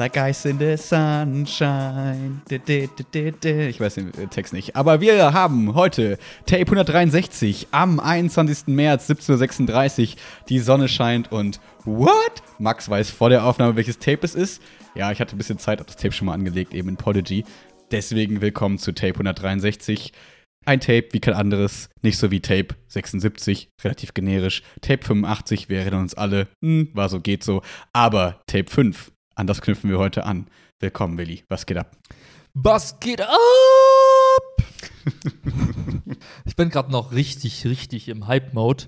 [0.00, 2.40] Like ice in the sunshine.
[2.48, 4.74] Ich weiß den Text nicht.
[4.74, 8.68] Aber wir haben heute Tape 163 am 21.
[8.68, 10.16] März 17.36 Uhr.
[10.48, 12.42] Die Sonne scheint und what?
[12.58, 14.62] Max weiß vor der Aufnahme, welches Tape es ist.
[14.94, 17.44] Ja, ich hatte ein bisschen Zeit, habe das Tape schon mal angelegt, eben in Podigy.
[17.90, 20.14] Deswegen willkommen zu Tape 163.
[20.64, 24.62] Ein Tape wie kein anderes, nicht so wie Tape 76, relativ generisch.
[24.80, 27.60] Tape 85, wir erinnern uns alle, hm, war so, geht so.
[27.92, 30.48] Aber Tape 5, an das knüpfen wir heute an.
[30.80, 31.44] Willkommen, Willi.
[31.48, 31.96] Was geht ab?
[32.52, 33.30] Was geht ab?
[36.44, 38.84] ich bin gerade noch richtig, richtig im Hype-Mode,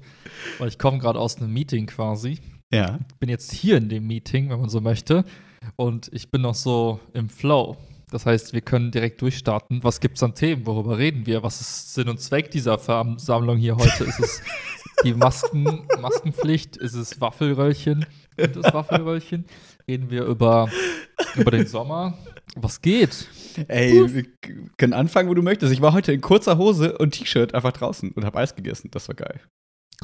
[0.59, 2.39] weil ich komme gerade aus einem Meeting quasi.
[2.71, 2.99] Ja.
[3.19, 5.25] Bin jetzt hier in dem Meeting, wenn man so möchte.
[5.77, 7.79] Und ich bin noch so im Flow.
[8.11, 9.83] Das heißt, wir können direkt durchstarten.
[9.83, 10.67] Was gibt es an Themen?
[10.67, 11.43] Worüber reden wir?
[11.43, 14.05] Was ist Sinn und Zweck dieser Versammlung hier heute?
[14.05, 14.43] ist es
[15.03, 16.77] die Masken, Maskenpflicht?
[16.77, 18.05] Ist es Waffelröllchen?
[18.37, 19.47] Gibt es Waffelröllchen?
[19.89, 20.71] Reden wir über,
[21.37, 22.19] über den Sommer?
[22.57, 23.29] Was geht?
[23.69, 24.25] Ey, wir
[24.79, 25.73] können anfangen, wo du möchtest.
[25.73, 28.91] Ich war heute in kurzer Hose und T-Shirt einfach draußen und habe Eis gegessen.
[28.91, 29.41] Das war geil.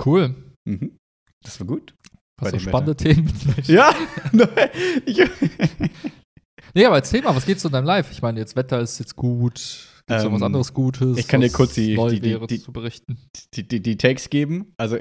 [0.04, 0.34] Cool.
[0.64, 0.96] Mhm.
[1.44, 1.94] Das war gut.
[2.40, 3.32] Was für spannende Themen.
[3.64, 3.94] Ja,
[5.04, 5.22] ich,
[6.74, 8.10] Nee, aber erzähl mal, was geht so in deinem Live?
[8.12, 9.87] Ich meine, jetzt Wetter ist jetzt gut.
[10.08, 11.18] Gibt es ähm, noch was anderes Gutes?
[11.18, 13.18] Ich kann dir kurz die, die, die, die, zu berichten.
[13.52, 14.72] Die, die, die Takes geben.
[14.78, 14.98] Also,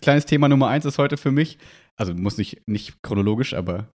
[0.00, 1.58] kleines Thema Nummer eins ist heute für mich,
[1.96, 3.90] also muss nicht, nicht chronologisch, aber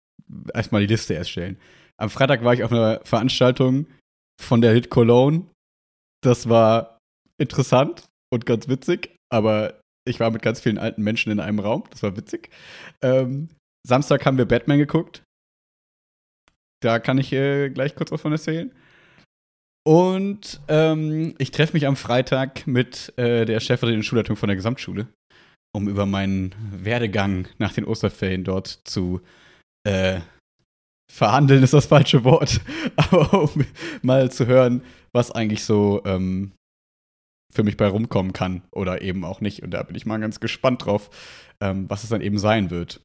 [0.54, 1.58] erstmal die Liste erstellen.
[1.98, 3.86] Am Freitag war ich auf einer Veranstaltung
[4.40, 5.44] von der Hit Cologne.
[6.22, 6.98] Das war
[7.38, 9.78] interessant und ganz witzig, aber
[10.08, 11.84] ich war mit ganz vielen alten Menschen in einem Raum.
[11.90, 12.48] Das war witzig.
[13.02, 13.50] Ähm,
[13.86, 15.22] Samstag haben wir Batman geguckt.
[16.80, 18.72] Da kann ich äh, gleich kurz was von erzählen.
[19.86, 24.56] Und ähm, ich treffe mich am Freitag mit äh, der Chefin der Schulleitung von der
[24.56, 25.06] Gesamtschule,
[25.72, 29.20] um über meinen Werdegang nach den Osterferien dort zu
[29.86, 30.22] äh,
[31.08, 32.60] verhandeln, ist das falsche Wort,
[32.96, 33.64] aber um
[34.02, 34.82] mal zu hören,
[35.12, 36.50] was eigentlich so ähm,
[37.54, 39.62] für mich bei rumkommen kann oder eben auch nicht.
[39.62, 41.10] Und da bin ich mal ganz gespannt drauf,
[41.60, 43.02] ähm, was es dann eben sein wird.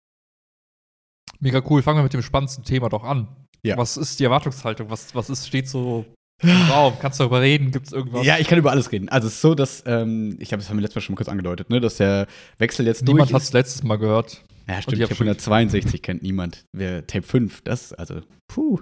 [1.40, 1.84] Mega cool.
[1.84, 3.28] Fangen wir mit dem spannendsten Thema doch an.
[3.62, 3.78] Ja.
[3.78, 4.90] Was ist die Erwartungshaltung?
[4.90, 6.08] Was, was ist, steht so
[6.44, 6.94] Raum?
[7.00, 7.72] Kannst du darüber reden?
[7.72, 8.25] Gibt es irgendwas?
[8.25, 9.09] Ja, ich kann über alles reden.
[9.09, 11.18] Also es ist so, dass, ähm, ich glaube, das haben wir letztes Mal schon mal
[11.18, 14.44] kurz angedeutet, ne, dass der Wechsel jetzt niemand durch hat es letztes Mal gehört.
[14.68, 15.02] Ja, stimmt.
[15.02, 16.66] Tape 162 kennt niemand.
[16.72, 18.79] Wer Tape 5, das, also, puh.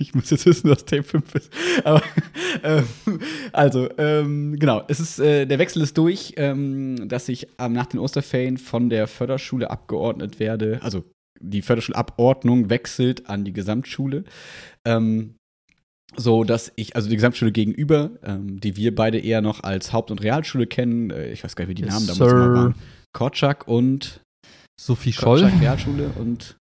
[0.00, 1.52] Ich muss jetzt wissen, was Tape 5 ist.
[1.82, 2.02] Aber,
[2.62, 2.84] ähm,
[3.52, 4.84] also, ähm, genau.
[4.86, 9.08] Es ist, äh, der Wechsel ist durch, ähm, dass ich nach den Osterferien von der
[9.08, 10.78] Förderschule abgeordnet werde.
[10.82, 11.04] Also,
[11.40, 14.24] die Förderschulabordnung wechselt an die Gesamtschule.
[14.84, 15.34] Ähm,
[16.16, 20.10] so dass ich, also die Gesamtschule gegenüber, ähm, die wir beide eher noch als Haupt-
[20.10, 22.74] und Realschule kennen, äh, ich weiß gar nicht, wie die yes, Namen damals mal waren.
[23.12, 24.20] Korczak und
[24.80, 25.42] Sophie Scholl.
[25.42, 26.56] Korczak Realschule und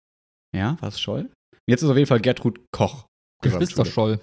[0.56, 1.30] ja, war es Scholl?
[1.70, 3.06] Jetzt ist auf jeden Fall Gertrud Koch.
[3.44, 4.20] Geschwister Scholl.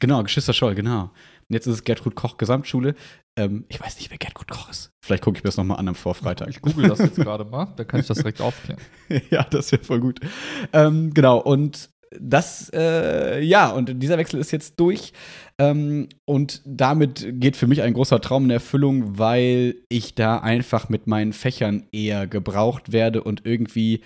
[0.00, 1.02] Genau, Geschwister Scholl, genau.
[1.02, 2.94] Und jetzt ist es Gertrud Koch Gesamtschule.
[3.38, 4.90] Ähm, ich weiß nicht, wer Gertrud Koch ist.
[5.04, 6.48] Vielleicht gucke ich mir das nochmal an am Vorfreitag.
[6.48, 8.80] Ich google das jetzt gerade mal, dann kann ich das direkt aufklären.
[9.30, 10.20] ja, das wäre voll gut.
[10.72, 15.12] Ähm, genau, und das, äh, ja, und dieser Wechsel ist jetzt durch.
[15.58, 20.88] Ähm, und damit geht für mich ein großer Traum in Erfüllung, weil ich da einfach
[20.88, 24.02] mit meinen Fächern eher gebraucht werde und irgendwie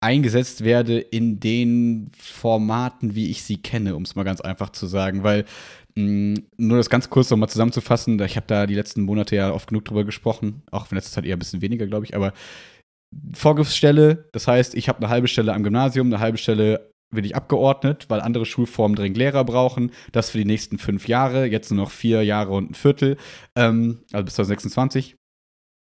[0.00, 4.86] eingesetzt werde in den Formaten, wie ich sie kenne, um es mal ganz einfach zu
[4.86, 5.22] sagen.
[5.22, 5.44] Weil
[5.96, 9.68] mm, nur das ganz kurz nochmal zusammenzufassen, ich habe da die letzten Monate ja oft
[9.68, 12.32] genug drüber gesprochen, auch wenn letzte Zeit eher ein bisschen weniger, glaube ich, aber
[13.34, 17.36] Vorgriffsstelle, das heißt, ich habe eine halbe Stelle am Gymnasium, eine halbe Stelle bin ich
[17.36, 19.92] abgeordnet, weil andere Schulformen dringend Lehrer brauchen.
[20.12, 23.16] Das für die nächsten fünf Jahre, jetzt nur noch vier Jahre und ein Viertel,
[23.56, 25.16] ähm, also bis 2026.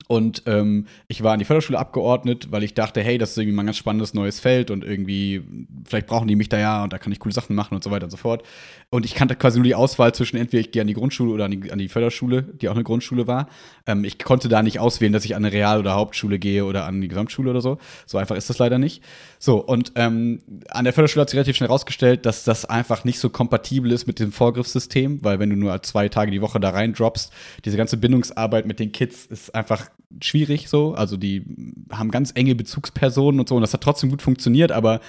[0.09, 3.55] Und ähm, ich war an die Förderschule abgeordnet, weil ich dachte, hey, das ist irgendwie
[3.55, 5.43] mal ein ganz spannendes neues Feld und irgendwie,
[5.85, 7.93] vielleicht brauchen die mich da ja und da kann ich coole Sachen machen und so
[7.93, 8.43] weiter und so fort.
[8.91, 11.45] Und ich kannte quasi nur die Auswahl zwischen entweder ich gehe an die Grundschule oder
[11.45, 13.49] an die, an die Förderschule, die auch eine Grundschule war.
[13.87, 16.87] Ähm, ich konnte da nicht auswählen, dass ich an eine Real- oder Hauptschule gehe oder
[16.87, 17.79] an die Gesamtschule oder so.
[18.07, 19.05] So einfach ist das leider nicht.
[19.43, 23.19] So, und ähm, an der Förderschule hat sich relativ schnell herausgestellt, dass das einfach nicht
[23.19, 26.69] so kompatibel ist mit dem Vorgriffssystem, weil wenn du nur zwei Tage die Woche da
[26.69, 27.33] rein droppst,
[27.65, 29.89] diese ganze Bindungsarbeit mit den Kids ist einfach
[30.23, 30.93] schwierig so.
[30.93, 31.43] Also die
[31.91, 35.01] haben ganz enge Bezugspersonen und so und das hat trotzdem gut funktioniert, aber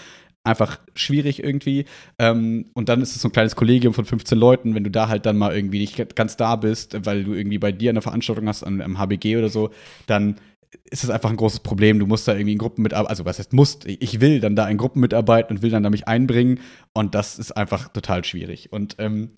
[0.46, 1.84] einfach schwierig irgendwie.
[2.18, 5.10] Ähm, und dann ist es so ein kleines Kollegium von 15 Leuten, wenn du da
[5.10, 8.48] halt dann mal irgendwie nicht ganz da bist, weil du irgendwie bei dir eine Veranstaltung
[8.48, 9.72] hast am, am HBG oder so,
[10.08, 10.38] dann
[10.86, 12.00] ist es einfach ein großes Problem.
[12.00, 14.68] Du musst da irgendwie in Gruppen mitarbeiten, also was heißt musst, ich will dann da
[14.68, 16.60] in Gruppen mitarbeiten und will dann da mich einbringen.
[16.94, 18.72] Und das ist einfach total schwierig.
[18.72, 19.32] Und ähm,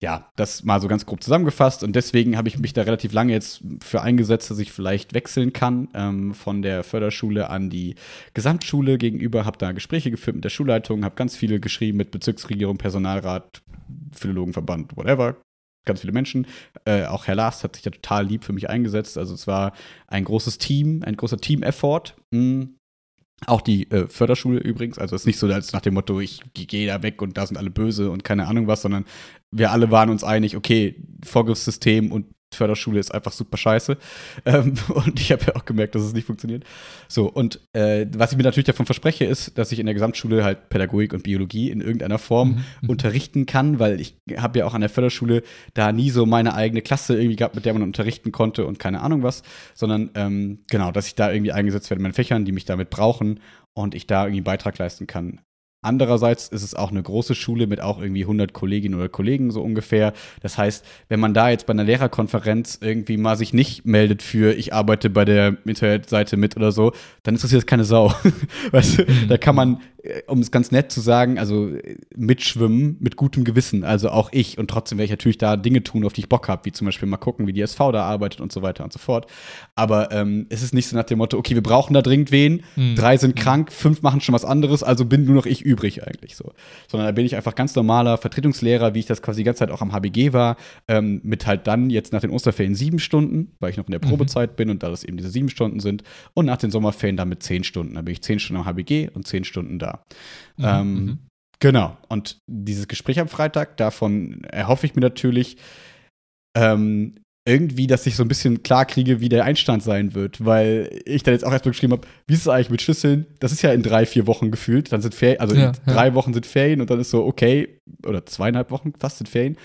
[0.00, 1.82] ja, das mal so ganz grob zusammengefasst.
[1.82, 5.52] Und deswegen habe ich mich da relativ lange jetzt für eingesetzt, dass ich vielleicht wechseln
[5.52, 7.94] kann ähm, von der Förderschule an die
[8.34, 12.76] Gesamtschule gegenüber, habe da Gespräche geführt mit der Schulleitung, habe ganz viele geschrieben mit Bezirksregierung,
[12.76, 13.62] Personalrat,
[14.12, 15.36] Philologenverband, whatever,
[15.86, 16.46] ganz viele Menschen.
[16.84, 19.16] Äh, auch Herr Last hat sich ja total lieb für mich eingesetzt.
[19.16, 19.72] Also es war
[20.06, 22.14] ein großes Team, ein großer Team-Effort.
[22.30, 22.76] Mhm.
[23.46, 24.98] Auch die äh, Förderschule übrigens.
[24.98, 27.46] Also es ist nicht so, als nach dem Motto, ich gehe da weg und da
[27.46, 29.04] sind alle böse und keine Ahnung was, sondern
[29.50, 33.96] wir alle waren uns einig, okay, Vorgriffssystem und Förderschule ist einfach super scheiße.
[34.44, 36.64] Ähm, und ich habe ja auch gemerkt, dass es nicht funktioniert.
[37.08, 40.44] So, und äh, was ich mir natürlich davon verspreche, ist, dass ich in der Gesamtschule
[40.44, 42.64] halt Pädagogik und Biologie in irgendeiner Form mhm.
[42.82, 42.90] mhm.
[42.90, 45.42] unterrichten kann, weil ich habe ja auch an der Förderschule
[45.74, 49.00] da nie so meine eigene Klasse irgendwie gehabt, mit der man unterrichten konnte und keine
[49.00, 49.42] Ahnung was,
[49.74, 52.90] sondern ähm, genau, dass ich da irgendwie eingesetzt werde in meinen Fächern, die mich damit
[52.90, 53.40] brauchen
[53.74, 55.40] und ich da irgendwie einen Beitrag leisten kann.
[55.86, 59.62] Andererseits ist es auch eine große Schule mit auch irgendwie 100 Kolleginnen oder Kollegen so
[59.62, 60.14] ungefähr.
[60.42, 64.52] Das heißt, wenn man da jetzt bei einer Lehrerkonferenz irgendwie mal sich nicht meldet für
[64.52, 66.90] ich arbeite bei der Internetseite mit oder so,
[67.22, 68.12] dann interessiert das keine Sau.
[68.72, 69.80] weißt du, da kann man
[70.26, 74.58] um es ganz nett zu sagen, also äh, mitschwimmen mit gutem Gewissen, also auch ich.
[74.58, 76.86] Und trotzdem werde ich natürlich da Dinge tun, auf die ich Bock habe, wie zum
[76.86, 79.26] Beispiel mal gucken, wie die SV da arbeitet und so weiter und so fort.
[79.74, 82.62] Aber ähm, es ist nicht so nach dem Motto, okay, wir brauchen da dringend wen,
[82.76, 82.94] mhm.
[82.94, 86.36] drei sind krank, fünf machen schon was anderes, also bin nur noch ich übrig eigentlich
[86.36, 86.52] so.
[86.88, 89.70] Sondern da bin ich einfach ganz normaler Vertretungslehrer, wie ich das quasi die ganze Zeit
[89.70, 90.56] auch am HBG war,
[90.88, 94.04] ähm, mit halt dann jetzt nach den Osterferien sieben Stunden, weil ich noch in der
[94.04, 94.08] mhm.
[94.08, 94.56] Probezeit mhm.
[94.56, 96.02] bin und da das eben diese sieben Stunden sind.
[96.34, 97.94] Und nach den Sommerferien dann mit zehn Stunden.
[97.94, 99.95] Da bin ich zehn Stunden am HBG und zehn Stunden da.
[100.56, 101.18] Mhm, ähm, mhm.
[101.58, 101.96] Genau.
[102.08, 105.56] Und dieses Gespräch am Freitag, davon erhoffe ich mir natürlich
[106.56, 107.14] ähm,
[107.46, 111.22] irgendwie, dass ich so ein bisschen klar kriege, wie der Einstand sein wird, weil ich
[111.22, 113.26] dann jetzt auch erstmal geschrieben habe, wie ist es eigentlich mit Schlüsseln?
[113.38, 114.92] Das ist ja in drei, vier Wochen gefühlt.
[114.92, 116.14] Dann sind Ferien, also ja, drei ja.
[116.14, 119.56] Wochen sind Ferien und dann ist so, okay, oder zweieinhalb Wochen fast sind Ferien.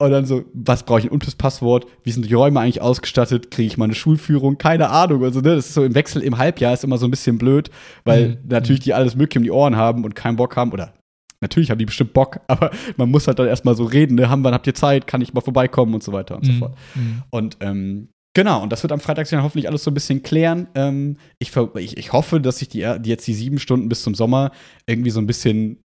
[0.00, 1.86] Und dann so, was brauche ich ein untes Passwort?
[2.04, 3.50] Wie sind die Räume eigentlich ausgestattet?
[3.50, 4.56] Kriege ich mal eine Schulführung?
[4.56, 5.24] Keine Ahnung.
[5.24, 7.70] Also, ne, das ist so im Wechsel im Halbjahr ist immer so ein bisschen blöd,
[8.04, 8.36] weil mhm.
[8.48, 10.70] natürlich die alles Mögliche um die Ohren haben und keinen Bock haben.
[10.70, 10.94] Oder
[11.40, 14.30] natürlich haben die bestimmt Bock, aber man muss halt dann erstmal so reden, ne?
[14.30, 15.08] Haben, wann habt ihr Zeit?
[15.08, 16.52] Kann ich mal vorbeikommen und so weiter und mhm.
[16.52, 16.74] so fort.
[16.94, 17.22] Mhm.
[17.30, 18.08] Und ähm,
[18.38, 20.68] Genau, und das wird am Freitag dann hoffentlich alles so ein bisschen klären.
[20.76, 24.14] Ähm, ich, ich, ich, hoffe, dass ich die, die, jetzt die sieben Stunden bis zum
[24.14, 24.52] Sommer
[24.86, 25.82] irgendwie so ein bisschen,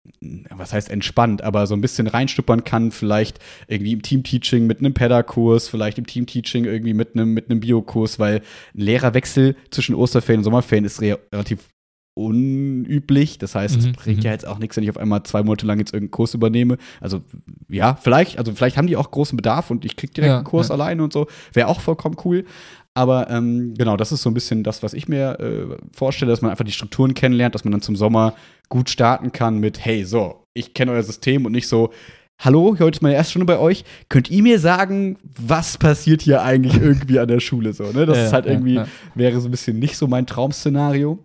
[0.49, 2.91] was heißt entspannt, aber so ein bisschen reinstuppern kann.
[2.91, 3.39] Vielleicht
[3.69, 8.19] irgendwie im Teamteaching mit einem PEDA-Kurs, vielleicht im Teamteaching irgendwie mit einem, mit einem Biokurs,
[8.19, 8.41] weil
[8.75, 11.69] ein Lehrerwechsel zwischen Osterferien und Sommerferien ist re relativ
[12.13, 13.37] unüblich.
[13.37, 13.93] Das heißt, es mhm.
[13.93, 14.23] bringt mhm.
[14.23, 16.77] ja jetzt auch nichts, wenn ich auf einmal zwei Monate lang jetzt irgendeinen Kurs übernehme.
[16.99, 17.21] Also
[17.69, 20.45] ja, vielleicht, also vielleicht haben die auch großen Bedarf und ich krieg direkt ja, einen
[20.45, 20.75] Kurs ja.
[20.75, 21.27] alleine und so.
[21.53, 22.45] Wäre auch vollkommen cool.
[22.93, 26.41] Aber ähm, genau, das ist so ein bisschen das, was ich mir äh, vorstelle, dass
[26.41, 28.35] man einfach die Strukturen kennenlernt, dass man dann zum Sommer
[28.67, 31.91] gut starten kann mit, hey, so, ich kenne euer System und nicht so,
[32.37, 33.85] hallo, heute ist meine erste Stunde bei euch.
[34.09, 37.85] Könnt ihr mir sagen, was passiert hier eigentlich irgendwie an der Schule so?
[37.91, 38.05] Ne?
[38.05, 38.81] Das ja, ist halt irgendwie,
[39.15, 41.19] wäre so ein bisschen nicht so mein Traum-Szenario.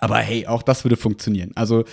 [0.00, 1.52] Aber hey, auch das würde funktionieren.
[1.54, 1.84] Also,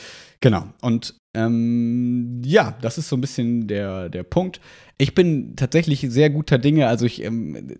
[0.41, 0.65] genau.
[0.81, 4.61] Und ähm, ja, das ist so ein bisschen der, der Punkt.
[4.97, 6.87] Ich bin tatsächlich sehr guter Dinge.
[6.87, 7.75] Also, ich ähm,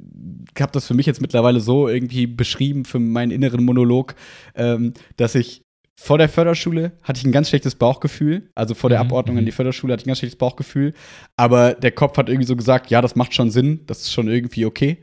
[0.59, 4.15] habe das für mich jetzt mittlerweile so irgendwie beschrieben für meinen inneren Monolog,
[4.55, 5.61] ähm, dass ich
[5.97, 8.49] vor der Förderschule hatte ich ein ganz schlechtes Bauchgefühl.
[8.53, 9.07] Also vor der mhm.
[9.07, 9.47] Abordnung an mhm.
[9.47, 10.93] die Förderschule hatte ich ein ganz schlechtes Bauchgefühl.
[11.37, 14.27] Aber der Kopf hat irgendwie so gesagt, ja, das macht schon Sinn, das ist schon
[14.27, 14.97] irgendwie okay.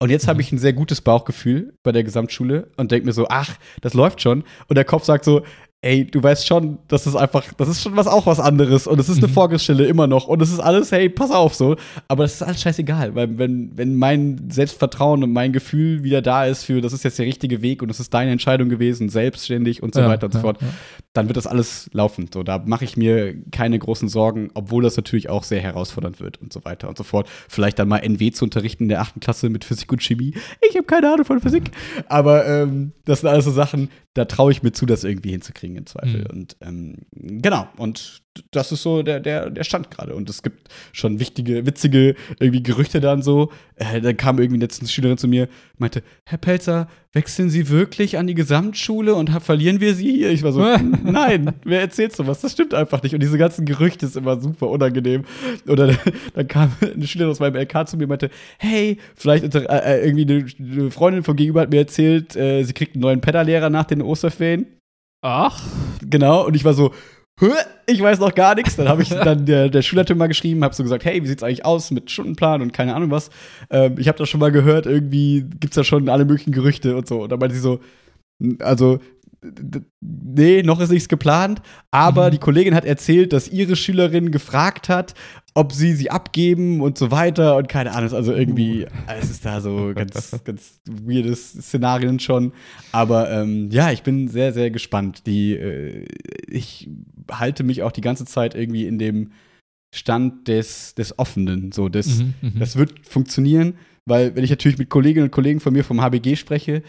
[0.00, 0.30] Und jetzt mhm.
[0.30, 3.94] habe ich ein sehr gutes Bauchgefühl bei der Gesamtschule und denke mir so, ach, das
[3.94, 4.44] läuft schon.
[4.68, 5.42] Und der Kopf sagt so,
[5.80, 8.98] ey, du weißt schon, das ist einfach, das ist schon was auch was anderes und
[8.98, 9.32] es ist eine mhm.
[9.32, 11.76] Vorgriffsstelle immer noch und es ist alles, hey, pass auf so.
[12.08, 16.46] Aber das ist alles scheißegal, weil wenn, wenn mein Selbstvertrauen und mein Gefühl wieder da
[16.46, 19.82] ist für, das ist jetzt der richtige Weg und das ist deine Entscheidung gewesen, selbstständig
[19.82, 20.74] und so ja, weiter und so fort, ja, ja.
[21.12, 22.28] dann wird das alles laufen.
[22.32, 26.42] So, da mache ich mir keine großen Sorgen, obwohl das natürlich auch sehr herausfordernd wird
[26.42, 27.28] und so weiter und so fort.
[27.48, 30.34] Vielleicht dann mal NW zu unterrichten in der achten Klasse mit Physik und Chemie.
[30.68, 31.70] Ich habe keine Ahnung von Physik.
[32.08, 35.76] Aber ähm, das sind alles so Sachen, da traue ich mir zu, das irgendwie hinzukriegen
[35.76, 36.22] im Zweifel.
[36.22, 36.26] Mhm.
[36.30, 40.14] Und ähm, genau, und das ist so der, der, der Stand gerade.
[40.14, 43.50] Und es gibt schon wichtige, witzige irgendwie Gerüchte dann so.
[43.76, 48.26] Äh, da kam irgendwie letztens Schülerin zu mir, meinte, Herr Pelzer, wechseln Sie wirklich an
[48.26, 50.30] die Gesamtschule und verlieren wir Sie hier?
[50.30, 50.60] Ich war so,
[51.04, 52.40] nein, wer erzählt sowas?
[52.40, 53.14] Das stimmt einfach nicht.
[53.14, 55.24] Und diese ganzen Gerüchte ist immer super unangenehm.
[55.66, 55.94] Oder
[56.34, 60.06] dann kam eine Schülerin aus meinem LK zu mir und meinte, hey, vielleicht äh, äh,
[60.06, 63.84] irgendwie eine, Freundin von gegenüber hat mir erzählt, äh, sie kriegt einen neuen Pedalehrer nach
[63.84, 64.66] den Osterferien.
[65.20, 65.60] Ach.
[66.00, 66.92] Genau, und ich war so,
[67.86, 68.76] ich weiß noch gar nichts.
[68.76, 71.42] Dann habe ich dann der, der Schulleitung mal geschrieben, habe so gesagt, hey, wie sieht's
[71.42, 73.30] eigentlich aus mit Stundenplan und keine Ahnung was.
[73.70, 77.06] Ähm, ich habe das schon mal gehört, irgendwie gibt's da schon alle möglichen Gerüchte und
[77.06, 77.22] so.
[77.22, 77.80] Und dann meinte sie so,
[78.60, 79.00] also
[80.00, 81.62] nee, noch ist nichts geplant.
[81.90, 82.30] Aber mhm.
[82.32, 85.14] die Kollegin hat erzählt, dass ihre Schülerin gefragt hat,
[85.54, 88.12] ob sie sie abgeben und so weiter und keine Ahnung.
[88.12, 92.52] Also irgendwie, es ist da so ganz, ganz weirdes Szenarien schon.
[92.92, 95.26] Aber ähm, ja, ich bin sehr, sehr gespannt.
[95.26, 96.06] Die, äh,
[96.46, 96.88] ich
[97.30, 99.32] halte mich auch die ganze Zeit irgendwie in dem
[99.94, 101.72] Stand des, des Offenen.
[101.72, 102.58] So, des, mhm, mhm.
[102.58, 106.36] das wird funktionieren, weil wenn ich natürlich mit Kolleginnen und Kollegen von mir vom HBG
[106.36, 106.82] spreche,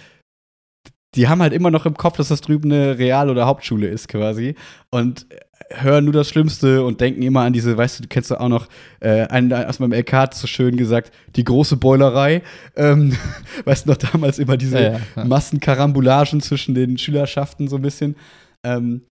[1.15, 4.07] die haben halt immer noch im Kopf, dass das drüben eine Real- oder Hauptschule ist
[4.07, 4.55] quasi
[4.91, 5.25] und
[5.71, 8.49] hören nur das Schlimmste und denken immer an diese, weißt du, du kennst doch auch
[8.49, 8.67] noch,
[9.01, 12.41] äh, einen aus meinem LK hat so schön gesagt, die große Beulerei.
[12.75, 13.15] Ähm,
[13.65, 15.25] weißt du noch, damals immer diese ja, ja, ja.
[15.25, 18.15] Massenkarambulagen zwischen den Schülerschaften so ein bisschen.
[18.65, 19.03] Ähm,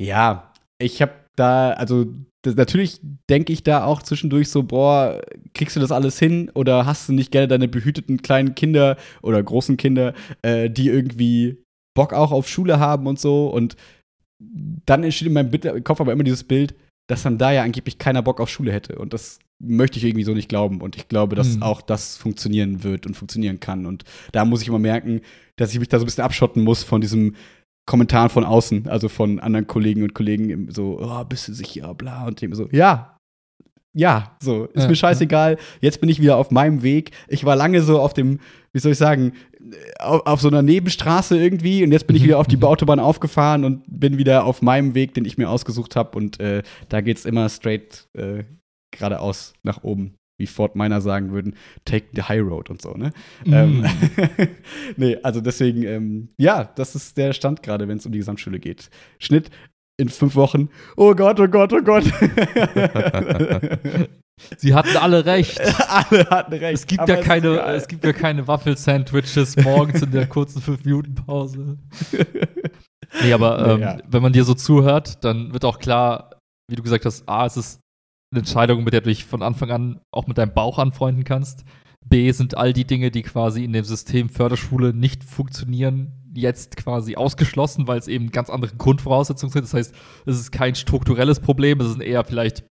[0.00, 2.06] ja, ich habe da, also
[2.46, 5.20] das, natürlich denke ich da auch zwischendurch so, boah,
[5.54, 9.42] kriegst du das alles hin oder hast du nicht gerne deine behüteten kleinen Kinder oder
[9.42, 11.58] großen Kinder, äh, die irgendwie
[11.94, 13.48] Bock auch auf Schule haben und so?
[13.48, 13.76] Und
[14.38, 16.74] dann entsteht in meinem Kopf aber immer dieses Bild,
[17.08, 18.96] dass dann da ja angeblich keiner Bock auf Schule hätte.
[18.98, 20.80] Und das möchte ich irgendwie so nicht glauben.
[20.80, 21.62] Und ich glaube, dass mhm.
[21.62, 23.86] auch das funktionieren wird und funktionieren kann.
[23.86, 25.20] Und da muss ich immer merken,
[25.56, 27.34] dass ich mich da so ein bisschen abschotten muss von diesem
[27.86, 32.26] Kommentaren von außen, also von anderen Kollegen und Kollegen, so, oh, bist du sicher, bla,
[32.26, 33.16] und dem so, ja,
[33.94, 35.58] ja, so, ist ja, mir scheißegal, ja.
[35.80, 37.12] jetzt bin ich wieder auf meinem Weg.
[37.28, 38.40] Ich war lange so auf dem,
[38.74, 39.32] wie soll ich sagen,
[39.98, 43.64] auf, auf so einer Nebenstraße irgendwie und jetzt bin ich wieder auf die Autobahn aufgefahren
[43.64, 47.24] und bin wieder auf meinem Weg, den ich mir ausgesucht habe und äh, da geht's
[47.24, 48.44] immer straight äh,
[48.90, 53.12] geradeaus nach oben wie Fort Miner sagen würden, take the high road und so, ne?
[53.44, 53.52] Mm.
[53.52, 53.84] Ähm,
[54.96, 58.58] nee, also deswegen, ähm, ja, das ist der Stand gerade, wenn es um die Gesamtschule
[58.58, 58.90] geht.
[59.18, 59.50] Schnitt
[59.98, 60.68] in fünf Wochen.
[60.96, 62.04] Oh Gott, oh Gott, oh Gott.
[64.58, 65.58] Sie hatten alle recht.
[65.88, 66.74] alle hatten recht.
[66.74, 71.78] Es gibt, ja keine, es gibt ja keine Waffelsandwiches morgens in der kurzen 5-Minuten-Pause.
[73.22, 73.96] nee, aber ähm, ja.
[74.06, 76.38] wenn man dir so zuhört, dann wird auch klar,
[76.68, 77.80] wie du gesagt hast, A, es ist
[78.30, 81.64] eine Entscheidung, mit der du dich von Anfang an auch mit deinem Bauch anfreunden kannst.
[82.04, 87.16] B sind all die Dinge, die quasi in dem System Förderschule nicht funktionieren, jetzt quasi
[87.16, 89.64] ausgeschlossen, weil es eben ganz andere Grundvoraussetzungen sind.
[89.64, 89.94] Das heißt,
[90.26, 92.64] es ist kein strukturelles Problem, es sind eher vielleicht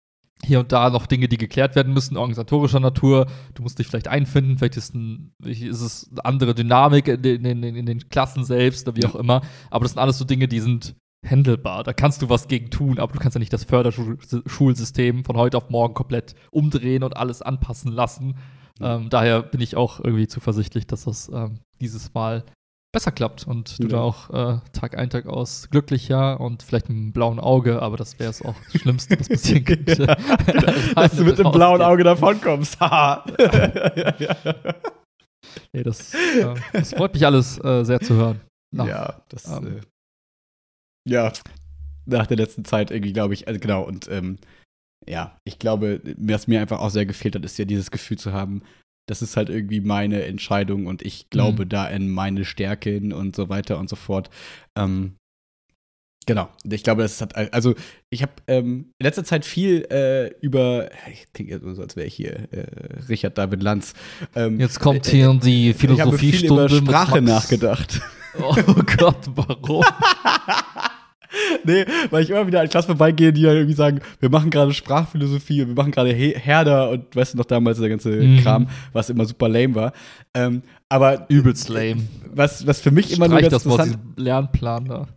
[0.44, 3.26] hier und da noch Dinge, die geklärt werden müssen, organisatorischer Natur.
[3.54, 7.44] Du musst dich vielleicht einfinden, vielleicht ist, ein, ist es eine andere Dynamik in den,
[7.44, 9.40] in, in den Klassen selbst oder wie auch immer.
[9.70, 10.96] Aber das sind alles so Dinge, die sind
[11.28, 11.84] handelbar.
[11.84, 15.56] Da kannst du was gegen tun, aber du kannst ja nicht das Förderschulsystem von heute
[15.56, 18.36] auf morgen komplett umdrehen und alles anpassen lassen.
[18.80, 22.44] Ähm, daher bin ich auch irgendwie zuversichtlich, dass das ähm, dieses Mal
[22.94, 23.90] besser klappt und du ja.
[23.90, 27.96] da auch äh, Tag ein, Tag aus glücklicher und vielleicht mit einem blauen Auge, aber
[27.96, 30.04] das wäre es auch das Schlimmste, was passieren könnte.
[30.04, 30.72] ja, genau.
[30.94, 32.78] Dass du mit einem blauen Auge davonkommst.
[35.72, 38.40] nee, das, äh, das, freut mich alles äh, sehr zu hören.
[38.70, 39.80] Nach, ja, das ähm, äh,
[41.06, 41.32] ja,
[42.06, 44.38] nach der letzten Zeit irgendwie, glaube ich, also genau, und ähm,
[45.06, 48.32] ja, ich glaube, was mir einfach auch sehr gefehlt hat, ist ja dieses Gefühl zu
[48.32, 48.62] haben,
[49.06, 51.68] das ist halt irgendwie meine Entscheidung und ich glaube mhm.
[51.68, 54.30] da in meine Stärken und so weiter und so fort.
[54.78, 55.16] Ähm,
[56.24, 57.74] genau, ich glaube, das hat, also
[58.08, 62.14] ich habe ähm, in letzter Zeit viel äh, über, ich klinge so, als wäre ich
[62.14, 62.66] hier äh,
[63.08, 63.92] Richard David Lanz.
[64.34, 66.64] Ähm, Jetzt kommt hier äh, die Philosophiestunde.
[66.64, 68.00] Ich habe viel über Sprache nachgedacht.
[68.40, 68.54] Oh
[68.96, 69.84] Gott, warum?
[71.64, 74.72] nee, weil ich immer wieder an Klasse vorbeigehe, die ja irgendwie sagen, wir machen gerade
[74.72, 78.40] Sprachphilosophie und wir machen gerade Herder und weißt du noch damals der ganze mhm.
[78.40, 79.92] Kram, was immer super lame war.
[80.34, 82.02] Ähm, aber übelst lame.
[82.32, 85.08] Was, was für mich immer nur ganz das interessant Lernplan da.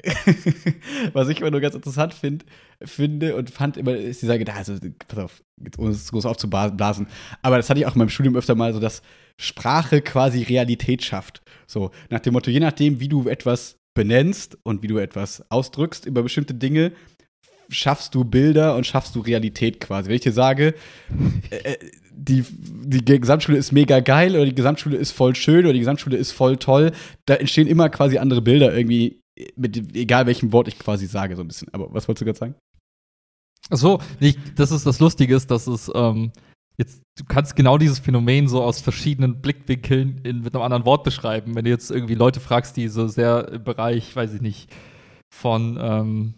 [1.14, 2.46] was ich immer nur ganz interessant find,
[2.84, 4.76] finde und fand immer ist die Sage, also
[5.08, 5.44] pass auf,
[5.78, 7.08] ohne es groß aufzublasen,
[7.42, 9.02] aber das hatte ich auch in meinem Studium öfter mal so, dass
[9.38, 11.42] Sprache quasi Realität schafft.
[11.66, 16.06] So, nach dem Motto, je nachdem, wie du etwas benennst und wie du etwas ausdrückst
[16.06, 16.94] über bestimmte Dinge,
[17.70, 20.08] schaffst du Bilder und schaffst du Realität quasi.
[20.08, 20.74] Wenn ich dir sage,
[21.50, 21.78] äh, äh,
[22.12, 26.16] die, die Gesamtschule ist mega geil oder die Gesamtschule ist voll schön oder die Gesamtschule
[26.16, 26.92] ist voll toll,
[27.26, 29.22] da entstehen immer quasi andere Bilder irgendwie,
[29.56, 31.68] mit egal welchem Wort ich quasi sage, so ein bisschen.
[31.74, 32.56] Aber was wolltest du gerade sagen?
[33.70, 34.00] Ach so,
[34.56, 36.32] das ist das Lustige ist, dass es ähm,
[36.78, 41.04] jetzt, du kannst genau dieses Phänomen so aus verschiedenen Blickwinkeln in, mit einem anderen Wort
[41.04, 41.56] beschreiben.
[41.56, 44.70] Wenn du jetzt irgendwie Leute fragst, die so sehr im Bereich, weiß ich nicht,
[45.34, 46.34] von ähm,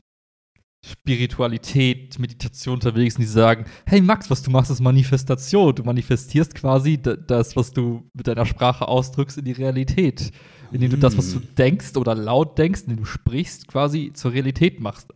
[0.86, 5.76] Spiritualität, Meditation unterwegs sind, die sagen, hey Max, was du machst, ist Manifestation.
[5.76, 10.32] Du manifestierst quasi das, was du mit deiner Sprache ausdrückst, in die Realität.
[10.72, 11.56] Indem du das, was du hm.
[11.58, 15.14] denkst oder laut denkst, indem du sprichst, quasi zur Realität machst.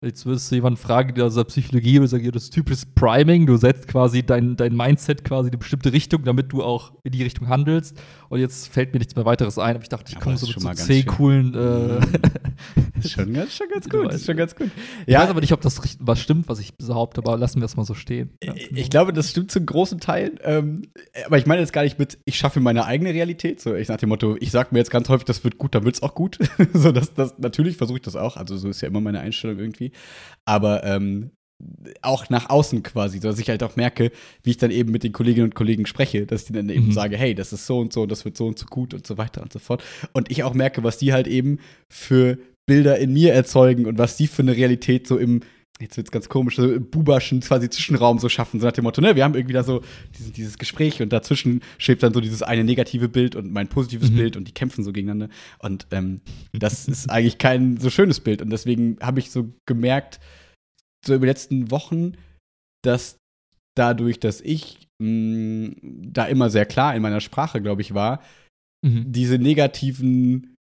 [0.00, 2.86] Jetzt würdest du jemanden fragen, der aus der Psychologie würde sagen, ja, das ist typisches
[2.86, 3.46] Priming.
[3.46, 7.10] Du setzt quasi dein, dein Mindset quasi in eine bestimmte Richtung, damit du auch in
[7.10, 8.00] die Richtung handelst.
[8.28, 9.74] Und jetzt fällt mir nichts mehr weiteres ein.
[9.74, 11.52] Aber ich dachte, ich komme ist so mit so zehn coolen.
[11.52, 12.00] Äh,
[13.04, 14.12] Ist schon, ganz- schon ganz gut.
[14.12, 14.70] Ist schon ganz gut.
[15.06, 17.76] ich weiß aber nicht, ob das was stimmt, was ich behaupte, aber lassen wir es
[17.76, 18.30] mal so stehen.
[18.42, 18.54] Ja.
[18.74, 20.38] Ich glaube, das stimmt zu großen Teilen.
[20.42, 20.82] Ähm,
[21.26, 23.60] aber ich meine jetzt gar nicht mit, ich schaffe meine eigene Realität.
[23.60, 25.84] So, ich nach dem Motto, ich sage mir jetzt ganz häufig, das wird gut, dann
[25.84, 26.38] wird es auch gut.
[26.72, 28.36] so, das, das, natürlich versuche ich das auch.
[28.36, 29.92] Also, so ist ja immer meine Einstellung irgendwie.
[30.44, 31.30] Aber ähm,
[32.02, 34.12] auch nach außen quasi, so dass ich halt auch merke,
[34.44, 36.92] wie ich dann eben mit den Kolleginnen und Kollegen spreche, dass ich dann eben Mhm.
[36.92, 39.18] sage, hey, das ist so und so, das wird so und so gut und so
[39.18, 39.82] weiter und so fort.
[40.12, 44.16] Und ich auch merke, was die halt eben für Bilder in mir erzeugen und was
[44.16, 45.40] die für eine Realität so im,
[45.80, 49.00] jetzt wird's ganz komisch, so im buberschen quasi Zwischenraum so schaffen, so nach dem Motto,
[49.00, 49.82] ne, wir haben irgendwie da so
[50.16, 54.10] dieses, dieses Gespräch und dazwischen schwebt dann so dieses eine negative Bild und mein positives
[54.10, 54.16] Mhm.
[54.16, 55.34] Bild und die kämpfen so gegeneinander.
[55.58, 56.20] Und ähm,
[56.52, 58.42] das ist eigentlich kein so schönes Bild.
[58.42, 60.20] Und deswegen habe ich so gemerkt,
[61.06, 62.12] so über die letzten Wochen,
[62.84, 63.16] dass
[63.76, 68.20] dadurch, dass ich mh, da immer sehr klar in meiner Sprache, glaube ich, war,
[68.84, 69.10] Mhm.
[69.10, 70.54] diese negativen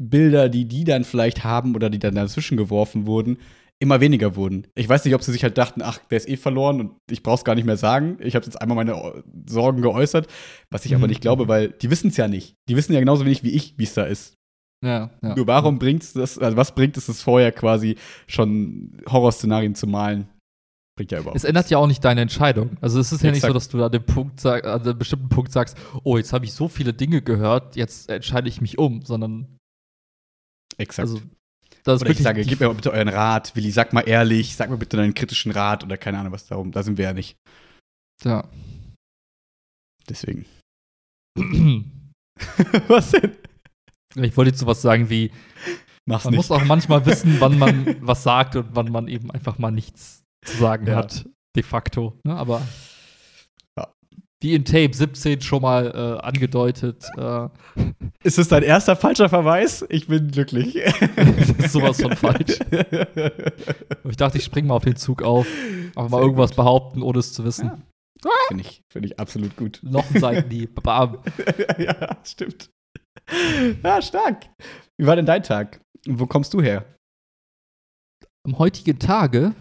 [0.00, 3.38] Bilder, die die dann vielleicht haben oder die dann dazwischen geworfen wurden,
[3.82, 4.66] immer weniger wurden.
[4.74, 7.22] Ich weiß nicht, ob sie sich halt dachten, ach, der ist eh verloren und ich
[7.22, 8.18] brauch's gar nicht mehr sagen.
[8.20, 10.26] Ich habe jetzt einmal meine Sorgen geäußert,
[10.70, 11.10] was ich aber Mhm.
[11.10, 12.54] nicht glaube, weil die wissen es ja nicht.
[12.68, 14.34] Die wissen ja genauso wenig wie ich, wie es da ist.
[14.84, 15.34] Ja, ja.
[15.34, 20.28] Nur warum bringt's das, also was bringt es es vorher quasi schon Horrorszenarien zu malen?
[20.96, 22.76] Bringt ja überhaupt Es ändert ja auch nicht deine Entscheidung.
[22.80, 25.28] Also es ist ja nicht so, dass du an dem Punkt sag, an einem bestimmten
[25.28, 29.02] Punkt sagst, oh, jetzt habe ich so viele Dinge gehört, jetzt entscheide ich mich um,
[29.02, 29.46] sondern
[30.80, 31.08] Exakt.
[31.08, 31.20] also
[31.84, 34.54] das ist oder ich sage, gib mir mal bitte euren Rat, Willi, sag mal ehrlich,
[34.56, 36.72] sag mir bitte deinen kritischen Rat oder keine Ahnung was darum.
[36.72, 37.36] Da sind wir ja nicht.
[38.24, 38.44] ja.
[40.08, 40.44] Deswegen.
[42.88, 43.36] was denn?
[44.16, 45.30] Ich wollte jetzt sowas sagen wie,
[46.06, 46.38] Mach's man nicht.
[46.38, 50.22] muss auch manchmal wissen, wann man was sagt und wann man eben einfach mal nichts
[50.44, 50.96] zu sagen Ja.
[50.96, 52.18] hat, de facto.
[52.26, 52.34] Ne?
[52.34, 52.60] Aber
[54.42, 57.48] Wie in Tape 17 schon mal äh, angedeutet, äh,
[58.24, 59.84] Ist es dein erster falscher Verweis?
[59.90, 60.74] Ich bin glücklich.
[61.16, 62.58] das ist sowas von falsch.
[64.08, 65.46] Ich dachte, ich spring mal auf den Zug auf,
[65.94, 66.56] aber mal irgendwas gut.
[66.56, 67.66] behaupten, ohne es zu wissen.
[67.66, 67.78] Ja.
[68.48, 69.80] Finde ich, find ich absolut gut.
[69.82, 70.68] Noch ein.
[70.82, 71.18] Bam.
[71.78, 72.70] ja, stimmt.
[73.82, 74.46] Ja, stark.
[74.98, 75.80] Wie war denn dein Tag?
[76.06, 76.84] Und wo kommst du her?
[78.44, 79.54] Am heutigen Tage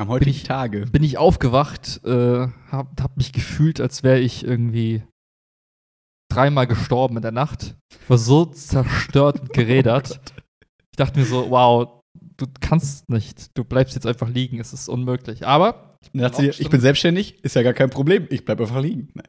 [0.00, 0.86] Am heutigen ich- Tage.
[0.86, 5.02] bin ich aufgewacht, äh, hab, hab mich gefühlt, als wäre ich irgendwie
[6.32, 7.76] dreimal gestorben in der Nacht.
[7.92, 10.20] Ich war so zerstört und gerädert.
[10.92, 12.02] Ich dachte mir so, wow,
[12.36, 13.56] du kannst nicht.
[13.56, 14.58] Du bleibst jetzt einfach liegen.
[14.60, 15.46] Es ist unmöglich.
[15.46, 18.26] Aber hat sie dir, ich bin selbstständig, ist ja gar kein Problem.
[18.28, 19.08] Ich bleib einfach liegen.
[19.14, 19.28] Nein,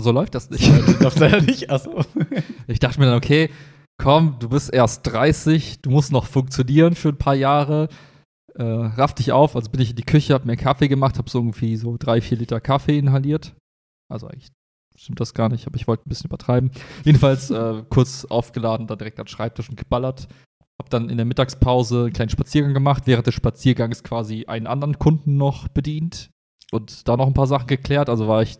[0.00, 0.66] so läuft das nicht.
[0.86, 1.70] das darfst leider nicht.
[1.70, 2.02] Achso.
[2.66, 3.50] Ich dachte mir dann, okay,
[4.02, 7.88] komm, du bist erst 30, du musst noch funktionieren für ein paar Jahre.
[8.54, 11.30] Äh, raff dich auf, also bin ich in die Küche, hab mir Kaffee gemacht, hab
[11.30, 13.54] so irgendwie so drei, vier Liter Kaffee inhaliert.
[14.10, 14.52] Also eigentlich
[14.96, 16.70] stimmt das gar nicht, aber ich wollte ein bisschen übertreiben.
[17.04, 20.28] Jedenfalls äh, kurz aufgeladen, dann direkt an den Schreibtisch und geballert.
[20.78, 24.98] Hab dann in der Mittagspause einen kleinen Spaziergang gemacht, während des Spaziergangs quasi einen anderen
[24.98, 26.30] Kunden noch bedient
[26.72, 28.08] und da noch ein paar Sachen geklärt.
[28.08, 28.58] Also war ich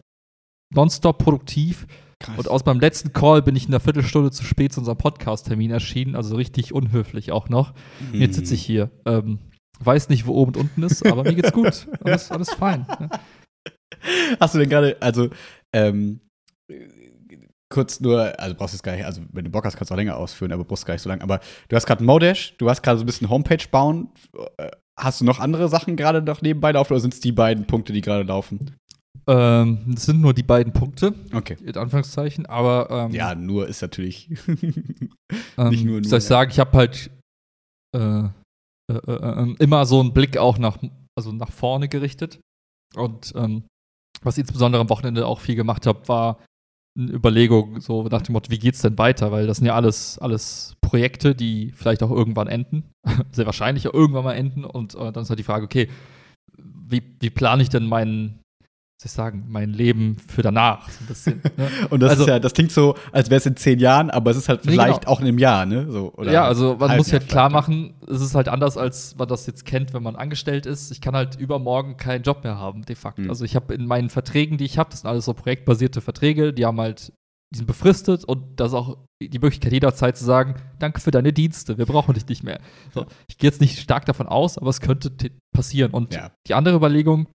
[0.75, 1.87] nonstop produktiv.
[2.19, 2.39] Krass.
[2.39, 5.73] Und aus meinem letzten Call bin ich in einer Viertelstunde zu spät zu unserem Podcast-Termin
[5.73, 7.75] erschienen, also richtig unhöflich auch noch.
[8.13, 8.21] Mhm.
[8.21, 8.91] Jetzt sitze ich hier.
[9.05, 9.41] Ähm,
[9.85, 11.87] weiß nicht, wo oben und unten ist, aber mir geht's gut.
[12.05, 12.87] Alles, alles fein.
[12.89, 13.09] Ja.
[14.41, 15.29] Hast du denn gerade, also,
[15.75, 16.21] ähm,
[17.73, 19.95] kurz nur, also brauchst du es gar nicht, also wenn du Bock hast, kannst du
[19.95, 21.23] auch länger ausführen, aber brauchst gar nicht so lange.
[21.23, 24.09] Aber du hast gerade Modash, du hast gerade so ein bisschen Homepage bauen.
[24.59, 27.67] Äh, Hast du noch andere Sachen gerade noch nebenbei laufen oder sind es die beiden
[27.67, 28.77] Punkte, die gerade laufen?
[29.27, 31.57] Ähm, es sind nur die beiden Punkte, Okay.
[31.65, 34.29] in Anführungszeichen, aber ähm, Ja, nur ist natürlich.
[34.49, 36.29] ähm, nicht nur- nur, soll ich ja.
[36.29, 37.11] sagen, ich habe halt
[37.97, 38.25] äh,
[39.07, 40.79] äh, äh, äh, immer so einen Blick auch nach,
[41.17, 42.41] also nach vorne gerichtet.
[42.95, 43.65] Und ähm,
[44.23, 46.39] was ich insbesondere am Wochenende auch viel gemacht habe, war
[46.99, 49.33] eine Überlegung, so nach dem Motto, wie geht's denn weiter?
[49.33, 52.91] Weil das sind ja alles, alles Projekte, die vielleicht auch irgendwann enden,
[53.33, 54.65] sehr wahrscheinlich auch irgendwann mal enden.
[54.65, 55.89] Und äh, dann ist halt die Frage, okay,
[56.59, 58.42] wie, wie plane ich denn mein, was
[59.03, 60.89] soll ich sagen, mein Leben für danach?
[60.89, 61.69] So ein bisschen, ne?
[61.91, 64.31] Und das Also- ist ja, das klingt so, als wäre es in zehn Jahren, aber
[64.31, 65.13] es ist halt Nee, vielleicht genau.
[65.13, 65.91] auch in einem Jahr, ne?
[65.91, 69.29] So, oder ja, also man muss halt klar machen, es ist halt anders, als man
[69.29, 70.91] das jetzt kennt, wenn man angestellt ist.
[70.93, 73.23] Ich kann halt übermorgen keinen Job mehr haben, de facto.
[73.23, 73.31] Mhm.
[73.31, 76.53] Also ich habe in meinen Verträgen, die ich habe, das sind alles so projektbasierte Verträge,
[76.53, 77.13] die haben halt,
[77.53, 81.33] die sind befristet und da ist auch die Möglichkeit jederzeit zu sagen, danke für deine
[81.33, 82.61] Dienste, wir brauchen dich nicht mehr.
[82.95, 85.11] So, ich gehe jetzt nicht stark davon aus, aber es könnte
[85.55, 85.93] passieren.
[85.93, 86.31] Und Ja.
[86.49, 87.29] die andere Überlegung,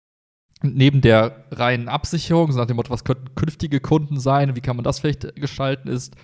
[0.63, 4.77] neben der reinen Absicherung, so nach dem Motto, was könnten künftige Kunden sein, wie kann
[4.77, 6.17] man das vielleicht gestalten, ist,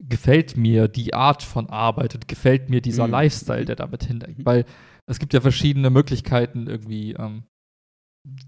[0.00, 3.12] gefällt mir die Art von Arbeit und gefällt mir dieser Mhm.
[3.12, 4.38] Lifestyle, der damit hinterhängt.
[4.38, 4.46] Mhm.
[4.46, 4.64] Weil
[5.06, 7.44] es gibt ja verschiedene Möglichkeiten irgendwie, ähm,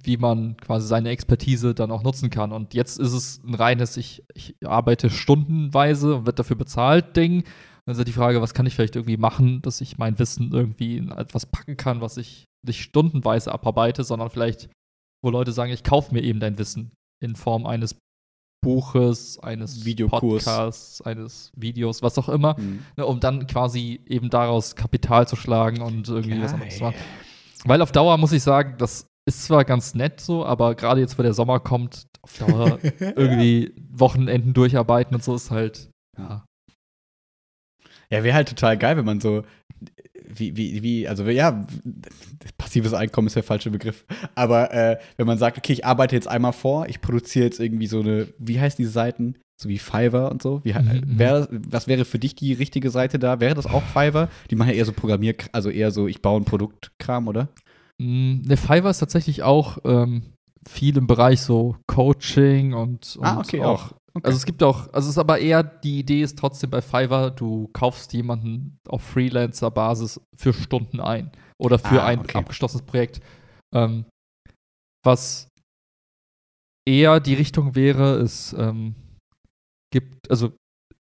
[0.02, 2.52] wie man quasi seine Expertise dann auch nutzen kann.
[2.52, 7.44] Und jetzt ist es ein reines, ich, ich arbeite stundenweise und wird dafür bezahlt Ding.
[7.86, 10.52] Dann ist ja die Frage, was kann ich vielleicht irgendwie machen, dass ich mein Wissen
[10.52, 14.68] irgendwie in etwas packen kann, was ich nicht stundenweise abarbeite, sondern vielleicht,
[15.24, 17.96] wo Leute sagen, ich kaufe mir eben dein Wissen in Form eines
[18.62, 20.20] Buches, eines Videokurs.
[20.44, 22.84] Podcasts, eines Videos, was auch immer, Mhm.
[22.96, 26.90] ne, um dann quasi eben daraus Kapital zu schlagen und irgendwie was anderes zu Geil.
[26.92, 27.00] machen.
[27.64, 31.18] Weil auf Dauer muss ich sagen, das ist zwar ganz nett so, aber gerade jetzt,
[31.18, 32.78] wo der Sommer kommt, auf Dauer
[33.16, 36.44] irgendwie Wochenenden durcharbeiten und so ist halt, ja.
[38.10, 39.42] Ja, wäre halt total geil, wenn man so,
[40.28, 41.66] wie, wie, wie, also ja,
[42.58, 44.04] passives Einkommen ist der falsche Begriff.
[44.34, 47.86] Aber äh, wenn man sagt, okay, ich arbeite jetzt einmal vor, ich produziere jetzt irgendwie
[47.86, 49.36] so eine, wie heißt diese Seiten?
[49.60, 50.60] So wie Fiverr und so.
[50.64, 53.40] Wie, Mhm, wär, was wäre für dich die richtige Seite da?
[53.40, 54.30] Wäre das auch Fiverr?
[54.50, 57.48] Die machen ja eher so Programmier, also eher so, ich baue ein Produktkram, oder?
[57.98, 60.22] Mm, Ne, Fiverr ist tatsächlich auch ähm,
[60.66, 63.92] viel im Bereich so Coaching und, und Ah, okay, auch.
[64.20, 64.26] Okay.
[64.26, 67.30] Also es gibt auch, also es ist aber eher, die Idee ist trotzdem bei Fiverr,
[67.30, 72.38] du kaufst jemanden auf Freelancer-Basis für Stunden ein oder für Ah, ein okay.
[72.38, 73.20] abgeschlossenes Projekt.
[73.74, 74.04] Ähm,
[75.04, 75.48] was
[76.88, 78.94] eher die Richtung wäre, ist, ähm,
[79.92, 80.52] gibt, also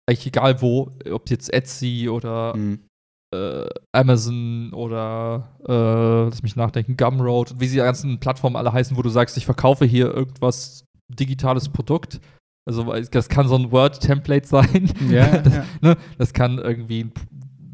[0.10, 2.86] eigentlich egal wo, ob jetzt Etsy oder Mhm.
[3.34, 8.96] äh, Amazon oder äh, lass mich nachdenken, Gumroad, wie sie die ganzen Plattformen alle heißen,
[8.96, 12.20] wo du sagst, ich verkaufe hier irgendwas digitales Produkt.
[12.66, 14.90] Also das kann so ein Word-Template sein.
[15.10, 15.66] Ja, das, ja.
[15.82, 15.98] Ne?
[16.18, 17.12] das kann irgendwie ein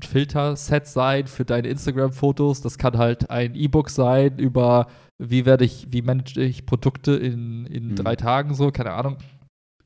[0.04, 2.62] Filterset sein für deine Instagram-Fotos.
[2.62, 4.88] Das kann halt ein E-Book sein über
[5.21, 7.95] wie werde ich, wie manage ich Produkte in, in Mhm.
[7.95, 9.17] drei Tagen so, keine Ahnung.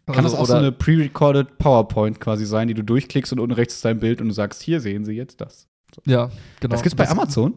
[0.06, 3.54] Kann das Also, auch so eine pre-recorded PowerPoint quasi sein, die du durchklickst und unten
[3.54, 5.68] rechts ist dein Bild und du sagst, hier sehen Sie jetzt das.
[6.06, 6.74] Ja, genau.
[6.74, 7.56] Das gibt's bei Amazon?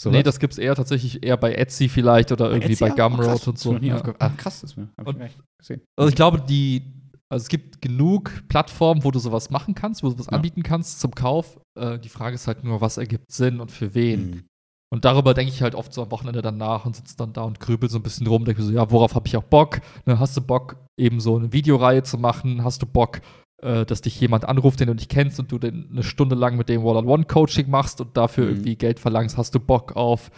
[0.00, 0.24] So nee, was?
[0.24, 2.90] das gibt's eher tatsächlich eher bei Etsy vielleicht oder irgendwie Etsy bei?
[2.90, 3.76] Gumroad und so.
[3.76, 4.02] Ja.
[4.18, 4.88] Ah, krass, das ist mir.
[5.04, 5.18] Und-
[5.58, 5.82] gesehen.
[5.94, 6.82] Also ich glaube, die,
[7.28, 10.32] also es gibt genug Plattformen, wo du sowas machen kannst, wo du sowas Ja.
[10.32, 11.60] anbieten kannst zum Kauf.
[11.78, 14.30] Äh, die Frage ist halt nur, was ergibt Sinn und für wen.
[14.30, 14.44] Mhm.
[14.92, 17.42] Und darüber denke ich halt oft so am Wochenende dann nach und sitze dann da
[17.42, 19.82] und grübel so ein bisschen rum, denke mir so, ja, worauf habe ich auch Bock?
[20.06, 22.64] Ne, hast du Bock, eben so eine Videoreihe zu machen?
[22.64, 23.20] Hast du Bock,
[23.62, 26.56] äh, dass dich jemand anruft, den du nicht kennst und du den eine Stunde lang
[26.56, 28.50] mit dem One-on-One-Coaching machst und dafür Mhm.
[28.50, 29.36] irgendwie Geld verlangst?
[29.36, 30.30] Hast du Bock auf,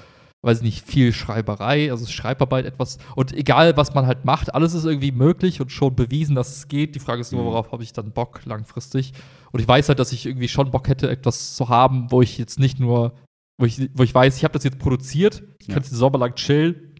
[0.42, 2.98] weiß ich nicht, viel Schreiberei, also Schreibarbeit etwas?
[3.14, 6.68] Und egal, was man halt macht, alles ist irgendwie möglich und schon bewiesen, dass es
[6.68, 6.94] geht.
[6.94, 7.46] Die Frage ist nur, Mhm.
[7.46, 9.12] worauf habe ich dann Bock langfristig?
[9.52, 12.38] Und ich weiß halt, dass ich irgendwie schon Bock hätte, etwas zu haben, wo ich
[12.38, 13.12] jetzt nicht nur
[13.58, 15.74] wo ich, wo ich weiß, ich habe das jetzt produziert, ich Ja.
[15.74, 16.91] kann jetzt den Sommer lang chillen.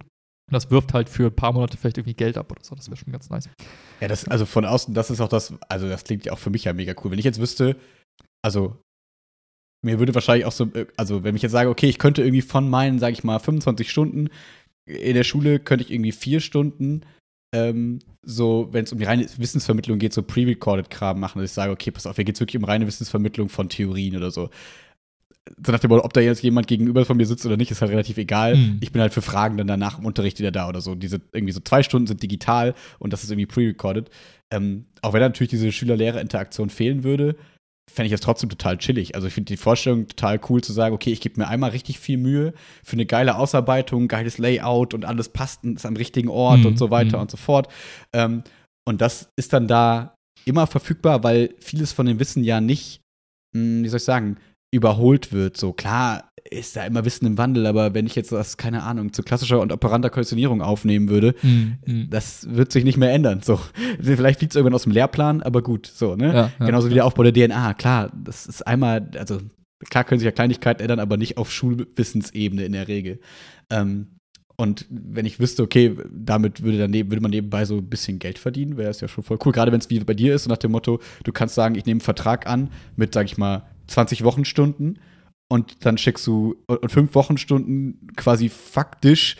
[0.48, 2.74] Und das wirft halt für ein paar Monate vielleicht irgendwie Geld ab oder so.
[2.74, 3.48] Das wäre schon ganz nice.
[4.00, 6.50] Ja, das, also von außen, das ist auch das, also das klingt ja auch für
[6.50, 7.10] mich ja mega cool.
[7.10, 7.76] Wenn ich jetzt wüsste,
[8.44, 8.76] also
[9.84, 12.42] mir würde wahrscheinlich auch so, äh, also wenn ich jetzt sage, okay, ich könnte irgendwie
[12.42, 14.28] von meinen, sage ich mal, 25 Stunden
[14.84, 17.02] in der Schule, könnte ich irgendwie vier Stunden
[17.54, 21.54] ähm, so, wenn es um die reine Wissensvermittlung geht, so pre-recorded Kram machen, dass ich
[21.54, 24.48] sage, okay, pass auf, hier geht es wirklich um reine Wissensvermittlung von Theorien oder so.
[25.64, 27.80] So nach dem Motto, ob da jetzt jemand gegenüber von mir sitzt oder nicht, ist
[27.80, 28.56] halt relativ egal.
[28.56, 28.78] Mhm.
[28.80, 30.94] Ich bin halt für Fragen dann danach im Unterricht wieder da oder so.
[30.94, 34.08] Diese irgendwie so zwei Stunden sind digital und das ist irgendwie pre-recorded.
[34.52, 37.36] Ähm, auch wenn natürlich diese Schüler-Lehrer-Interaktion fehlen würde,
[37.90, 39.14] fände ich das trotzdem total chillig.
[39.16, 41.98] Also ich finde die Vorstellung total cool zu sagen, okay, ich gebe mir einmal richtig
[41.98, 46.28] viel Mühe für eine geile Ausarbeitung, geiles Layout und alles passt und ist am richtigen
[46.28, 47.22] Ort Mhm, und so weiter mhm.
[47.22, 47.68] und so fort.
[48.14, 48.44] Ähm,
[48.86, 53.00] und das ist dann da immer verfügbar, weil vieles von dem Wissen ja nicht,
[53.54, 54.36] mh, wie soll ich sagen,
[54.72, 55.56] überholt wird.
[55.56, 59.12] So klar ist da immer Wissen im Wandel, aber wenn ich jetzt das, keine Ahnung,
[59.12, 62.08] zu klassischer und operanter Konditionierung aufnehmen würde, Mhm.
[62.10, 63.40] das wird sich nicht mehr ändern.
[63.42, 63.60] So,
[64.02, 66.26] vielleicht fliegt es irgendwann aus dem Lehrplan, aber gut, so, ne?
[66.34, 66.66] Ja, ja.
[66.66, 67.74] Genauso wie der Aufbau der DNA.
[67.74, 69.38] Klar, das ist einmal, also
[69.88, 73.20] klar können sich ja Kleinigkeiten ändern, aber nicht auf Schulwissensebene in der Regel.
[73.70, 74.08] Ähm,
[74.56, 78.18] und wenn ich wüsste, okay, damit würde, dann neben, würde man nebenbei so ein bisschen
[78.18, 79.52] Geld verdienen, wäre es ja schon voll cool.
[79.52, 81.86] Gerade wenn es wie bei dir ist, so nach dem Motto, du kannst sagen, ich
[81.86, 84.98] nehme einen Vertrag an mit, sag ich mal, 20 Wochenstunden
[85.50, 89.36] und dann schickst du und fünf Wochenstunden quasi faktisch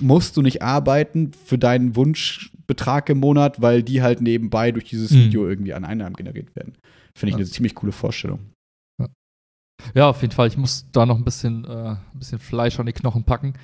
[0.00, 5.10] musst du nicht arbeiten für deinen Wunschbetrag im Monat, weil die halt nebenbei durch dieses
[5.12, 5.16] Mhm.
[5.24, 6.76] Video irgendwie an Einnahmen generiert werden.
[7.16, 7.38] Finde ich Ja.
[7.38, 8.40] eine ziemlich coole Vorstellung.
[9.94, 10.48] ja, auf jeden Fall.
[10.48, 13.54] Ich muss da noch ein bisschen, äh, ein bisschen Fleisch an die Knochen packen,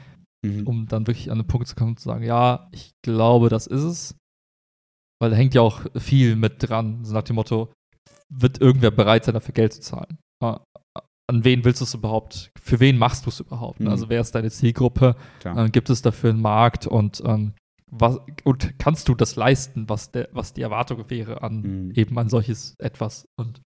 [0.47, 0.67] Mhm.
[0.67, 3.67] um dann wirklich an den Punkt zu kommen und zu sagen, ja, ich glaube, das
[3.67, 4.15] ist es.
[5.21, 7.73] Weil da hängt ja auch viel mit dran, so nach dem Motto,
[8.33, 10.17] wird irgendwer bereit sein, dafür Geld zu zahlen?
[10.43, 10.57] Äh,
[11.31, 12.51] An wen willst du es überhaupt?
[12.61, 13.81] Für wen machst du es überhaupt?
[13.81, 13.89] Mhm.
[13.89, 15.17] Also wer ist deine Zielgruppe?
[15.45, 17.55] Äh, gibt es dafür einen Markt und ähm,
[17.91, 21.91] was, und kannst du das leisten, was, der, was die Erwartung wäre an Mhm.
[21.95, 23.27] eben an solches etwas?
[23.37, 23.61] Und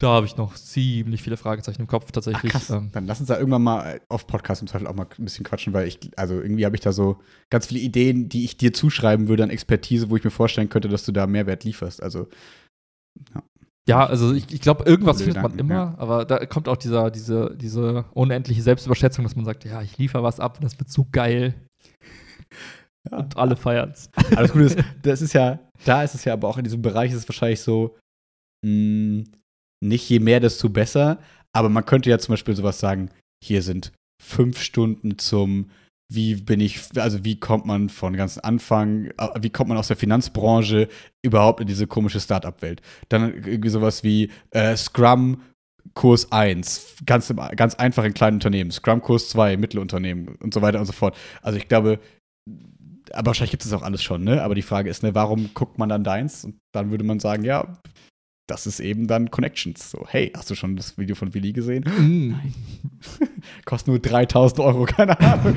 [0.00, 2.50] da habe ich noch ziemlich viele Fragezeichen im Kopf Ach, tatsächlich.
[2.52, 2.70] krass.
[2.70, 5.44] Ähm, Dann lass uns da irgendwann mal auf Podcast im Zweifel auch mal ein bisschen
[5.44, 8.72] quatschen, weil ich, also irgendwie habe ich da so ganz viele Ideen, die ich dir
[8.72, 12.02] zuschreiben würde an Expertise, wo ich mir vorstellen könnte, dass du da Mehrwert lieferst.
[12.02, 12.28] Also,
[13.34, 13.42] ja,
[13.98, 17.56] also ich, ich glaube, irgendwas findet man Gedanken, immer, aber da kommt auch dieser, diese,
[17.56, 21.54] diese unendliche Selbstüberschätzung, dass man sagt, ja, ich liefere was ab, das wird so geil.
[23.10, 23.18] Ja.
[23.18, 24.10] Und alle feiern's.
[24.14, 26.82] Aber das Gute ist, das ist ja, da ist es ja aber auch in diesem
[26.82, 27.96] Bereich ist es wahrscheinlich so,
[28.64, 29.24] mh,
[29.82, 31.18] nicht je mehr, desto besser.
[31.52, 33.10] Aber man könnte ja zum Beispiel sowas sagen,
[33.42, 35.70] hier sind fünf Stunden zum,
[36.10, 39.88] wie bin ich, also wie kommt man von ganz Anfang, äh, wie kommt man aus
[39.88, 40.88] der Finanzbranche
[41.22, 42.82] überhaupt in diese komische Start-up-Welt.
[43.08, 45.42] Dann irgendwie sowas wie äh, Scrum
[45.94, 50.80] Kurs 1, ganz, ganz einfach in kleinen Unternehmen, Scrum Kurs 2, Mittelunternehmen und so weiter
[50.80, 51.16] und so fort.
[51.42, 52.00] Also ich glaube,
[53.12, 54.42] aber wahrscheinlich gibt es auch alles schon, ne?
[54.42, 56.44] Aber die Frage ist, ne, warum guckt man dann deins?
[56.44, 57.66] Und dann würde man sagen, ja,
[58.50, 59.90] das ist eben dann Connections.
[59.90, 61.84] So, hey, hast du schon das Video von Willi gesehen?
[63.64, 65.56] Kostet nur 3000 Euro, keine Ahnung.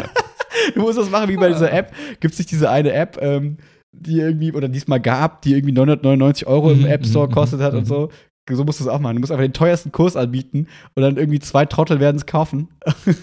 [0.74, 1.92] du musst das machen wie bei dieser App.
[2.20, 3.56] Gibt es nicht diese eine App, ähm,
[3.92, 7.60] die irgendwie, oder diesmal gab, die irgendwie 999 Euro im Mhm, App Store mhm, kostet
[7.60, 7.80] hat mhm.
[7.80, 8.10] und so?
[8.48, 9.16] So musst du es auch machen.
[9.16, 12.68] Du musst einfach den teuersten Kurs anbieten und dann irgendwie zwei Trottel werden es kaufen.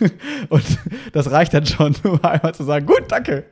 [0.50, 0.64] und
[1.14, 3.46] das reicht dann schon, um einmal zu sagen, gut, danke.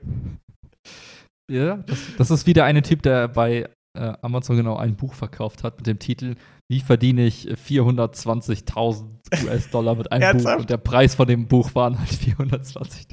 [1.50, 5.64] Ja, das, das ist wieder eine Typ, der bei äh, Amazon genau ein Buch verkauft
[5.64, 6.36] hat mit dem Titel
[6.70, 9.06] Wie verdiene ich 420.000
[9.46, 10.56] US-Dollar mit einem Buch?
[10.58, 13.08] Und der Preis von dem Buch waren halt 420.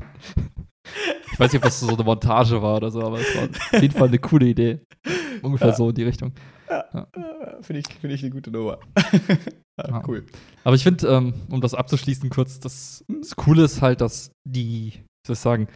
[1.32, 3.82] Ich weiß nicht, ob das so eine Montage war oder so, aber es war auf
[3.82, 4.80] jeden Fall eine coole Idee.
[5.42, 5.74] Ungefähr Ja.
[5.74, 6.32] so in die Richtung.
[6.68, 6.82] Äh,
[7.62, 8.78] Finde ich, find ich eine gute Nummer.
[8.96, 10.02] ja, Ja.
[10.06, 10.24] cool.
[10.64, 14.92] Aber ich finde, ähm, um das abzuschließen kurz, das, das Coole ist halt, dass die,
[15.26, 15.68] soll ich sagen,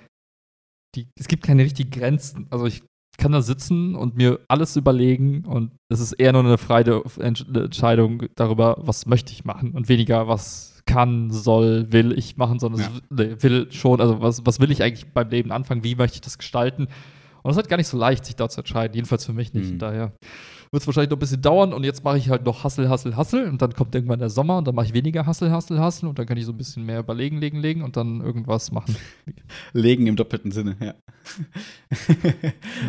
[0.95, 2.47] die, es gibt keine richtigen Grenzen.
[2.51, 2.83] Also ich
[3.21, 7.57] kann da sitzen und mir alles überlegen und es ist eher nur eine freie Entsch-
[7.57, 12.81] Entscheidung darüber, was möchte ich machen und weniger, was kann, soll, will ich machen, sondern
[12.81, 12.87] Ja.
[12.89, 16.17] es nee, will schon, also was, was will ich eigentlich beim Leben anfangen, wie möchte
[16.17, 16.89] ich das gestalten.
[17.43, 19.55] Und es ist halt gar nicht so leicht, sich da zu entscheiden, jedenfalls für mich
[19.55, 19.73] nicht.
[19.73, 19.79] Mhm.
[19.79, 20.13] Daher
[20.73, 23.17] wird es wahrscheinlich noch ein bisschen dauern und jetzt mache ich halt noch Hassel, Hassel,
[23.17, 26.09] Hassel und dann kommt irgendwann der Sommer und dann mache ich weniger Hassel, Hassel, Hassel
[26.09, 28.97] und dann kann ich so ein bisschen mehr überlegen, legen, legen und dann irgendwas machen.
[29.73, 30.95] Legen im doppelten Sinne, ja.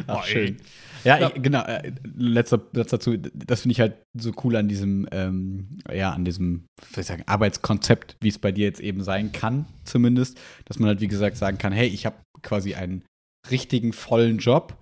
[0.08, 0.58] Ach, schön.
[1.04, 1.32] Ja, Ja.
[1.36, 1.64] Ich, genau.
[1.64, 3.18] Äh, letzter Satz dazu.
[3.18, 6.66] Das finde ich halt so cool an diesem, ähm, ja, an diesem,
[6.96, 11.02] ich sagen, Arbeitskonzept, wie es bei dir jetzt eben sein kann, zumindest, dass man halt,
[11.02, 13.04] wie gesagt, sagen kann, hey, ich habe quasi einen
[13.50, 14.78] richtigen, vollen Job,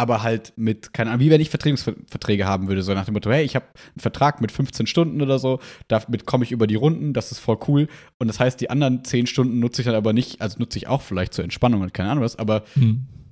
[0.00, 3.30] aber halt mit, keine Ahnung, wie wenn ich Vertretungsverträge haben würde, so nach dem Motto,
[3.30, 6.74] hey, ich habe einen Vertrag mit 15 Stunden oder so, damit komme ich über die
[6.74, 7.86] Runden, das ist voll cool.
[8.18, 10.88] Und das heißt, die anderen 10 Stunden nutze ich dann aber nicht, also nutze ich
[10.88, 12.64] auch vielleicht zur Entspannung und keine Ahnung was, aber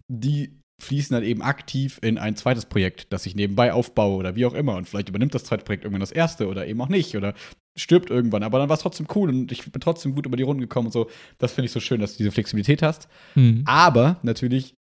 [0.08, 4.46] die fließen dann eben aktiv in ein zweites Projekt, das ich nebenbei aufbaue oder wie
[4.46, 4.76] auch immer.
[4.76, 7.34] Und vielleicht übernimmt das zweite Projekt irgendwann das erste oder eben auch nicht oder
[7.76, 8.42] stirbt irgendwann.
[8.42, 10.86] Aber dann war es trotzdem cool und ich bin trotzdem gut über die Runden gekommen
[10.86, 11.08] und so.
[11.38, 13.08] Das finde ich so schön, dass du diese Flexibilität hast.
[13.34, 13.62] Mhm.
[13.66, 14.74] Aber natürlich,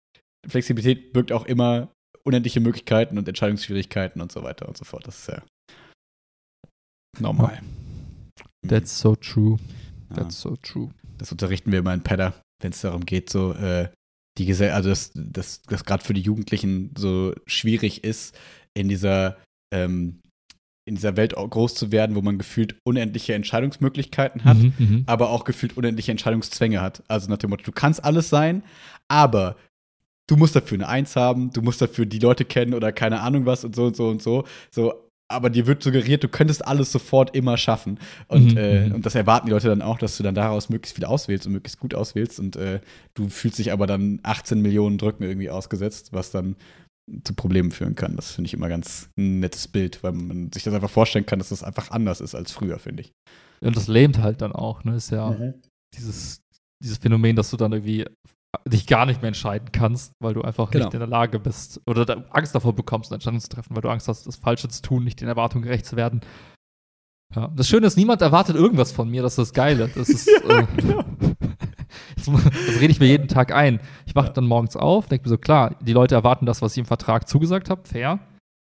[0.48, 1.90] Flexibilität birgt auch immer
[2.24, 5.08] unendliche Möglichkeiten und Entscheidungsschwierigkeiten und so weiter und so fort.
[5.08, 5.42] Das ist ja
[7.20, 7.62] normal.
[8.68, 9.58] That's so true.
[10.10, 10.18] Ja.
[10.18, 10.90] That's so true.
[11.18, 13.90] Das unterrichten wir immer in Pedder, wenn es darum geht, so äh,
[14.38, 18.38] die Gesell also dass das, das gerade für die Jugendlichen so schwierig ist,
[18.74, 19.38] in dieser
[19.74, 20.22] ähm,
[20.86, 25.04] in dieser Welt groß zu werden, wo man gefühlt unendliche Entscheidungsmöglichkeiten hat, Mhm, mhm.
[25.06, 27.04] aber auch gefühlt unendliche Entscheidungszwänge hat.
[27.10, 28.64] Also nach dem Motto, du kannst alles sein,
[29.10, 29.58] aber
[30.28, 33.46] du musst dafür eine Eins haben, du musst dafür die Leute kennen oder keine Ahnung
[33.46, 34.44] was und so und so und so.
[34.72, 34.94] So,
[35.30, 38.00] aber dir wird suggeriert, du könntest alles sofort immer schaffen.
[38.28, 38.96] Und, Mhm, äh, mhm.
[38.96, 41.54] und das erwarten die Leute dann auch, dass du dann daraus möglichst viel auswählst und
[41.54, 42.40] möglichst gut auswählst.
[42.40, 42.80] Und äh,
[43.14, 46.56] du fühlst dich aber dann 18 Millionen Drücken irgendwie ausgesetzt, was dann
[47.24, 48.16] zu Problemen führen kann.
[48.16, 51.40] Das finde ich immer ganz ein nettes Bild, weil man sich das einfach vorstellen kann,
[51.40, 53.12] dass das einfach anders ist als früher, finde ich.
[53.62, 54.96] Und das lähmt halt dann auch, ne?
[54.96, 55.36] Ist ja
[55.96, 56.42] dieses,
[56.84, 58.06] dieses Phänomen, dass du dann irgendwie
[58.68, 60.86] dich gar nicht mehr entscheiden kannst, weil du einfach Genau.
[60.86, 63.82] nicht in der Lage bist oder da Angst davor bekommst, eine Entscheidung zu treffen, weil
[63.82, 66.22] du Angst hast, das Falsche zu tun, nicht den Erwartungen gerecht zu werden.
[67.36, 67.50] Ja.
[67.56, 69.90] Das Schöne ist, niemand erwartet irgendwas von mir, das ist das Geile.
[69.94, 71.04] Das ist, Ja, äh, genau.
[72.16, 72.28] das,
[72.80, 73.80] rede ich mir jeden Tag ein.
[74.06, 76.80] Ich wache dann morgens auf, denke mir so, klar, die Leute erwarten das, was ich
[76.80, 78.20] im Vertrag zugesagt habe, fair.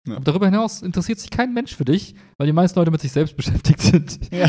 [0.06, 0.16] Ja.
[0.16, 3.10] Aber darüber hinaus interessiert sich kein Mensch für dich, weil die meisten Leute mit sich
[3.10, 4.32] selbst beschäftigt sind.
[4.32, 4.48] Ja.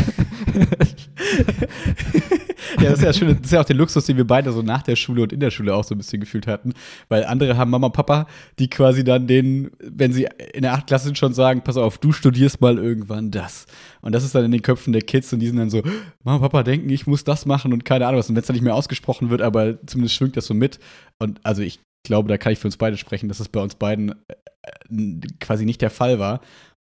[2.81, 3.29] ja, das ist ja schön.
[3.37, 5.39] Das ist ja auch der Luxus, den wir beide so nach der Schule und in
[5.39, 6.73] der Schule auch so ein bisschen gefühlt hatten.
[7.09, 8.27] Weil andere haben Mama und Papa,
[8.59, 10.87] die quasi dann denen, wenn sie in der 8.
[10.87, 13.65] Klasse sind, schon sagen, pass auf, du studierst mal irgendwann das.
[14.01, 15.81] Und das ist dann in den Köpfen der Kids und die sind dann so,
[16.23, 18.29] Mama und Papa denken, ich muss das machen und keine Ahnung was.
[18.29, 20.79] Und wenn es dann nicht mehr ausgesprochen wird, aber zumindest schwingt das so mit.
[21.19, 23.75] Und also ich glaube, da kann ich für uns beide sprechen, dass es bei uns
[23.75, 26.41] beiden äh, quasi nicht der Fall war.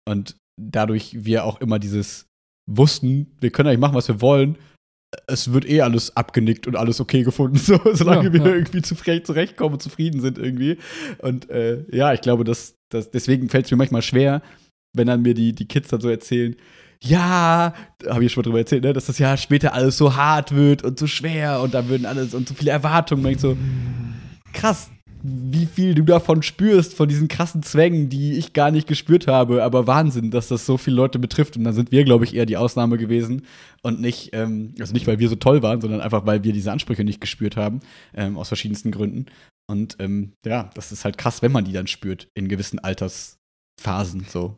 [0.08, 2.28] Und dadurch wir auch immer dieses
[2.70, 4.58] wussten, wir können eigentlich machen, was wir wollen.
[5.26, 8.56] Es wird eh alles abgenickt und alles okay gefunden, so, solange ja, wir ja.
[8.56, 10.78] irgendwie zurechtkommen und zufrieden sind irgendwie.
[11.20, 14.42] Und äh, ja, ich glaube, dass, dass deswegen fällt es mir manchmal schwer,
[14.94, 16.56] wenn dann mir die, die Kids dann so erzählen,
[17.02, 17.74] ja,
[18.08, 20.84] habe ich schon mal drüber erzählt, ne, dass das ja später alles so hart wird
[20.84, 23.26] und so schwer und da würden alles und so viele Erwartungen.
[23.26, 23.56] Und ich so,
[24.54, 24.90] krass,
[25.24, 29.64] wie viel du davon spürst, von diesen krassen Zwängen, die ich gar nicht gespürt habe.
[29.64, 31.58] Aber Wahnsinn, dass das so viele Leute betrifft.
[31.58, 33.44] Und dann sind wir, glaube ich, eher die Ausnahme gewesen.
[33.82, 36.72] Und nicht, ähm, also nicht, weil wir so toll waren, sondern einfach, weil wir diese
[36.72, 37.80] Ansprüche nicht gespürt haben,
[38.14, 39.26] ähm, aus verschiedensten Gründen.
[39.70, 44.26] Und ähm, ja, das ist halt krass, wenn man die dann spürt, in gewissen Altersphasen
[44.28, 44.58] so.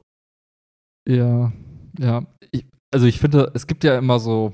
[1.07, 1.51] Ja,
[1.97, 2.25] ja.
[2.51, 4.53] Ich, also ich finde, es gibt ja immer so,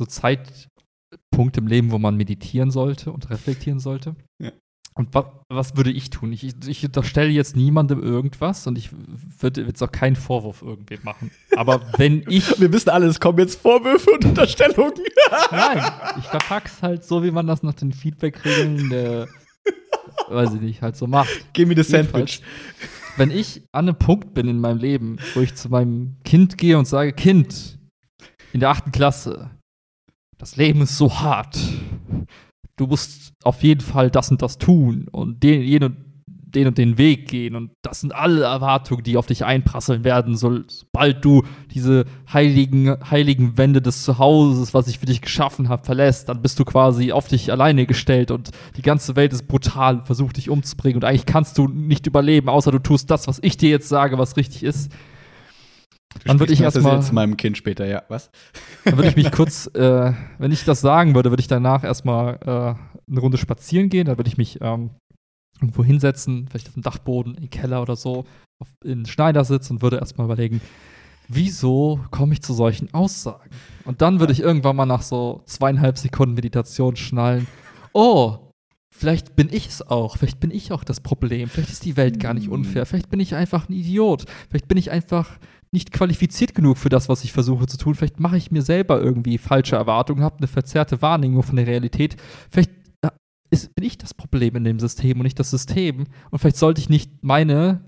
[0.00, 4.16] so Zeitpunkte im Leben, wo man meditieren sollte und reflektieren sollte.
[4.42, 4.52] Ja.
[4.98, 6.32] Und wa was würde ich tun?
[6.32, 8.90] Ich, ich unterstelle jetzt niemandem irgendwas und ich
[9.38, 11.30] würde jetzt auch keinen Vorwurf irgendwem machen.
[11.56, 12.60] Aber wenn ich.
[12.60, 14.92] Wir wissen alle, es kommen jetzt Vorwürfe und Unterstellungen.
[15.52, 15.84] Nein,
[16.18, 19.28] ich verpack's halt so, wie man das nach den Feedback-Regeln der.
[20.28, 21.30] weiß ich nicht, halt so macht.
[21.52, 22.42] Give me the sandwich.
[23.16, 26.76] Wenn ich an einem Punkt bin in meinem Leben, wo ich zu meinem Kind gehe
[26.76, 27.78] und sage: Kind,
[28.52, 29.50] in der achten Klasse,
[30.38, 31.56] das Leben ist so hart
[32.78, 35.96] du musst auf jeden Fall das und das tun und den, den,
[36.50, 37.54] den und den Weg gehen.
[37.54, 43.58] Und das sind alle Erwartungen, die auf dich einprasseln werden, sobald du diese heiligen, heiligen
[43.58, 46.28] Wände des Zuhauses, was ich für dich geschaffen habe, verlässt.
[46.28, 50.36] Dann bist du quasi auf dich alleine gestellt und die ganze Welt ist brutal, versucht
[50.36, 50.96] dich umzubringen.
[50.96, 54.18] Und eigentlich kannst du nicht überleben, außer du tust das, was ich dir jetzt sage,
[54.18, 54.90] was richtig ist.
[56.24, 58.30] Dann würde ich erstmal zu meinem Kind später, ja, was?
[58.84, 62.38] Dann würde ich mich kurz, äh, wenn ich das sagen würde, würde ich danach erstmal
[62.42, 64.06] äh, eine Runde spazieren gehen.
[64.06, 64.90] Dann würde ich mich ähm,
[65.60, 68.24] irgendwo hinsetzen, vielleicht auf dem Dachboden, im Keller oder so,
[68.58, 70.60] auf, in Schneidersitz und würde erstmal überlegen,
[71.28, 73.50] wieso komme ich zu solchen Aussagen?
[73.84, 77.46] Und dann würde ich irgendwann mal nach so zweieinhalb Sekunden Meditation schnallen,
[77.92, 78.38] oh,
[78.98, 80.16] Vielleicht bin ich es auch.
[80.16, 81.48] Vielleicht bin ich auch das Problem.
[81.48, 82.84] Vielleicht ist die Welt gar nicht unfair.
[82.84, 84.24] Vielleicht bin ich einfach ein Idiot.
[84.48, 85.38] Vielleicht bin ich einfach
[85.70, 87.94] nicht qualifiziert genug für das, was ich versuche zu tun.
[87.94, 92.16] Vielleicht mache ich mir selber irgendwie falsche Erwartungen, habe eine verzerrte Wahrnehmung von der Realität.
[92.50, 92.70] Vielleicht
[93.50, 96.04] ist, bin ich das Problem in dem System und nicht das System.
[96.30, 97.84] Und vielleicht sollte ich nicht meine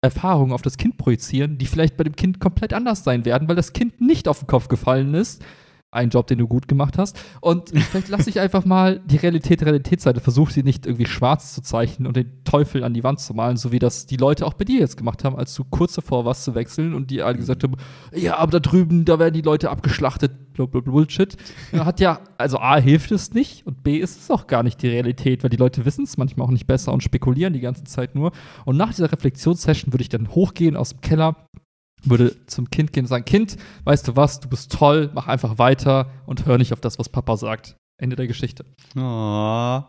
[0.00, 3.56] Erfahrungen auf das Kind projizieren, die vielleicht bei dem Kind komplett anders sein werden, weil
[3.56, 5.44] das Kind nicht auf den Kopf gefallen ist
[5.92, 7.20] ein Job, den du gut gemacht hast.
[7.40, 11.62] Und vielleicht lasse ich einfach mal die Realität Realitätsseite, versuche sie nicht irgendwie schwarz zu
[11.62, 14.54] zeichnen und den Teufel an die Wand zu malen, so wie das die Leute auch
[14.54, 17.36] bei dir jetzt gemacht haben, als du kurz davor warst zu wechseln und die alle
[17.36, 17.76] gesagt haben,
[18.12, 21.36] ja, aber da drüben, da werden die Leute abgeschlachtet, Bullshit.
[21.72, 24.88] Hat ja, also A, hilft es nicht und B, ist es auch gar nicht die
[24.88, 28.14] Realität, weil die Leute wissen es manchmal auch nicht besser und spekulieren die ganze Zeit
[28.14, 28.32] nur.
[28.64, 31.36] Und nach dieser Reflexionssession würde ich dann hochgehen aus dem Keller,
[32.04, 35.58] würde zum Kind gehen und sagen, Kind, weißt du was, du bist toll, mach einfach
[35.58, 37.76] weiter und hör nicht auf das, was Papa sagt.
[38.00, 38.64] Ende der Geschichte.
[38.96, 39.82] Oh.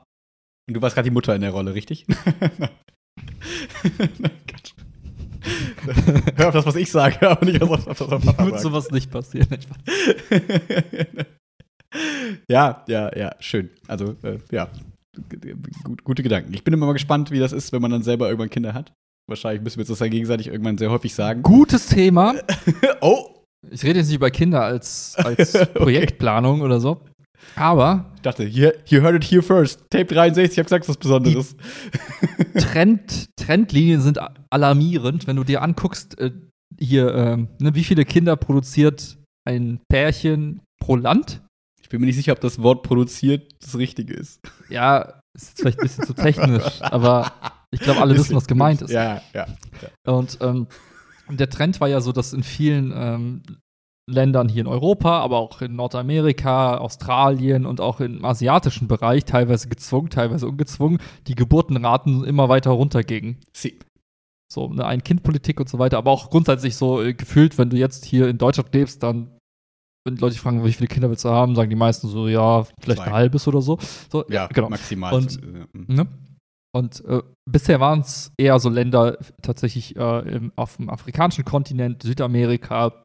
[0.68, 2.06] Und du warst gerade die Mutter in der Rolle, richtig?
[6.36, 8.46] hör auf das, was ich sage, aber nicht auf das, was Papa sagt.
[8.46, 9.48] Wird sowas nicht passieren.
[12.50, 13.70] ja, ja, ja, schön.
[13.88, 14.70] Also, äh, ja,
[16.04, 16.54] gute Gedanken.
[16.54, 18.94] Ich bin immer mal gespannt, wie das ist, wenn man dann selber irgendwann Kinder hat.
[19.28, 21.42] Wahrscheinlich müssen wir uns das ja gegenseitig irgendwann sehr häufig sagen.
[21.44, 22.36] Gutes Thema.
[23.02, 23.30] oh.
[23.72, 27.02] Ich rede jetzt nicht über Kinder als, als Projektplanung oder so.
[27.56, 28.12] Aber.
[28.16, 29.80] Ich dachte, you, you heard it here first.
[29.90, 31.56] Tape 63, ich hab gesagt, was Besonderes.
[32.58, 36.32] Trend, Trendlinien sind alarmierend, wenn du dir anguckst, äh,
[36.80, 41.42] hier, ähm, ne, wie viele Kinder produziert ein Pärchen pro Land?
[41.82, 44.40] Ich bin mir nicht sicher, ob das Wort produziert das Richtige ist.
[44.70, 47.32] Ja, ist vielleicht ein bisschen zu technisch, aber
[47.74, 48.92] ich glaube, alle wissen, was gemeint ist.
[48.92, 49.46] Ja, ja.
[50.06, 50.14] ja.
[50.14, 50.68] Und ähm,
[51.30, 53.42] der Trend war ja so, dass in vielen ähm,
[54.10, 59.70] Ländern hier in Europa, aber auch in Nordamerika, Australien und auch im asiatischen Bereich, teilweise
[59.70, 63.38] gezwungen, teilweise ungezwungen, die Geburtenraten immer weiter runtergingen.
[63.54, 63.80] Sie.
[64.52, 68.06] So, eine Ein-Kind-Politik und so weiter, aber auch grundsätzlich so äh, gefühlt, wenn du jetzt
[68.06, 69.32] hier in Deutschland lebst, dann
[70.06, 72.66] wenn die Leute fragen, wie viele Kinder willst du haben, sagen die meisten so, ja,
[72.82, 73.08] vielleicht Zwei.
[73.08, 73.80] ein halbes oder so.
[74.12, 74.70] so ja, genau.
[74.70, 75.14] maximal.
[75.14, 75.40] Und,
[75.74, 76.08] ne?
[76.76, 82.02] Und äh, bisher waren es eher so Länder tatsächlich äh, im, auf dem afrikanischen Kontinent,
[82.04, 83.04] Südamerika,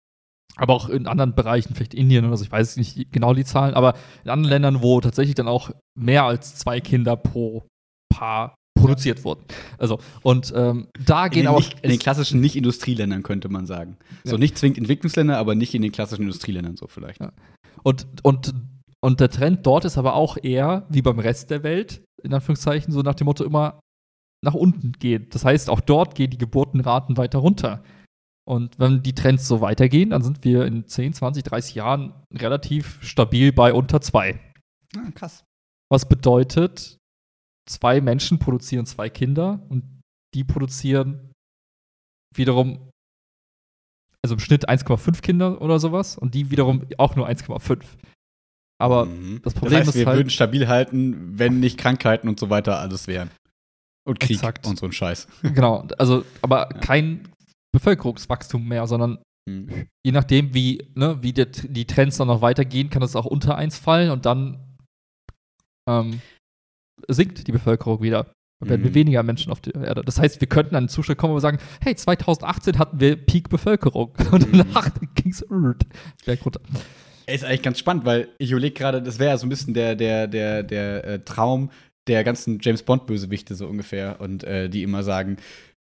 [0.57, 3.75] aber auch in anderen Bereichen, vielleicht Indien oder so, ich weiß nicht genau die Zahlen,
[3.75, 3.95] aber
[4.25, 7.67] in anderen Ländern, wo tatsächlich dann auch mehr als zwei Kinder pro
[8.09, 9.45] Paar produziert wurden.
[9.77, 11.63] Also, und ähm, da gehen auch.
[11.83, 13.99] in den klassischen Nicht-Industrieländern könnte man sagen.
[14.25, 14.31] Ja.
[14.31, 17.21] So nicht zwingend Entwicklungsländer, aber nicht in den klassischen Industrieländern so vielleicht.
[17.21, 17.33] Ja.
[17.83, 18.55] Und, und,
[19.01, 22.93] und der Trend dort ist aber auch eher, wie beim Rest der Welt, in Anführungszeichen,
[22.93, 23.81] so nach dem Motto immer
[24.45, 25.35] nach unten geht.
[25.35, 27.83] Das heißt, auch dort gehen die Geburtenraten weiter runter.
[28.49, 33.03] Und wenn die Trends so weitergehen, dann sind wir in 10, 20, 30 Jahren relativ
[33.03, 34.41] stabil bei unter zwei.
[34.97, 35.45] Ah, krass.
[35.91, 36.97] Was bedeutet,
[37.69, 40.01] zwei Menschen produzieren zwei Kinder und
[40.35, 41.33] die produzieren
[42.35, 42.91] wiederum,
[44.23, 47.85] also im Schnitt 1,5 Kinder oder sowas und die wiederum auch nur 1,5.
[48.81, 49.41] Aber Mhm.
[49.43, 52.79] das Problem heißt, ist wir halt- würden stabil halten, wenn nicht Krankheiten und so weiter
[52.79, 53.31] alles wären.
[54.07, 54.67] Und Krieg Exakt.
[54.67, 55.27] und so ein Scheiß.
[55.55, 57.29] genau, also aber kein
[57.73, 59.19] Bevölkerungswachstum mehr, sondern
[59.49, 59.87] Mhm.
[60.05, 63.57] je nachdem, wie, ne, wie der, die Trends dann noch weitergehen, kann es auch unter
[63.57, 64.65] 1 fallen und dann
[65.89, 66.21] ähm,
[67.09, 68.31] sinkt die Bevölkerung wieder.
[68.61, 68.95] Dann werden wir Mhm.
[68.95, 70.03] weniger Menschen auf der Erde.
[70.05, 73.17] Das heißt, wir könnten an einen Zustand kommen, wo wir sagen, hey, 2018 hatten wir
[73.17, 74.59] Peak Bevölkerung und Mhm.
[74.59, 75.45] danach ging es
[76.27, 76.61] berg runter.
[77.29, 79.95] Ist eigentlich ganz spannend, weil ich überlege gerade, das wäre ja so ein bisschen der,
[79.95, 81.71] der, der, der äh, Traum
[82.07, 84.21] der ganzen James Bond-Bösewichte so ungefähr.
[84.21, 85.37] Und äh, die immer sagen,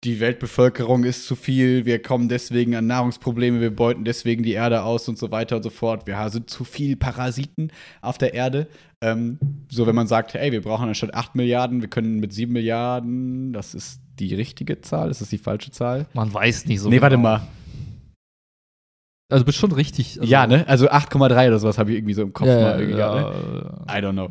[0.05, 4.83] die Weltbevölkerung ist zu viel, wir kommen deswegen an Nahrungsprobleme, wir beuten deswegen die Erde
[4.83, 6.09] aus und so weiter und so fort.
[6.09, 7.71] Wir sind zu viel Parasiten
[8.01, 8.67] auf der Erde.
[9.01, 9.39] Ähm,
[9.69, 13.53] so, wenn man sagt, hey, wir brauchen anstatt 8 Milliarden, wir können mit 7 Milliarden,
[13.53, 16.07] das ist die richtige Zahl, ist das die falsche Zahl?
[16.15, 17.29] Man weiß nicht so nee, warte genau.
[17.29, 17.49] mal.
[19.33, 20.21] Also bist schon richtig.
[20.21, 20.65] Also, ja, ne?
[20.69, 22.89] Also 8,3 oder sowas habe ich irgendwie so im Kopf Ja, mal.
[22.91, 23.85] ja, ja, ne?
[23.89, 24.29] I don't know.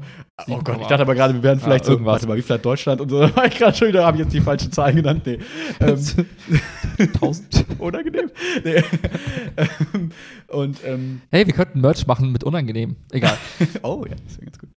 [0.48, 2.14] Oh Gott, ich dachte aber gerade, wir wären vielleicht so, irgendwas.
[2.14, 4.18] warte mal, wie viel hat Deutschland und so, da war ich gerade schon wieder, habe
[4.18, 5.40] ich jetzt die falsche Zahl genannt, nee.
[5.82, 5.98] Ähm,
[7.00, 7.66] 1000.
[7.80, 8.30] unangenehm.
[8.64, 8.84] Nee.
[9.58, 10.12] Ähm,
[10.48, 12.96] und, ähm, Hey, wir könnten Merch machen mit unangenehm.
[13.12, 13.38] Egal.
[13.84, 14.70] oh ja, das wäre ganz gut.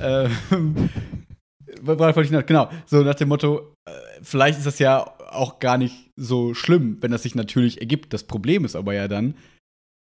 [0.00, 0.88] ähm,
[1.82, 2.46] worauf wollte ich noch?
[2.46, 3.90] Genau, so nach dem Motto, äh,
[4.22, 8.12] vielleicht ist das ja auch gar nicht so schlimm, wenn das sich natürlich ergibt.
[8.12, 9.34] Das Problem ist aber ja dann,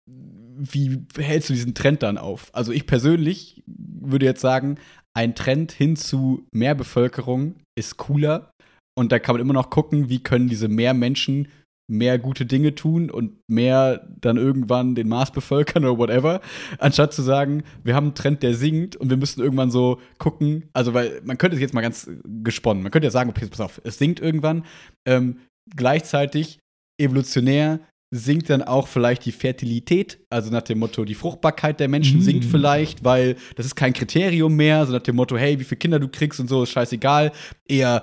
[0.08, 2.54] wie hältst du diesen Trend dann auf?
[2.54, 4.78] Also ich persönlich würde jetzt sagen,
[5.14, 8.52] ein Trend hin zu mehr Bevölkerung ist cooler
[8.98, 11.48] und da kann man immer noch gucken, wie können diese mehr Menschen
[11.88, 16.42] mehr gute Dinge tun und mehr dann irgendwann den Mars bevölkern oder whatever,
[16.80, 20.70] anstatt zu sagen, wir haben einen Trend, der sinkt und wir müssen irgendwann so gucken,
[20.74, 22.10] also weil man könnte es jetzt mal ganz
[22.44, 24.66] gesponnen, man könnte ja sagen, okay, pass auf, es sinkt irgendwann,
[25.08, 25.40] ähm,
[25.76, 26.60] gleichzeitig
[27.00, 27.80] evolutionär
[28.12, 32.22] sinkt dann auch vielleicht die Fertilität, also nach dem Motto, die Fruchtbarkeit der Menschen Mm.
[32.22, 35.80] sinkt vielleicht, weil das ist kein Kriterium mehr, so nach dem Motto, hey, wie viele
[35.80, 37.32] Kinder du kriegst und so, ist scheißegal,
[37.68, 38.02] eher äh,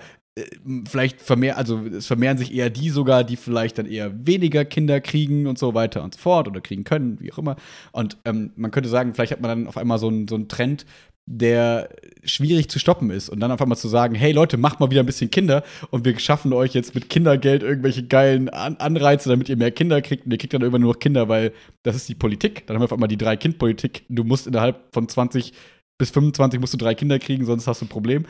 [0.89, 5.01] vielleicht vermehren, also es vermehren sich eher die sogar, die vielleicht dann eher weniger Kinder
[5.01, 7.57] kriegen und so weiter und so fort oder kriegen können, wie auch immer.
[7.93, 10.49] Und ähm, man könnte sagen, vielleicht hat man dann auf einmal so einen so einen
[10.49, 10.87] Trend,
[11.26, 11.91] der
[12.24, 13.28] schwierig zu stoppen ist.
[13.28, 16.05] Und dann auf einmal zu sagen, hey Leute, macht mal wieder ein bisschen Kinder und
[16.05, 20.24] wir schaffen euch jetzt mit Kindergeld irgendwelche geilen An Anreize, damit ihr mehr Kinder kriegt
[20.24, 21.53] und ihr kriegt dann irgendwann nur noch Kinder, weil
[21.83, 22.66] das ist die Politik.
[22.66, 24.05] Dann haben wir auf einmal die Drei-Kind-Politik.
[24.09, 25.53] Du musst innerhalb von 20
[25.99, 28.26] bis 25 musst du drei Kinder kriegen, sonst hast du ein Problem.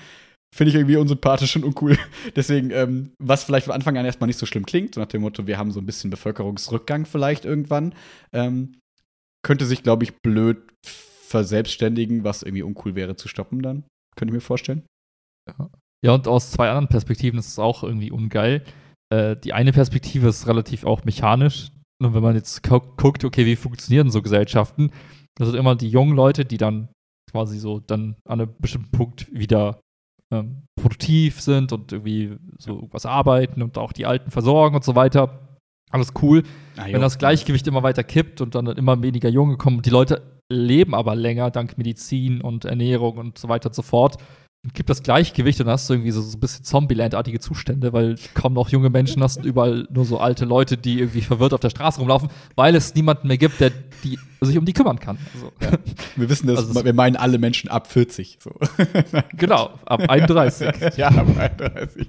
[0.54, 1.96] Finde ich irgendwie unsympathisch und uncool.
[2.36, 5.22] Deswegen, ähm, was vielleicht von Anfang an erstmal nicht so schlimm klingt, so nach dem
[5.22, 7.94] Motto, wir haben so ein bisschen Bevölkerungsrückgang vielleicht irgendwann,
[8.32, 8.78] ähm,
[9.42, 13.84] könnte sich, glaube ich, blöd verselbstständigen, was irgendwie uncool wäre zu stoppen dann.
[14.14, 14.82] Könnte ich mir vorstellen.
[16.04, 18.62] Ja, und aus zwei anderen Perspektiven ist es auch irgendwie ungeil.
[19.10, 21.70] Äh, die eine Perspektive ist relativ auch mechanisch.
[22.02, 24.90] Und wenn man jetzt gu guckt, okay, wie funktionieren so Gesellschaften,
[25.36, 26.88] das sind immer die jungen Leute, die dann
[27.30, 29.80] quasi so dann an einem bestimmten Punkt wieder
[30.32, 34.96] ähm, produktiv sind und irgendwie so irgendwas arbeiten und auch die Alten versorgen und so
[34.96, 35.38] weiter.
[35.90, 36.42] Alles cool.
[36.76, 39.90] Ah, Wenn das Gleichgewicht immer weiter kippt und dann immer weniger Junge kommen und die
[39.90, 44.16] Leute leben aber länger dank Medizin und Ernährung und so weiter und so fort,
[44.74, 48.14] kippt das Gleichgewicht und dann hast du irgendwie so, so ein bisschen Zombieland-artige Zustände, weil
[48.34, 51.58] kaum noch junge Menschen hast und überall nur so alte Leute, die irgendwie verwirrt auf
[51.60, 53.72] der Straße rumlaufen, weil es niemanden mehr gibt, der
[54.04, 55.18] die, sich um die kümmern kann.
[55.34, 55.50] Also,
[56.14, 58.38] Wir wissen das, Also wir meinen alle Menschen ab 40.
[58.40, 58.52] So.
[59.36, 60.68] genau, ab 31.
[60.96, 62.06] ja, ab 31.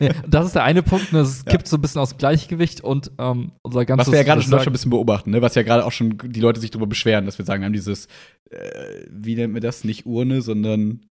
[0.00, 1.52] Ja, das ist der eine Punkt, ne, es Ja.
[1.52, 4.42] kippt so ein bisschen aus dem Gleichgewicht und ähm, unser ganzes Was wir ja gerade
[4.42, 5.42] schon ein bisschen beobachten, ne?
[5.42, 7.72] was ja gerade auch schon die Leute sich darüber beschweren, dass wir sagen, wir haben
[7.72, 8.06] dieses,
[8.50, 11.06] äh, wie nennt man das, nicht Urne, sondern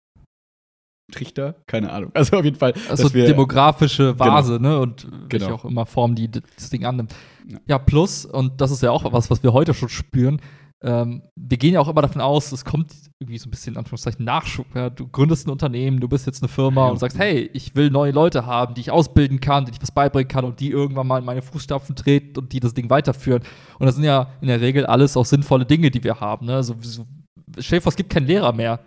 [1.11, 1.55] Trichter?
[1.67, 2.11] Keine Ahnung.
[2.13, 4.79] Also auf jeden Fall, Also wir, demografische Vase, ne?
[4.79, 5.55] Und welche Genau.
[5.57, 7.15] auch immer Form die das Ding annimmt.
[7.47, 7.59] Ja.
[7.67, 7.77] Ja.
[7.79, 10.41] plus, und das ist ja auch was, was wir heute schon spüren,
[10.83, 13.79] ähm, wir gehen ja auch immer davon aus, es kommt irgendwie so ein bisschen in
[13.79, 14.67] Anführungszeichen Nachschub.
[14.75, 14.89] Ja?
[14.91, 16.91] Du gründest ein Unternehmen, du bist jetzt eine Firma Ja.
[16.91, 19.91] und sagst, hey, ich will neue Leute haben, die ich ausbilden kann, denen ich was
[19.91, 23.41] beibringen kann und die irgendwann mal in meine Fußstapfen treten und die das Ding weiterführen.
[23.79, 26.45] Und das sind ja in der Regel alles auch sinnvolle Dinge, die wir haben.
[26.45, 26.61] Ne?
[26.61, 27.05] So, so,
[27.81, 28.79] vor, es gibt keinen Lehrer mehr.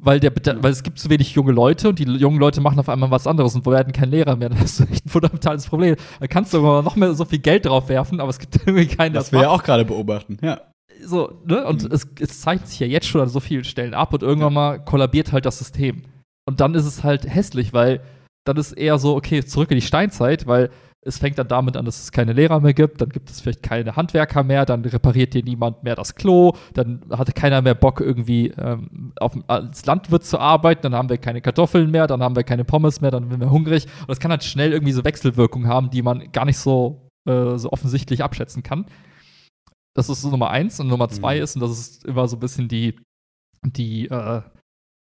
[0.00, 0.62] Weil, der, Ja.
[0.62, 3.26] weil es gibt zu wenig junge Leute und die jungen Leute machen auf einmal was
[3.26, 4.48] anderes und werden kein Lehrer mehr.
[4.62, 5.96] Das ist echt ein fundamentales Problem.
[6.20, 8.86] Da kannst du aber noch mehr so viel Geld drauf werfen, aber es gibt irgendwie
[8.88, 9.60] keinen, der was das wir ja macht.
[9.60, 10.38] auch gerade beobachten.
[10.42, 10.60] Ja.
[11.04, 11.64] so, ne?
[11.66, 11.92] Und Mhm.
[11.92, 14.84] es, es zeigt sich ja jetzt schon an so vielen Stellen ab und irgendwann mal
[14.84, 16.02] kollabiert halt das System.
[16.48, 18.00] Und dann ist es halt hässlich, weil
[18.44, 20.70] dann ist eher so, okay, zurück in die Steinzeit, weil
[21.04, 23.62] es fängt dann damit an, dass es keine Lehrer mehr gibt, dann gibt es vielleicht
[23.62, 28.00] keine Handwerker mehr, dann repariert dir niemand mehr das Klo, dann hatte keiner mehr Bock,
[28.00, 32.36] irgendwie ähm, auf, als Landwirt zu arbeiten, dann haben wir keine Kartoffeln mehr, dann haben
[32.36, 33.86] wir keine Pommes mehr, dann sind wir hungrig.
[34.00, 37.56] Und das kann halt schnell irgendwie so Wechselwirkungen haben, die man gar nicht so, äh,
[37.58, 38.86] so offensichtlich abschätzen kann.
[39.94, 40.78] Das ist so Nummer eins.
[40.78, 41.42] Und Nummer zwei Mhm.
[41.42, 42.98] ist, und das ist immer so ein bisschen die,
[43.66, 44.42] die, äh,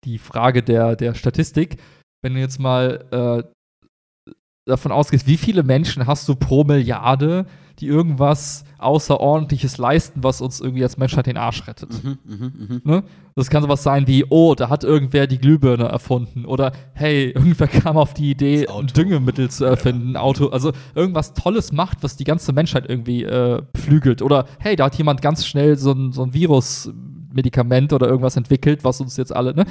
[0.06, 1.82] die Frage der, der Statistik,
[2.24, 3.52] wenn du jetzt mal äh,
[4.66, 7.46] davon ausgehst, wie viele Menschen hast du pro Milliarde,
[7.80, 12.04] die irgendwas Außerordentliches leisten, was uns irgendwie als Menschheit den Arsch rettet.
[12.04, 12.82] Mhm, mhm, mhm.
[12.84, 13.04] Ne?
[13.36, 16.46] Das kann sowas sein wie, oh, da hat irgendwer die Glühbirne erfunden.
[16.46, 20.50] Oder hey, irgendwer kam auf die Idee, ein Düngemittel zu erfinden, ein Auto.
[20.50, 24.22] Also irgendwas Tolles macht, was die ganze Menschheit irgendwie äh, beflügelt.
[24.22, 28.84] Oder hey, da hat jemand ganz schnell so ein, so ein Virus-Medikament oder irgendwas entwickelt,
[28.84, 29.66] was uns jetzt alle, ne?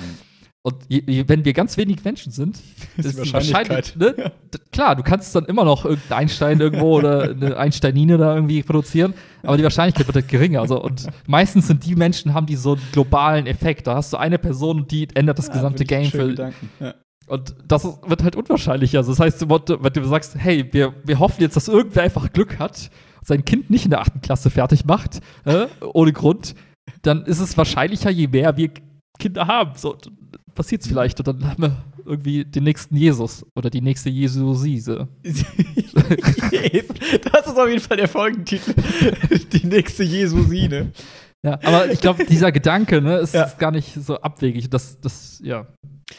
[0.62, 2.58] Und je, je, wenn wir ganz wenig Menschen sind,
[2.98, 3.98] Ist ist die die Wahrscheinlichkeit.
[3.98, 4.32] Wahrscheinlichkeit, ne?
[4.72, 9.14] Klar, du kannst dann immer noch irgendeinen Einstein irgendwo oder eine Einsteinine da irgendwie produzieren,
[9.42, 10.60] aber die Wahrscheinlichkeit wird halt geringer.
[10.60, 13.86] Also, und meistens sind die Menschen, haben die so einen globalen Effekt.
[13.86, 16.52] Da hast du eine Person die ändert das Ja, gesamte Game für.
[16.78, 16.94] Ja.
[17.26, 18.98] Und das wird halt unwahrscheinlicher.
[18.98, 22.58] Also, das heißt, wenn du sagst, hey, wir, wir hoffen jetzt, dass irgendwer einfach Glück
[22.58, 22.90] hat,
[23.22, 26.54] sein Kind nicht in der achten Klasse fertig macht, äh, ohne Grund,
[27.00, 28.70] dann ist es wahrscheinlicher, je mehr wir
[29.18, 29.72] Kinder haben.
[29.76, 29.96] So
[30.60, 31.18] passiert es vielleicht.
[31.20, 35.08] Und dann haben wir irgendwie den nächsten Jesus oder die nächste Jesusise.
[35.22, 35.40] das
[37.46, 38.74] ist auf jeden Fall der Folgentitel.
[39.52, 40.92] Die nächste Jesusine.
[41.42, 43.44] Ja, aber ich glaube, dieser Gedanke, ne, ist, Ja.
[43.44, 44.68] ist gar nicht so abwegig.
[44.68, 45.66] Das, das, ja.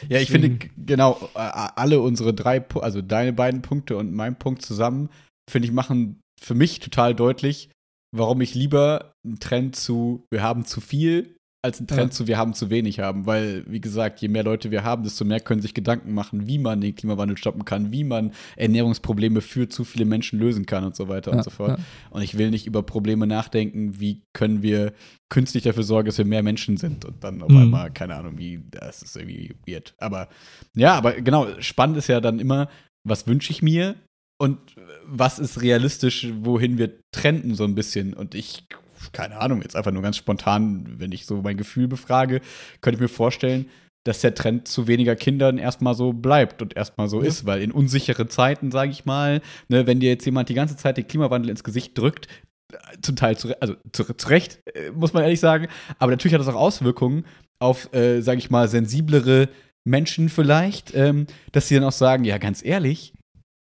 [0.08, 4.62] Ja, ich Deswegen- finde, genau, alle unsere drei, also deine beiden Punkte und mein Punkt
[4.62, 5.10] zusammen,
[5.48, 7.70] finde ich, machen für mich total deutlich,
[8.16, 12.10] warum ich lieber einen Trend zu, wir haben zu viel, als einen Trend Ja.
[12.10, 13.24] zu, wir haben zu wenig haben.
[13.24, 16.58] Weil, wie gesagt, je mehr Leute wir haben, desto mehr können sich Gedanken machen, wie
[16.58, 20.96] man den Klimawandel stoppen kann, wie man Ernährungsprobleme für zu viele Menschen lösen kann und
[20.96, 21.78] so weiter ja, und so fort.
[21.78, 21.84] Ja.
[22.10, 24.92] Und ich will nicht über Probleme nachdenken, wie können wir
[25.30, 27.58] künstlich dafür sorgen, dass wir mehr Menschen sind und dann auf Mhm.
[27.58, 29.94] einmal, keine Ahnung, wie, das ist irgendwie weird.
[29.98, 30.28] Aber
[30.74, 32.68] ja, aber genau, spannend ist ja dann immer,
[33.06, 33.94] was wünsche ich mir
[34.40, 34.58] und
[35.06, 38.14] was ist realistisch, wohin wir trenden so ein bisschen.
[38.14, 38.64] Und ich,
[39.12, 42.40] keine Ahnung, jetzt einfach nur ganz spontan, wenn ich so mein Gefühl befrage,
[42.80, 43.66] könnte ich mir vorstellen,
[44.04, 47.28] dass der Trend zu weniger Kindern erstmal so bleibt und erstmal so Ja.
[47.28, 50.76] ist, weil in unsichere Zeiten, sage ich mal, ne, wenn dir jetzt jemand die ganze
[50.76, 52.26] Zeit den Klimawandel ins Gesicht drückt,
[52.72, 56.34] äh, zum Teil zu, also zu, zu Recht, äh, muss man ehrlich sagen, aber natürlich
[56.34, 57.24] hat das auch Auswirkungen
[57.60, 59.48] auf, äh, sage ich mal, sensiblere
[59.84, 63.14] Menschen vielleicht, ähm, dass sie dann auch sagen, ja, ganz ehrlich,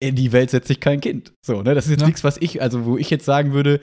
[0.01, 1.33] in die Welt setze ich kein Kind.
[1.45, 2.07] So, ne, das ist jetzt Ja.
[2.07, 3.81] nichts, was ich, also wo ich jetzt sagen würde,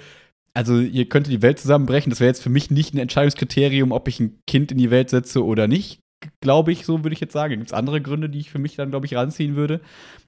[0.53, 4.07] also ihr könntet die Welt zusammenbrechen, das wäre jetzt für mich nicht ein Entscheidungskriterium, ob
[4.07, 5.99] ich ein Kind in die Welt setze oder nicht,
[6.41, 7.51] glaube ich, so würde ich jetzt sagen.
[7.51, 9.81] Da gibt es andere Gründe, die ich für mich dann, glaube ich, ranziehen würde.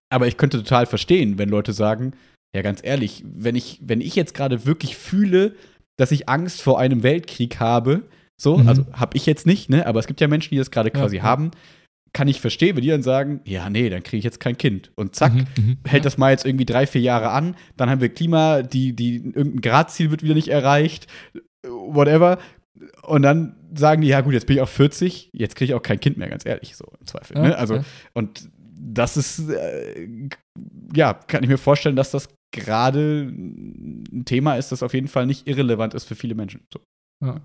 [0.09, 2.13] Aber ich könnte total verstehen, wenn Leute sagen,
[2.55, 5.55] ja, ganz ehrlich, wenn ich, wenn ich jetzt gerade wirklich fühle,
[5.97, 8.03] dass ich Angst vor einem Weltkrieg habe,
[8.39, 8.67] so, Mhm.
[8.67, 9.85] also habe ich jetzt nicht, ne?
[9.85, 11.23] Aber es gibt ja Menschen, die das gerade quasi ja.
[11.23, 11.51] haben.
[12.13, 14.91] Kann ich verstehen, wenn die dann sagen, ja, nee, dann kriege ich jetzt kein Kind.
[14.95, 15.77] Und zack, Mhm, mhm.
[15.85, 19.15] hält das mal jetzt irgendwie drei, vier Jahre an, dann haben wir Klima, die, die,
[19.15, 21.07] irgendein Gradziel wird wieder nicht erreicht,
[21.63, 22.37] whatever.
[23.03, 25.81] Und dann sagen die, ja gut, jetzt bin ich auch 40, jetzt kriege ich auch
[25.81, 27.37] kein Kind mehr, ganz ehrlich, so im Zweifel.
[27.37, 27.57] Ja, ne?
[27.57, 27.85] Also, ja.
[28.13, 30.07] und das ist, äh,
[30.95, 35.25] ja, kann ich mir vorstellen, dass das gerade ein Thema ist, das auf jeden Fall
[35.25, 36.61] nicht irrelevant ist für viele Menschen.
[36.71, 36.79] So.
[37.25, 37.41] Ja.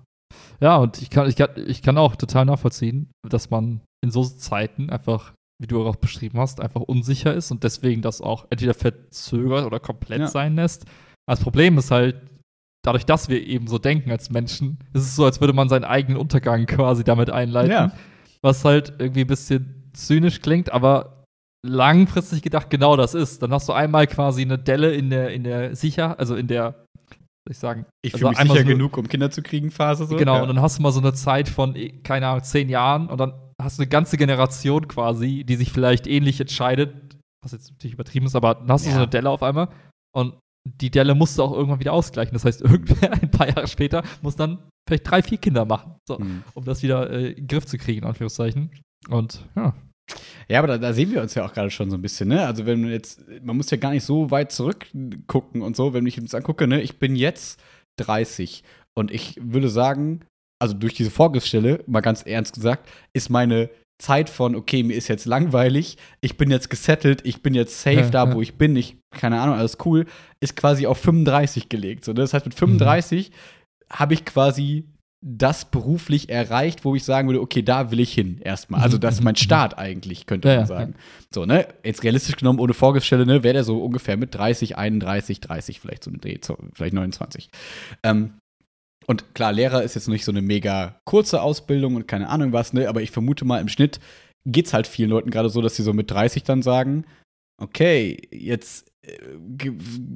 [0.61, 4.23] Ja, und ich kann, ich, kann, ich kann auch total nachvollziehen, dass man in so
[4.23, 8.73] Zeiten einfach, wie du auch beschrieben hast, einfach unsicher ist und deswegen das auch entweder
[8.73, 10.27] verzögert oder komplett Ja.
[10.27, 10.85] sein lässt.
[11.27, 12.15] Das Problem ist halt,
[12.85, 15.83] dadurch, dass wir eben so denken als Menschen, ist es so, als würde man seinen
[15.83, 17.71] eigenen Untergang quasi damit einleiten.
[17.71, 17.91] Ja.
[18.41, 21.25] Was halt irgendwie ein bisschen zynisch klingt, aber
[21.65, 23.43] langfristig gedacht genau das ist.
[23.43, 26.85] Dann hast du einmal quasi eine Delle in der, in der sicher, also in der,
[27.49, 30.05] ich sagen, Ich Also fühle mich sicher so- genug, um Kinder zu kriegen, Phase.
[30.05, 30.15] So.
[30.17, 30.41] Genau, ja.
[30.41, 33.19] und dann hast du mal so eine Zeit von, eh, keine Ahnung, zehn Jahren und
[33.19, 37.93] dann hast du eine ganze Generation quasi, die sich vielleicht ähnlich entscheidet, was jetzt natürlich
[37.93, 39.01] übertrieben ist, aber dann hast du so Ja.
[39.03, 39.69] eine Delle auf einmal
[40.15, 40.35] und
[40.67, 42.33] die Delle musst du auch irgendwann wieder ausgleichen.
[42.33, 42.61] Das heißt,
[43.01, 46.43] irgendwer ein paar Jahre später muss dann vielleicht drei, vier Kinder machen, so, Hm.
[46.53, 48.69] um das wieder äh, in den Griff zu kriegen, in Anführungszeichen.
[49.09, 49.73] Und ja.
[50.47, 52.45] Ja, aber da, da sehen wir uns ja auch gerade schon so ein bisschen, ne?
[52.45, 56.05] Also wenn man jetzt, man muss ja gar nicht so weit zurückgucken und so, wenn
[56.05, 57.61] ich jetzt angucke, ne, ich bin jetzt
[57.99, 58.63] 30
[58.97, 60.21] und ich würde sagen,
[60.61, 63.69] also durch diese Vorgriffsstelle, mal ganz ernst gesagt, ist meine
[64.01, 67.97] Zeit von, okay, mir ist jetzt langweilig, ich bin jetzt gesettelt, ich bin jetzt safe
[67.97, 68.33] Ja, da, ja.
[68.33, 70.05] wo ich bin, ich, keine Ahnung, alles cool,
[70.41, 72.05] ist quasi auf 35 gelegt.
[72.05, 72.21] So, ne?
[72.21, 73.31] Das heißt, mit 35
[73.91, 74.85] habe ich quasi
[75.21, 78.81] das beruflich erreicht, wo ich sagen würde, okay, da will ich hin erstmal.
[78.81, 80.95] Also das ist mein Start eigentlich, könnte Ja, man ja, sagen.
[81.33, 81.67] So, ne?
[81.83, 86.05] Jetzt realistisch genommen, ohne Vorgestelle, ne, wäre der so ungefähr mit 30, 31, 30 vielleicht
[86.05, 87.49] so ein Dreh, so, vielleicht 29.
[88.03, 88.35] Ähm,
[89.07, 92.73] und klar, Lehrer ist jetzt nicht so eine mega kurze Ausbildung und keine Ahnung was,
[92.73, 92.87] ne?
[92.87, 93.99] Aber ich vermute mal, im Schnitt
[94.45, 97.05] geht's halt vielen Leuten gerade so, dass sie so mit 30 dann sagen,
[97.59, 98.88] okay, jetzt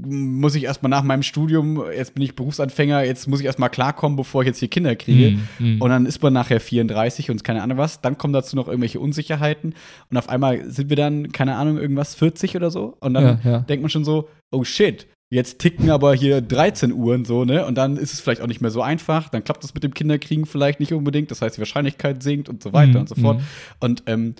[0.05, 4.15] muss ich erstmal nach meinem Studium, jetzt bin ich Berufsanfänger, jetzt muss ich erstmal klarkommen,
[4.15, 5.37] bevor ich jetzt hier Kinder kriege.
[5.59, 5.81] Mhm, mhm.
[5.81, 8.01] Und dann ist man nachher 34 und keine Ahnung was.
[8.01, 9.75] Dann kommen dazu noch irgendwelche Unsicherheiten.
[10.09, 12.97] Und auf einmal sind wir dann, keine Ahnung, irgendwas 40 oder so.
[12.99, 13.59] Und dann Ja, ja.
[13.59, 17.65] denkt man schon so, oh shit, jetzt ticken aber hier 13 Uhren so, ne?
[17.65, 19.29] Und dann ist es vielleicht auch nicht mehr so einfach.
[19.29, 21.31] Dann klappt das mit dem Kinderkriegen vielleicht nicht unbedingt.
[21.31, 23.37] Das heißt, die Wahrscheinlichkeit sinkt und so weiter Mhm, und so fort.
[23.39, 23.43] mhm.
[23.79, 24.35] Und ähm,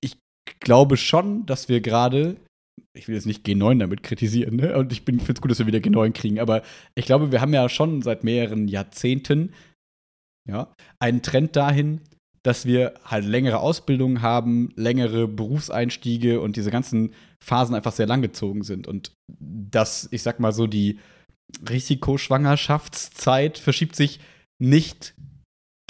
[0.00, 0.16] ich
[0.60, 2.36] glaube schon, dass wir gerade,
[2.94, 4.76] ich will jetzt nicht G9 damit kritisieren, ne?
[4.76, 6.62] Und ich finde es gut, dass wir wieder G9 kriegen, aber
[6.94, 9.52] ich glaube, wir haben ja schon seit mehreren Jahrzehnten
[10.48, 12.00] ja, einen Trend dahin,
[12.42, 18.64] dass wir halt längere Ausbildungen haben, längere Berufseinstiege und diese ganzen Phasen einfach sehr langgezogen
[18.64, 18.88] sind.
[18.88, 20.98] Und dass, ich sag mal so, die
[21.68, 24.20] Risikoschwangerschaftszeit verschiebt sich
[24.58, 25.14] nicht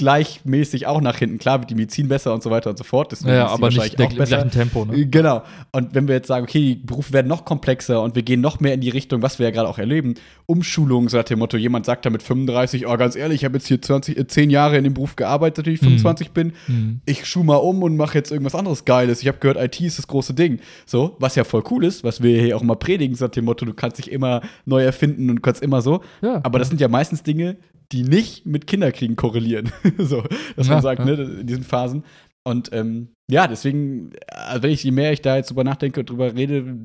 [0.02, 1.38] gleichmäßig auch nach hinten.
[1.38, 3.12] Klar wird die Medizin besser und so weiter und so fort.
[3.12, 4.36] Deswegen Ja, aber nicht der, auch besser.
[4.36, 4.84] gleichen Tempo.
[4.84, 5.06] Ne?
[5.06, 5.42] Genau.
[5.70, 8.58] Und wenn wir jetzt sagen, okay, die Berufe werden noch komplexer und wir gehen noch
[8.58, 10.14] mehr in die Richtung, was wir ja gerade auch erleben,
[10.46, 13.58] Umschulung, so nach dem Motto, jemand sagt da mit 35, oh, ganz ehrlich, ich habe
[13.58, 16.52] jetzt hier 20, äh, 10 Jahre in dem Beruf gearbeitet, seitdem ich 25 bin.
[16.66, 17.00] Mhm.
[17.06, 19.22] Ich schuh mal um und mache jetzt irgendwas anderes Geiles.
[19.22, 20.58] Ich habe gehört, IT ist das große Ding.
[20.84, 23.44] So, was ja voll cool ist, was wir hier auch immer predigen, so nach dem
[23.44, 26.00] Motto, du kannst dich immer neu erfinden und kannst immer so.
[26.22, 26.40] Ja.
[26.42, 27.56] Aber das sind ja meistens Dinge,
[27.92, 29.72] die nicht mit Kinderkriegen korrelieren.
[29.98, 30.22] so,
[30.56, 31.04] dass Ja, man sagt, ja.
[31.04, 32.04] ne, in diesen Phasen.
[32.44, 36.10] Und ähm, ja, deswegen, also wenn ich, je mehr ich da jetzt drüber nachdenke und
[36.10, 36.76] drüber rede,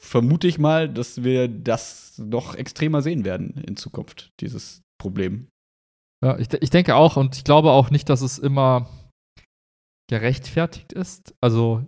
[0.00, 5.46] vermute ich mal, dass wir das noch extremer sehen werden in Zukunft, dieses Problem.
[6.24, 8.88] Ja, ich, ich denke auch und ich glaube auch nicht, dass es immer
[10.10, 11.34] gerechtfertigt ist.
[11.40, 11.86] Also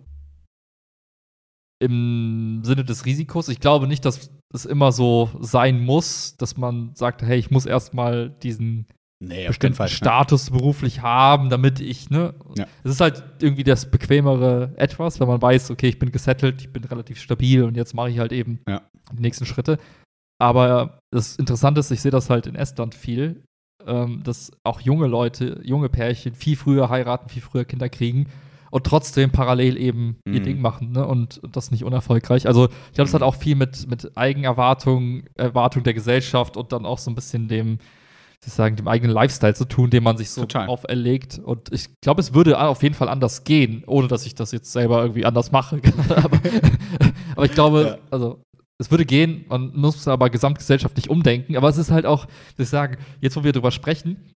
[1.81, 3.49] im Sinne des Risikos.
[3.49, 7.65] Ich glaube nicht, dass es immer so sein muss, dass man sagt, hey, ich muss
[7.65, 8.87] erstmal diesen
[9.19, 12.33] Nee, bestimmten Status beruflich haben, damit ich, ne?
[12.57, 12.65] Ja.
[12.83, 16.73] Es ist halt irgendwie das bequemere Etwas, wenn man weiß, okay, ich bin gesettelt, ich
[16.73, 18.81] bin relativ stabil und jetzt mache ich halt eben Ja.
[19.13, 19.77] die nächsten Schritte.
[20.41, 23.43] Aber das Interessante ist, ich sehe das halt in Estland viel,
[23.87, 28.27] ähm, dass auch junge Leute, junge Pärchen viel früher heiraten, viel früher Kinder kriegen
[28.73, 30.43] und trotzdem parallel eben ihr Mhm.
[30.43, 31.05] Ding machen, ne?
[31.05, 32.47] Und das nicht unerfolgreich.
[32.47, 33.27] Also ich glaube, es hat Mhm.
[33.27, 37.77] auch viel mit, mit Eigenerwartung, Erwartung der Gesellschaft und dann auch so ein bisschen dem,
[38.43, 40.67] sozusagen dem eigenen Lifestyle zu tun, den man sich so Total.
[40.67, 41.37] auferlegt.
[41.37, 44.71] Und ich glaube, es würde auf jeden Fall anders gehen, ohne dass ich das jetzt
[44.71, 45.79] selber irgendwie anders mache.
[46.09, 46.39] aber,
[47.35, 48.07] aber ich glaube, Ja.
[48.09, 48.41] also
[48.79, 51.55] es würde gehen, man muss aber gesamtgesellschaftlich umdenken.
[51.57, 52.25] Aber es ist halt auch,
[52.57, 54.33] dass ich sagen, jetzt wo wir drüber sprechen,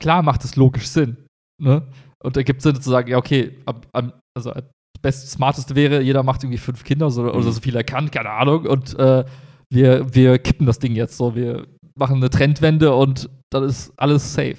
[0.00, 1.16] klar macht es logisch Sinn.
[1.62, 1.82] Ne?
[2.24, 4.64] Und da gibt es Sinn zu sagen, ja, okay, am, am, also das
[5.00, 7.42] beste, smarteste wäre, jeder macht irgendwie fünf Kinder so, oder Mhm.
[7.42, 8.66] so viel er kann, keine Ahnung.
[8.66, 9.24] Und äh,
[9.70, 11.34] wir, wir kippen das Ding jetzt so.
[11.34, 14.56] Wir machen eine Trendwende und dann ist alles safe.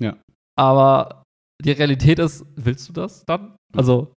[0.00, 0.16] Ja.
[0.58, 1.22] Aber
[1.62, 3.54] die Realität ist, willst du das dann?
[3.76, 4.12] Also,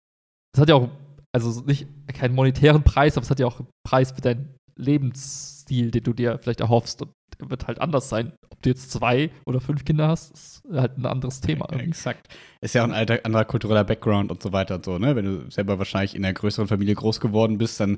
[0.56, 0.90] es hat ja auch,
[1.34, 5.92] also nicht keinen monetären Preis, aber es hat ja auch einen Preis für deinen Lebensstil,
[5.92, 7.02] den du dir vielleicht erhoffst.
[7.02, 7.12] Und
[7.50, 8.34] wird halt anders sein.
[8.50, 11.68] Ob du jetzt zwei oder fünf Kinder hast, ist halt ein anderes Thema.
[11.72, 11.90] Irgendwie.
[11.90, 12.28] exakt.
[12.62, 15.16] Ist ja auch ein alter, anderer kultureller Background und so weiter und so, ne?
[15.16, 17.98] Wenn du selber wahrscheinlich in einer größeren Familie groß geworden bist, dann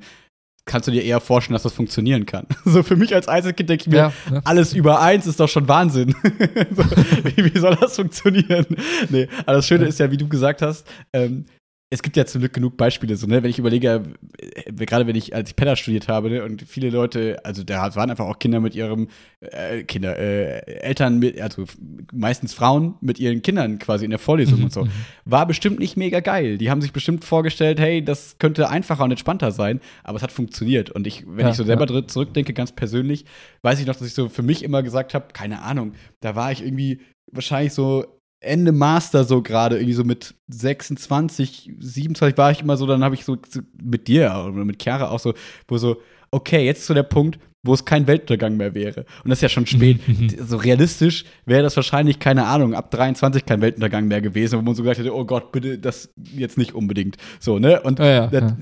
[0.66, 2.48] kannst du dir eher vorstellen, dass das funktionieren kann.
[2.66, 4.42] So für mich als Einzelkind denke ich mir, Ja, ne?
[4.46, 6.16] alles über eins ist doch schon Wahnsinn.
[6.72, 6.84] so,
[7.36, 8.66] wie, wie soll das funktionieren?
[9.10, 11.46] Nee, aber das Schöne ist ja, wie du gesagt hast, ähm,
[11.94, 13.44] es gibt ja zum Glück genug Beispiele, so, ne?
[13.44, 14.02] Wenn ich überlege,
[14.40, 17.94] äh, gerade wenn ich, als ich Pedder studiert habe, ne, und viele Leute, also da
[17.96, 19.10] waren einfach auch Kinder mit ihrem,
[19.42, 21.66] äh, Kinder, äh, Eltern mit, also
[22.12, 24.88] meistens Frauen mit ihren Kindern quasi in der Vorlesung und so.
[25.26, 26.58] War bestimmt nicht mega geil.
[26.58, 30.32] Die haben sich bestimmt vorgestellt, hey, das könnte einfacher und entspannter sein, aber es hat
[30.32, 30.90] funktioniert.
[30.90, 32.08] Und ich, wenn Ja, ich so selber ja.
[32.08, 33.26] zurückdenke, ganz persönlich,
[33.62, 36.52] weiß ich noch, dass ich so für mich immer gesagt habe, keine Ahnung, da war
[36.52, 38.06] ich irgendwie wahrscheinlich so
[38.44, 43.16] Ende Master so gerade, irgendwie so mit 26, 27 war ich immer so, dann habe
[43.16, 45.34] ich so, so mit dir oder mit Chiara auch so,
[45.68, 45.98] wo so,
[46.32, 49.06] okay, jetzt so der Punkt, wo es kein Weltuntergang mehr wäre.
[49.24, 50.02] Und das ist ja schon spät.
[50.46, 54.76] so realistisch wäre das wahrscheinlich, keine Ahnung, ab 23 kein Weltuntergang mehr gewesen, wo man
[54.76, 57.16] so gesagt hätte, oh Gott, bitte das jetzt nicht unbedingt.
[57.40, 57.82] So, ne?
[57.82, 58.54] Und, Ja, ja, das,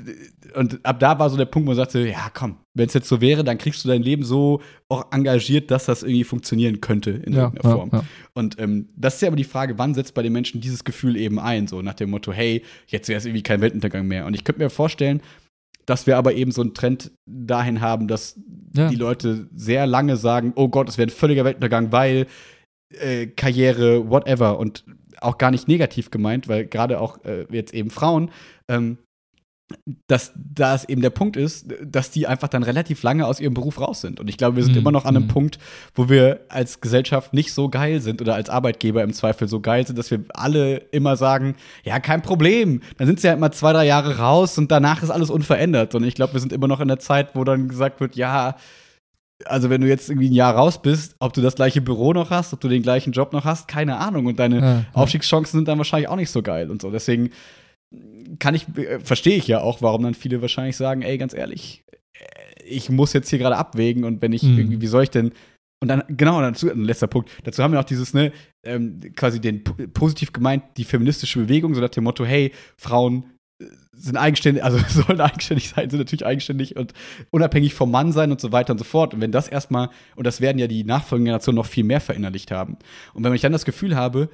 [0.55, 3.07] und ab da war so der Punkt, wo man sagte, ja, komm, wenn es jetzt
[3.07, 7.11] so wäre, dann kriegst du dein Leben so auch engagiert, dass das irgendwie funktionieren könnte
[7.11, 7.89] in Ja, irgendeiner ja, Form.
[7.93, 8.03] ja.
[8.33, 11.15] Und ähm, das ist ja aber die Frage, wann setzt bei den Menschen dieses Gefühl
[11.17, 14.25] eben ein, so nach dem Motto, hey, jetzt wäre es irgendwie kein Weltuntergang mehr.
[14.25, 15.21] Und ich könnte mir vorstellen,
[15.85, 18.39] dass wir aber eben so einen Trend dahin haben, dass
[18.75, 18.87] Ja.
[18.89, 22.27] die Leute sehr lange sagen, oh Gott, es wäre ein völliger Weltuntergang, weil
[22.99, 24.85] äh, Karriere, whatever und
[25.19, 28.31] auch gar nicht negativ gemeint, weil gerade auch äh, jetzt eben Frauen,
[28.69, 28.97] ähm,
[30.07, 33.53] dass da es eben der Punkt ist, dass die einfach dann relativ lange aus ihrem
[33.53, 34.19] Beruf raus sind.
[34.19, 34.79] Und ich glaube, wir sind Mhm.
[34.81, 35.29] immer noch an einem Mhm.
[35.29, 35.59] Punkt,
[35.95, 39.85] wo wir als Gesellschaft nicht so geil sind oder als Arbeitgeber im Zweifel so geil
[39.87, 42.81] sind, dass wir alle immer sagen, ja, kein Problem.
[42.97, 45.95] Dann sind sie ja immer zwei, drei Jahre raus und danach ist alles unverändert.
[45.95, 48.55] Und ich glaube, wir sind immer noch in der Zeit, wo dann gesagt wird, ja,
[49.45, 52.29] also wenn du jetzt irgendwie ein Jahr raus bist, ob du das gleiche Büro noch
[52.29, 54.27] hast, ob du den gleichen Job noch hast, keine Ahnung.
[54.27, 54.85] Und deine Ja, ja.
[54.93, 56.91] Aufstiegschancen sind dann wahrscheinlich auch nicht so geil und so.
[56.91, 57.31] Deswegen
[58.39, 61.83] kann ich, äh, verstehe ich ja auch, warum dann viele wahrscheinlich sagen, ey, ganz ehrlich,
[62.17, 64.57] äh, ich muss jetzt hier gerade abwägen und wenn ich Mhm.
[64.57, 65.31] irgendwie, wie soll ich denn
[65.83, 67.31] und dann, genau, dazu, ein letzter Punkt.
[67.43, 68.31] Dazu haben wir auch dieses, ne,
[68.63, 73.31] ähm, quasi den po- positiv gemeint, die feministische Bewegung, so nach dem Motto, hey, Frauen
[73.59, 76.93] äh, sind eigenständig, also sollen eigenständig sein, sind natürlich eigenständig und
[77.31, 79.15] unabhängig vom Mann sein und so weiter und so fort.
[79.15, 82.51] Und wenn das erstmal, und das werden ja die nachfolgenden Generationen noch viel mehr verinnerlicht
[82.51, 82.77] haben.
[83.15, 84.29] Und wenn ich dann das Gefühl habe,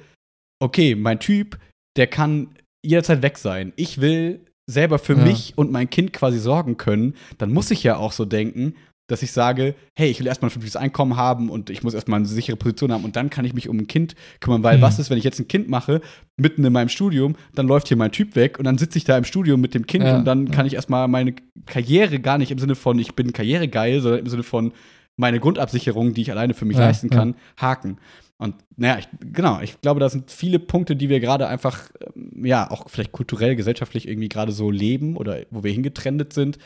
[0.62, 1.58] okay, mein Typ,
[1.96, 2.50] der kann
[2.84, 3.72] jederzeit weg sein.
[3.76, 5.24] Ich will selber für Ja.
[5.24, 8.74] mich und mein Kind quasi sorgen können, dann muss ich ja auch so denken,
[9.10, 12.18] dass ich sage, hey, ich will erstmal ein vernünftiges Einkommen haben und ich muss erstmal
[12.18, 14.82] eine sichere Position haben und dann kann ich mich um ein Kind kümmern, weil Mhm.
[14.82, 16.02] was ist, wenn ich jetzt ein Kind mache,
[16.36, 19.16] mitten in meinem Studium, dann läuft hier mein Typ weg und dann sitze ich da
[19.16, 22.50] im Studium mit dem Kind Ja, und dann kann ich erstmal meine Karriere gar nicht
[22.50, 24.72] im Sinne von, ich bin karrieregeil, sondern im Sinne von
[25.16, 27.96] meine Grundabsicherung, die ich alleine für mich Ja, leisten kann, haken.
[28.40, 32.44] Und naja, ich, genau, ich glaube, da sind viele Punkte, die wir gerade einfach, ähm,
[32.44, 36.58] ja, auch vielleicht kulturell, gesellschaftlich irgendwie gerade so leben oder wo wir hingetrendet sind,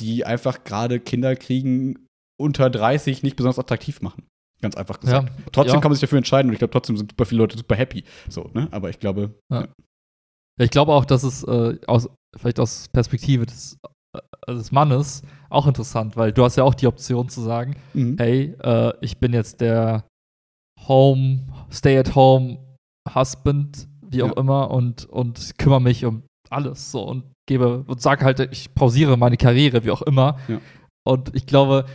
[0.00, 2.06] die einfach gerade Kinder kriegen
[2.40, 4.24] unter 30 nicht besonders attraktiv machen.
[4.62, 5.28] Ganz einfach gesagt.
[5.28, 5.80] Ja, Trotzdem ja.
[5.80, 8.04] kann man sich dafür entscheiden und ich glaube, trotzdem sind super viele Leute super happy.
[8.28, 8.68] So, ne?
[8.70, 9.68] Aber ich glaube, Ja,
[10.64, 13.78] ich glaube auch, dass es äh, aus, vielleicht aus Perspektive des,
[14.14, 14.20] äh,
[14.54, 18.16] des Mannes auch interessant, weil du hast ja auch die Option zu sagen, mhm.
[18.18, 20.04] hey, äh, ich bin jetzt der
[20.88, 22.58] Home, Stay-at-Home
[23.14, 24.40] Husband, wie auch Ja.
[24.40, 29.16] immer, und, und kümmere mich um alles so und gebe und sage halt, ich pausiere
[29.16, 30.36] meine Karriere, wie auch immer.
[30.48, 30.60] Ja.
[31.06, 31.86] Und ich glaube,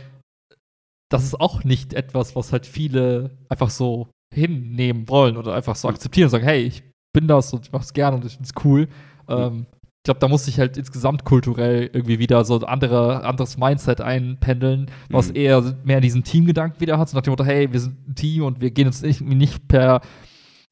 [1.10, 5.88] das ist auch nicht etwas, was halt viele einfach so hinnehmen wollen oder einfach so
[5.88, 6.82] akzeptieren und sagen, hey, ich
[7.14, 8.88] bin das und ich mach's gerne und ich find's cool.
[9.28, 9.66] Ähm,
[10.06, 14.86] glaube, da muss sich halt insgesamt kulturell irgendwie wieder so ein andere, anderes Mindset einpendeln,
[15.10, 15.36] was Mhm.
[15.36, 18.44] eher mehr diesen Teamgedanken wieder hat, so nach dem Motto, hey, wir sind ein Team
[18.44, 20.00] und wir gehen uns nicht, nicht per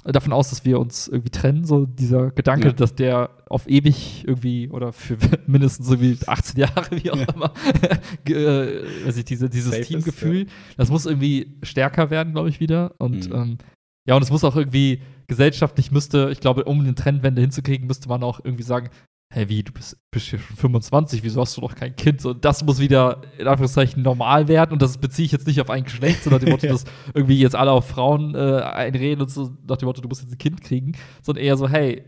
[0.07, 2.73] davon aus, dass wir uns irgendwie trennen, so dieser Gedanke, Ja.
[2.75, 5.17] dass der auf ewig irgendwie oder für
[5.47, 7.27] mindestens so wie 18 Jahre, wie auch Ja.
[7.35, 7.53] immer,
[8.29, 12.95] ich, diese, dieses Safe ist, Teamgefühl, das muss irgendwie stärker werden, glaube ich, wieder.
[12.99, 13.35] Und Mhm.
[13.35, 13.59] ähm,
[14.07, 18.09] ja, und es muss auch irgendwie gesellschaftlich müsste, ich glaube, um eine Trendwende hinzukriegen, müsste
[18.11, 18.91] man auch irgendwie sagen,
[19.33, 22.21] hey, wie, du bist, bist ja schon 25, wieso hast du noch kein Kind?
[22.21, 24.73] So, und das muss wieder, in Anführungszeichen, normal werden.
[24.73, 27.57] Und das beziehe ich jetzt nicht auf ein Geschlecht, sondern dem Motto, dass irgendwie jetzt
[27.57, 30.61] alle auf Frauen äh, einreden und so nach dem Motto, du musst jetzt ein Kind
[30.61, 32.05] kriegen, sondern eher so, hey,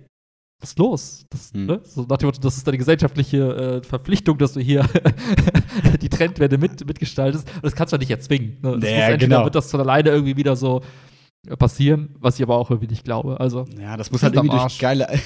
[0.61, 1.27] was ist los?
[1.31, 1.67] Das, Hm.
[1.67, 1.81] ne?
[1.85, 4.87] So nach dem Motto, das ist deine gesellschaftliche äh, Verpflichtung, dass du hier
[6.01, 7.47] die Trendwende mit, mitgestaltest.
[7.57, 8.59] Und das kannst du ja nicht erzwingen.
[8.63, 8.79] Ne?
[8.79, 9.45] Das Ja, muss entweder genau.
[9.45, 10.81] wird das von alleine irgendwie wieder so
[11.49, 13.39] äh, passieren, was ich aber auch irgendwie nicht glaube.
[13.41, 15.09] Also, Ja, das muss halt irgendwie durch geile.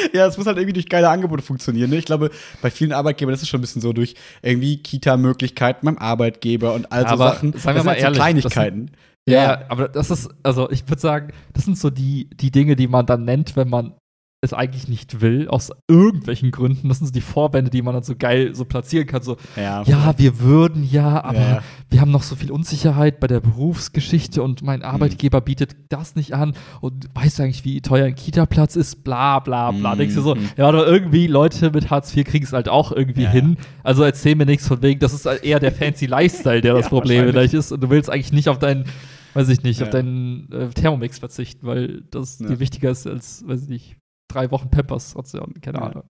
[0.12, 1.90] ja, das muss halt irgendwie durch geile Angebote funktionieren.
[1.90, 1.96] Ne?
[1.96, 2.30] Ich glaube,
[2.62, 6.90] bei vielen Arbeitgebern ist es schon ein bisschen so durch irgendwie Kita-Möglichkeiten beim Arbeitgeber und
[6.92, 7.52] all so Aber Sachen.
[7.52, 8.90] seien wir das mal sind halt ehrlich, so Kleinigkeiten.
[9.28, 12.88] Ja, aber das ist, also ich würde sagen, das sind so die, die Dinge, die
[12.88, 13.94] man dann nennt, wenn man
[14.42, 16.88] es eigentlich nicht will, aus irgendwelchen Gründen.
[16.88, 19.22] Das sind so die Vorwände, die man dann so geil so platzieren kann.
[19.22, 19.82] So, Ja.
[19.82, 21.62] ja, wir würden ja, aber Ja.
[21.90, 24.66] wir haben noch so viel Unsicherheit bei der Berufsgeschichte und Mhm.
[24.66, 26.54] mein Arbeitgeber bietet das nicht an.
[26.80, 29.04] Und weißt du eigentlich, wie teuer ein Kita-Platz ist?
[29.04, 29.94] Bla, bla, bla.
[29.94, 29.98] Mhm.
[29.98, 33.24] Denkst du so, ja, aber irgendwie Leute mit Hartz IV kriegen es halt auch irgendwie
[33.24, 33.30] Ja.
[33.30, 33.58] hin.
[33.82, 36.88] Also erzähl mir nichts von wegen, das ist halt eher der fancy Lifestyle, der das
[36.88, 37.72] Problem vielleicht ist.
[37.72, 38.84] Und du willst eigentlich nicht auf deinen,
[39.34, 39.92] weiß ich nicht, auf Ja.
[39.92, 42.46] deinen äh, Thermomix verzichten, weil das Ja.
[42.48, 43.96] dir wichtiger ist als, weiß ich nicht,
[44.32, 45.14] drei Wochen Pampers.
[45.60, 45.84] Keine Ja.
[45.84, 46.02] Ahnung.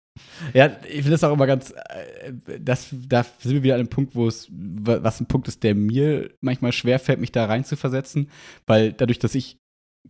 [0.52, 3.88] Ja, ich finde das auch immer ganz, äh, das, da sind wir wieder an einem
[3.88, 7.64] Punkt, wo es, wa- was ein Punkt ist, der mir manchmal schwerfällt, mich da rein
[7.64, 8.28] zu versetzen,
[8.66, 9.58] weil dadurch, dass ich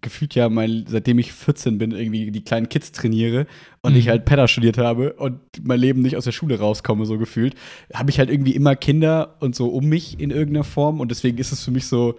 [0.01, 3.47] gefühlt ja mein, seitdem ich 14 bin, irgendwie die kleinen Kids trainiere
[3.83, 3.99] und Mhm.
[3.99, 7.55] ich halt Pedder studiert habe und mein Leben nicht aus der Schule rauskomme, so gefühlt,
[7.93, 11.37] habe ich halt irgendwie immer Kinder und so um mich in irgendeiner Form und deswegen
[11.39, 12.19] ist es für mich so,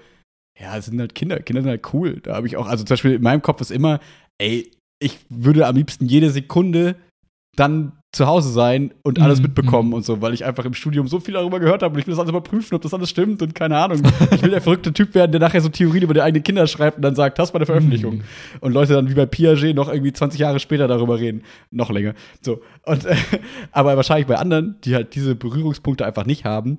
[0.60, 2.20] ja, es sind halt Kinder, Kinder sind halt cool.
[2.22, 4.00] Da habe ich auch, also zum Beispiel in meinem Kopf ist immer,
[4.40, 4.70] ey,
[5.00, 6.96] ich würde am liebsten jede Sekunde
[7.56, 9.96] dann zu Hause sein und alles Mhm, mitbekommen mhm.
[9.96, 12.14] und so, weil ich einfach im Studium so viel darüber gehört habe und ich will
[12.14, 14.02] das alles überprüfen, ob das alles stimmt und keine Ahnung.
[14.32, 16.98] Ich will der verrückte Typ werden, der nachher so Theorien über die eigenen Kinder schreibt
[16.98, 18.16] und dann sagt, das war eine Veröffentlichung.
[18.16, 18.24] Mhm.
[18.62, 21.44] Und Leute dann wie bei Piaget noch irgendwie 20 Jahre später darüber reden.
[21.70, 22.16] Noch länger.
[22.42, 22.62] So.
[22.84, 23.16] Und, äh,
[23.72, 26.78] aber wahrscheinlich bei anderen, die halt diese Berührungspunkte einfach nicht haben,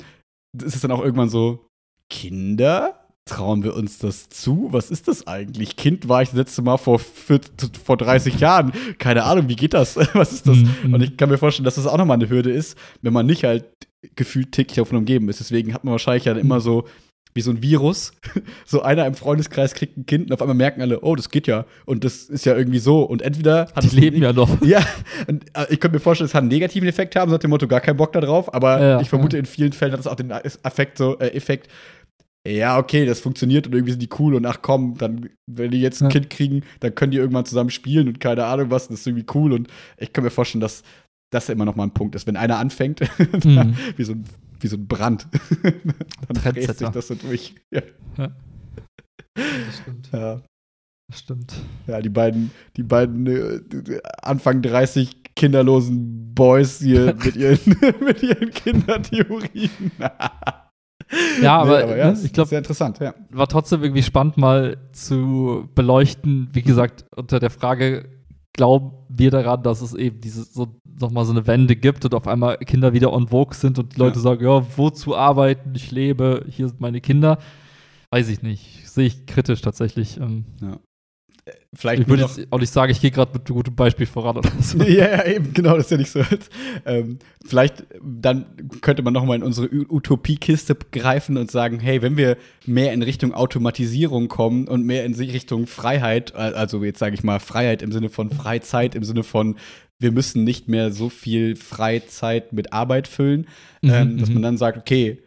[0.57, 1.65] ist es dann auch irgendwann so,
[2.09, 3.00] Kinder?
[3.27, 4.69] Trauen wir uns das zu?
[4.71, 5.77] Was ist das eigentlich?
[5.77, 7.41] Kind war ich das letzte Mal vor, vier-
[7.85, 8.73] vor 30 Jahren.
[8.99, 9.97] Keine Ahnung, wie geht das?
[10.15, 10.57] Was ist das?
[10.57, 10.95] Mhm.
[10.95, 13.45] Und ich kann mir vorstellen, dass das auch nochmal eine Hürde ist, wenn man nicht
[13.45, 13.65] halt
[14.17, 15.39] gefühlt täglich davon umgeben ist.
[15.39, 16.85] Deswegen hat man wahrscheinlich ja immer so
[17.35, 18.13] wie so ein Virus.
[18.67, 21.47] So einer im Freundeskreis kriegt ein Kind und auf einmal merken alle, oh, das geht
[21.49, 21.65] ja.
[21.87, 23.03] Und das ist ja irgendwie so.
[23.03, 24.61] Und entweder hat Die es leben ja noch.
[24.65, 24.81] ja,
[25.29, 27.51] und äh, ich könnte mir vorstellen, es hat einen negativen Effekt haben, so nach dem
[27.51, 29.41] Motto, gar keinen Bock da drauf, aber Ja, ich vermute, ja.
[29.41, 31.69] in vielen Fällen hat es auch den Effekt, so, äh, Effekt,
[32.47, 35.81] ja, okay, das funktioniert und irgendwie sind die cool und ach komm, dann, wenn die
[35.81, 36.11] jetzt ein Ja.
[36.11, 39.07] Kind kriegen, dann können die irgendwann zusammen spielen und keine Ahnung was, und das ist
[39.07, 39.69] irgendwie cool und
[39.99, 40.83] ich kann mir vorstellen, dass
[41.33, 42.27] das immer noch mal ein Punkt ist.
[42.27, 43.01] Wenn einer anfängt,
[43.45, 43.77] Mhm.
[43.97, 44.25] wie, so ein,
[44.59, 45.29] wie so ein Brand,
[46.29, 47.55] dann fräst sich das so durch.
[47.71, 47.83] Ja,
[49.35, 50.11] Das stimmt.
[50.13, 50.41] ja.
[51.11, 51.55] Das stimmt.
[51.89, 57.59] Ja, die beiden, die beiden äh, Anfang 30 kinderlosen Boys hier mit ihren,
[58.05, 59.71] mit ihren Kindertheorien.
[61.43, 63.15] Ja, aber, Nee, ja, ne, ist ich glaube, sehr interessant, ja.
[63.31, 68.09] war trotzdem irgendwie spannend, mal zu beleuchten, wie gesagt, unter der Frage,
[68.53, 70.69] glauben wir daran, dass es eben diese so
[71.01, 73.99] nochmal so eine Wende gibt und auf einmal Kinder wieder on vogue sind und die
[73.99, 74.23] Leute Ja.
[74.23, 75.73] sagen, ja, wozu arbeiten?
[75.75, 77.39] Ich lebe, hier sind meine Kinder.
[78.11, 78.89] Weiß ich nicht.
[78.89, 80.19] Sehe ich kritisch tatsächlich.
[80.19, 80.45] Ähm,
[81.73, 84.39] Vielleicht ich würde jetzt auch nicht sagen, ich gehe gerade mit einem guten Beispiel voran
[84.39, 84.79] oder so.
[84.83, 86.21] ja, ja, eben, genau, das ist ja nicht so.
[86.85, 88.47] Ähm, vielleicht dann
[88.81, 92.37] könnte man noch mal in unsere Utopiekiste greifen und sagen, hey, wenn wir
[92.67, 97.23] mehr in Richtung Automatisierung kommen und mehr in Richtung Freiheit, äh, also jetzt sage ich
[97.23, 99.57] mal Freiheit im Sinne von Freizeit, im Sinne von
[100.01, 103.47] wir müssen nicht mehr so viel Freizeit mit Arbeit füllen,
[103.83, 104.35] ähm, Mhm, dass mhm.
[104.35, 105.23] man dann sagt, okay,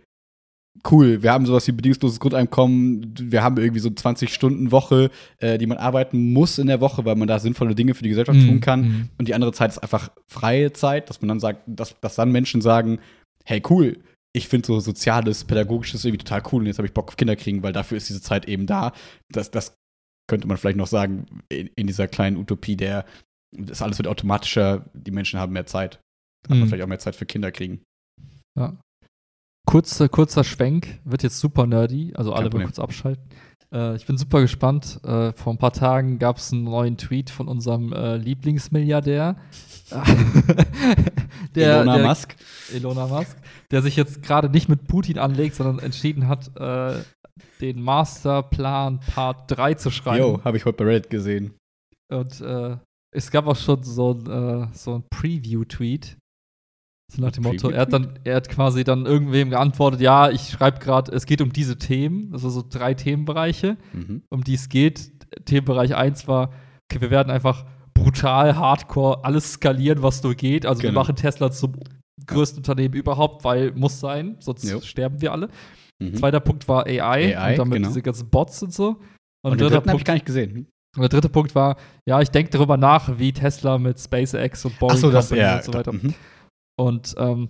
[0.91, 5.77] cool, wir haben sowas wie bedingungsloses Grundeinkommen, wir haben irgendwie so 20-Stunden-Woche, äh, die man
[5.77, 8.59] arbeiten muss in der Woche, weil man da sinnvolle Dinge für die Gesellschaft Mhm, tun
[8.61, 8.81] kann.
[8.81, 9.09] mhm.
[9.17, 12.31] Und die andere Zeit ist einfach freie Zeit, dass man dann sagt, dass, dass dann
[12.31, 12.99] Menschen sagen,
[13.45, 13.97] hey, cool,
[14.35, 17.35] ich finde so soziales, pädagogisches irgendwie total cool und jetzt habe ich Bock auf Kinder
[17.35, 18.91] kriegen, weil dafür ist diese Zeit eben da.
[19.31, 19.75] Das, das
[20.27, 23.05] könnte man vielleicht noch sagen in, in dieser kleinen Utopie, der
[23.55, 25.99] das alles wird automatischer, die Menschen haben mehr Zeit.
[26.47, 26.69] Dann hat man Mhm.
[26.69, 27.81] vielleicht auch mehr Zeit für Kinder kriegen.
[28.57, 28.75] Ja.
[29.65, 33.23] Kurzer, kurzer Schwenk, wird jetzt super nerdy, also alle mal kurz abschalten.
[33.73, 34.99] Äh, ich bin super gespannt.
[35.03, 39.35] Äh, vor ein paar Tagen gab es einen neuen Tweet von unserem äh, Lieblingsmilliardär.
[41.55, 42.35] der, Elona der, Musk.
[42.73, 43.37] Elona Musk,
[43.71, 47.01] der sich jetzt gerade nicht mit Putin anlegt, sondern entschieden hat, äh,
[47.61, 50.23] den Masterplan Part 3 zu schreiben.
[50.23, 51.55] Jo, habe ich heute bei Reddit gesehen.
[52.09, 52.77] Und äh,
[53.11, 54.27] es gab auch schon so ein,
[54.63, 56.17] äh, so ein Preview-Tweet.
[57.11, 60.49] So nach dem Motto, er hat dann, er hat quasi dann irgendwem geantwortet, ja, ich
[60.49, 64.23] schreibe gerade, es geht um diese Themen, also so drei Themenbereiche, Mhm.
[64.29, 65.11] um die es geht.
[65.45, 66.51] Themenbereich 1 war,
[66.91, 70.65] okay, wir werden einfach brutal, hardcore alles skalieren, was nur geht.
[70.65, 71.01] Also wir Genau.
[71.01, 71.73] machen Tesla zum
[72.25, 74.81] größten Unternehmen überhaupt, weil muss sein, sonst Jo.
[74.81, 75.49] sterben wir alle.
[76.01, 76.15] Mhm.
[76.15, 77.87] Zweiter Punkt war AI, AI, und damit genau.
[77.89, 78.99] diese ganzen Bots und so.
[79.45, 80.67] Und, Und dritter habe ich Punkt gar nicht gesehen.
[80.95, 81.75] und der dritte Punkt war,
[82.07, 85.57] ja, ich denke darüber nach, wie Tesla mit SpaceX und Boeing Achso, das, ja.
[85.57, 85.91] und so weiter.
[85.93, 86.13] Mhm.
[86.79, 87.49] Und ähm,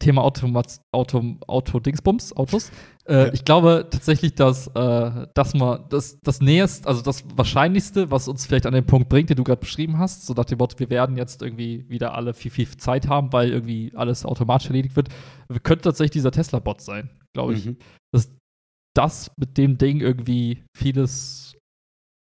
[0.00, 2.70] Thema Automat Auto, Auto Dingsbums, Autos.
[3.06, 3.32] Äh, Ja.
[3.32, 8.44] Ich glaube tatsächlich, dass äh, das mal das, das näherst, also das Wahrscheinlichste, was uns
[8.46, 10.90] vielleicht an den Punkt bringt, den du gerade beschrieben hast, so nach dem Motto, wir
[10.90, 15.10] werden jetzt irgendwie wieder alle viel, viel Zeit haben, weil irgendwie alles automatisch erledigt wird,
[15.62, 17.76] könnte tatsächlich dieser Tesla-Bot sein, glaube ich Mhm.
[18.12, 18.30] dass
[18.96, 21.56] das mit dem Ding irgendwie vieles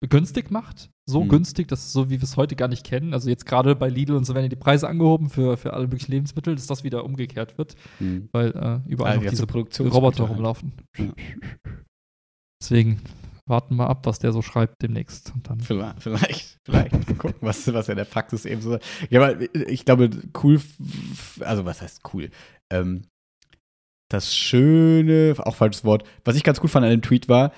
[0.07, 0.89] günstig macht.
[1.09, 1.29] So Mhm.
[1.29, 3.13] günstig, dass so wie wir es heute gar nicht kennen.
[3.13, 5.85] Also jetzt gerade bei Lidl und so werden ja die Preise angehoben für, für alle
[5.87, 8.29] möglichen Lebensmittel, dass das wieder umgekehrt wird, Mhm.
[8.31, 10.73] weil äh, überall Ah, noch diese Produktionsgüter Roboter rumlaufen.
[10.97, 11.11] Ja.
[12.61, 13.01] Deswegen
[13.45, 15.33] warten wir ab, was der so schreibt demnächst.
[15.33, 16.91] Und dann Vielleicht, vielleicht, vielleicht.
[16.93, 18.77] Mal gucken, was, was er in der Praxis eben so.
[19.09, 20.09] Ja, aber ich glaube,
[20.43, 20.61] cool,
[21.39, 22.29] also was heißt cool?
[22.71, 23.05] Ähm,
[24.11, 27.51] das Schöne, auch falsches Wort, was ich ganz gut fand an dem Tweet war,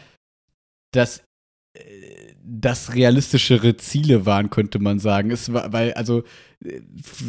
[0.93, 1.23] dass
[2.53, 5.31] das realistischere Ziele waren, könnte man sagen.
[5.31, 6.23] Es war, weil, also,
[6.65, 6.81] äh,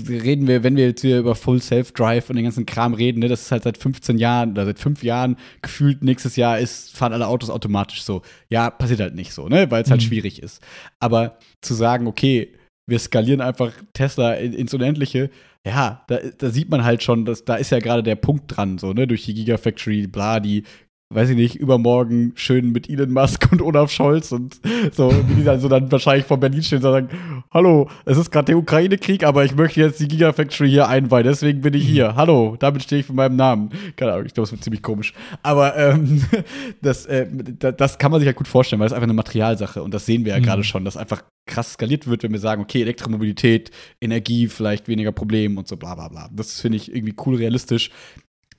[0.09, 3.29] reden wir, wenn wir jetzt hier über Full Self-Drive und den ganzen Kram reden, ne,
[3.29, 7.13] das ist halt seit 15 Jahren oder seit fünf Jahren gefühlt nächstes Jahr ist, fahren
[7.13, 8.23] alle Autos automatisch so.
[8.49, 10.07] Ja, passiert halt nicht so, ne, weil es halt Mhm.
[10.07, 10.61] schwierig ist.
[10.99, 12.53] Aber zu sagen, okay,
[12.89, 15.31] wir skalieren einfach Tesla in, ins Unendliche,
[15.65, 18.79] ja, da, da sieht man halt schon, dass da ist ja gerade der Punkt dran,
[18.79, 20.65] so, ne, durch die Gigafactory, bla, die
[21.15, 24.61] weiß ich nicht, übermorgen schön mit Elon Musk und Olaf Scholz und
[24.93, 27.09] so, wie die dann so dann wahrscheinlich vor Berlin stehen und sagen,
[27.51, 31.61] hallo, es ist gerade der Ukraine-Krieg, aber ich möchte jetzt die Gigafactory hier einweihen, deswegen
[31.61, 32.15] bin ich hier.
[32.17, 33.71] Hallo, damit stehe ich für meinem Namen.
[33.97, 35.13] Keine Ahnung, ich glaube, es wird ziemlich komisch.
[35.43, 36.23] Aber ähm,
[36.83, 37.27] das, äh,
[37.59, 40.25] das kann man sich halt gut vorstellen, weil es einfach eine Materialsache und das sehen
[40.25, 40.45] wir ja mhm.
[40.45, 45.13] gerade schon, dass einfach krass skaliert wird, wenn wir sagen, okay, Elektromobilität, Energie, vielleicht weniger
[45.13, 46.29] Problem und so bla bla bla.
[46.33, 47.91] Das finde ich irgendwie cool realistisch.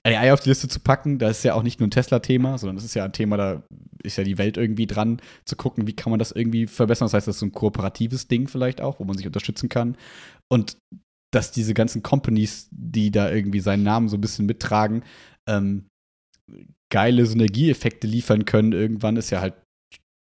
[0.06, 2.76] AI auf die Liste zu packen, da ist ja auch nicht nur ein Tesla-Thema, sondern
[2.76, 3.64] das ist ja ein Thema, da
[4.04, 7.06] ist ja die Welt irgendwie dran, zu gucken, wie kann man das irgendwie verbessern.
[7.06, 9.96] Das heißt, das ist so ein kooperatives Ding vielleicht auch, wo man sich unterstützen kann.
[10.52, 10.78] Und
[11.34, 15.04] dass diese ganzen Companies, die da irgendwie seinen Namen so ein bisschen mittragen,
[15.48, 15.88] ähm,
[16.92, 19.56] geile Synergieeffekte liefern können, irgendwann ist ja halt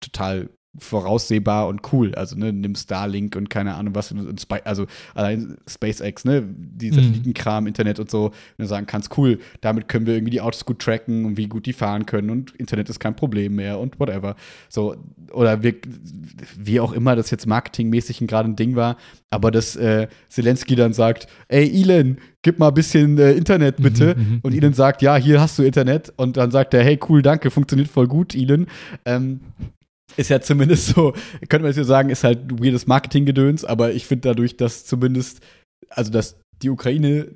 [0.03, 2.15] total voraussehbar und cool.
[2.15, 4.13] Also, ne, nimm Starlink und keine Ahnung was,
[4.63, 6.95] also allein SpaceX, ne, die mhm.
[6.95, 10.65] Satellitenkram, Internet und so, wenn du sagen kannst, cool, damit können wir irgendwie die Autos
[10.65, 13.99] gut tracken und wie gut die fahren können und Internet ist kein Problem mehr und
[13.99, 14.35] whatever.
[14.69, 14.95] So,
[15.33, 15.75] oder wir,
[16.57, 18.97] wie auch immer das jetzt marketingmäßig gerade ein Ding war,
[19.29, 24.15] aber dass äh, Zelensky dann sagt, ey Elon, gib mal ein bisschen äh, Internet bitte.
[24.15, 24.59] Mhm, mhm und mhm.
[24.59, 26.13] Elon sagt, ja, hier hast du Internet.
[26.17, 28.67] Und dann sagt er, hey, cool, danke, funktioniert voll gut, Elon.
[29.05, 29.41] Ähm,
[30.17, 31.13] ist ja zumindest so,
[31.49, 35.41] könnte man jetzt so sagen, ist halt weirdes Marketinggedöns, aber ich finde dadurch, dass zumindest,
[35.89, 37.27] also dass die Ukraine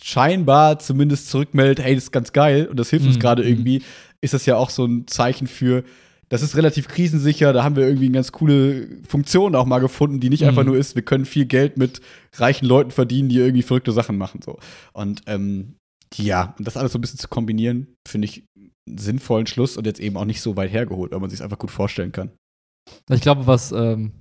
[0.00, 3.20] scheinbar zumindest zurückmeldet, hey, das ist ganz geil und das hilft uns mhm.
[3.20, 3.48] gerade mhm.
[3.48, 3.82] irgendwie,
[4.20, 5.84] ist das ja auch so ein Zeichen für,
[6.28, 10.20] das ist relativ krisensicher, da haben wir irgendwie eine ganz coole Funktion auch mal gefunden,
[10.20, 10.48] die nicht mhm.
[10.48, 12.00] einfach nur ist, wir können viel Geld mit
[12.34, 14.40] reichen Leuten verdienen, die irgendwie verrückte Sachen machen.
[14.42, 14.58] So.
[14.92, 15.76] Und ähm,
[16.16, 18.44] ja, und das alles so ein bisschen zu kombinieren, finde ich
[18.88, 21.70] sinnvollen Schluss und jetzt eben auch nicht so weit hergeholt, weil man sich einfach gut
[21.70, 22.30] vorstellen kann.
[23.10, 24.12] Ich glaube, was, ähm,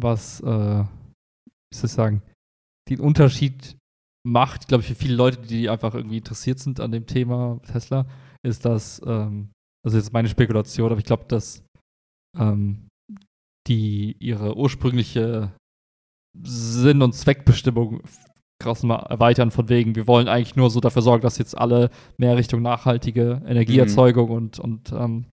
[0.00, 2.22] was, äh, wie soll ich sagen,
[2.88, 3.76] den Unterschied
[4.24, 8.06] macht, glaube ich, für viele Leute, die einfach irgendwie interessiert sind an dem Thema Tesla,
[8.44, 9.50] ist, dass, ähm,
[9.84, 11.64] also jetzt meine Spekulation, aber ich glaube, dass
[12.38, 12.88] ähm,
[13.66, 15.52] die ihre ursprüngliche
[16.42, 18.02] Sinn- und Zweckbestimmung
[18.62, 21.90] krass mal erweitern von wegen, wir wollen eigentlich nur so dafür sorgen, dass jetzt alle
[22.16, 24.36] mehr Richtung nachhaltige Energieerzeugung mhm.
[24.36, 25.26] und, und ähm,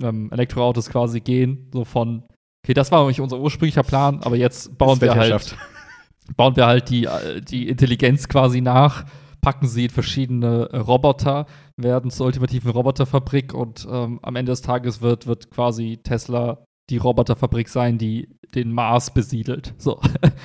[0.00, 1.70] ähm, Elektroautos quasi gehen.
[1.72, 2.24] So von,
[2.64, 5.56] okay, das war nämlich unser ursprünglicher Plan, aber jetzt bauen wir halt,
[6.36, 7.08] bauen wir halt die,
[7.48, 9.04] die Intelligenz quasi nach,
[9.40, 11.46] packen sie in verschiedene Roboter,
[11.76, 16.96] werden zur ultimativen Roboterfabrik und ähm, am Ende des Tages wird, wird quasi Tesla die
[16.96, 19.74] Roboterfabrik sein, die den Mars besiedelt.
[19.76, 20.00] So.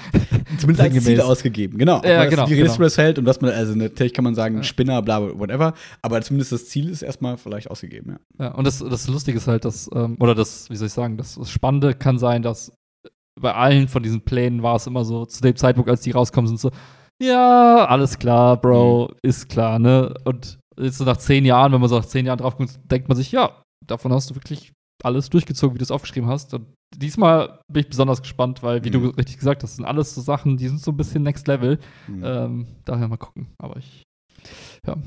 [0.58, 2.02] Zumindest ein Ziel ausgegeben, genau.
[2.04, 2.90] Ja, genau, die genau.
[2.90, 4.64] hält und was man, also natürlich kann man sagen, ja.
[4.64, 8.46] Spinner, bla, whatever, aber zumindest das Ziel ist erstmal vielleicht ausgegeben, ja.
[8.46, 11.18] ja und das, das Lustige ist halt, dass, ähm, oder das, wie soll ich sagen,
[11.18, 12.74] das, das Spannende kann sein, dass
[13.40, 16.48] bei allen von diesen Plänen war es immer so, zu dem Zeitpunkt, als die rauskommen,
[16.48, 16.72] sind so,
[17.22, 19.16] ja, alles klar, Bro, mhm.
[19.22, 20.14] ist klar, ne?
[20.26, 23.08] Und jetzt so nach zehn Jahren, wenn man so nach zehn Jahren drauf kommt, denkt
[23.08, 24.74] man sich, ja, davon hast du wirklich
[25.04, 26.54] alles durchgezogen, wie du es aufgeschrieben hast.
[26.54, 28.94] Und diesmal bin ich besonders gespannt, weil, wie mhm.
[28.94, 31.80] du richtig gesagt hast, sind alles so Sachen, die sind so ein bisschen Next Level.
[32.08, 32.24] Mhm.
[32.24, 33.48] Ähm, daher mal gucken.
[33.58, 34.04] Aber ich,
[34.86, 34.98] ja.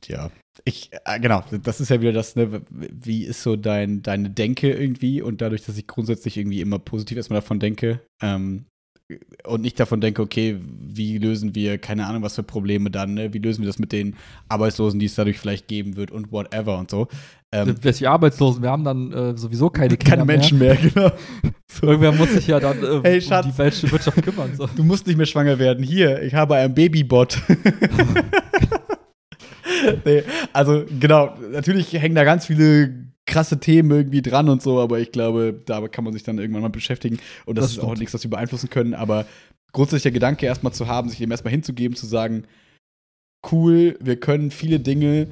[0.00, 0.30] Tja,
[0.64, 4.72] ich, äh, genau, das ist ja wieder das, ne, wie ist so dein, deine Denke
[4.72, 8.66] irgendwie und dadurch, dass ich grundsätzlich irgendwie immer positiv erstmal davon denke, ähm,
[9.44, 13.32] und nicht davon denke, okay, wie lösen wir, keine Ahnung, was für Probleme dann, ne?
[13.32, 14.16] wie lösen wir das mit den
[14.48, 17.08] Arbeitslosen, die es dadurch vielleicht geben wird und whatever und so.
[17.50, 18.62] Ähm, Welche Arbeitslosen?
[18.62, 21.10] Wir haben dann äh, sowieso keine Kinder Keine Menschen mehr, mehr genau.
[21.70, 21.86] So.
[21.86, 24.54] Irgendwer muss sich ja dann äh, hey, Schatz, um die welche Wirtschaft kümmern.
[24.56, 24.66] So.
[24.76, 25.84] Du musst nicht mehr schwanger werden.
[25.84, 27.40] Hier, ich habe einen Babybot.
[30.04, 34.98] nee, also genau, natürlich hängen da ganz viele krasse Themen irgendwie dran und so, aber
[34.98, 37.20] ich glaube, da kann man sich dann irgendwann mal beschäftigen.
[37.46, 39.26] Und das, das ist auch nichts, was wir beeinflussen können, aber
[39.72, 42.44] grundsätzlich der Gedanke erstmal zu haben, sich dem erstmal hinzugeben, zu sagen,
[43.52, 45.28] cool, wir können viele Dinge,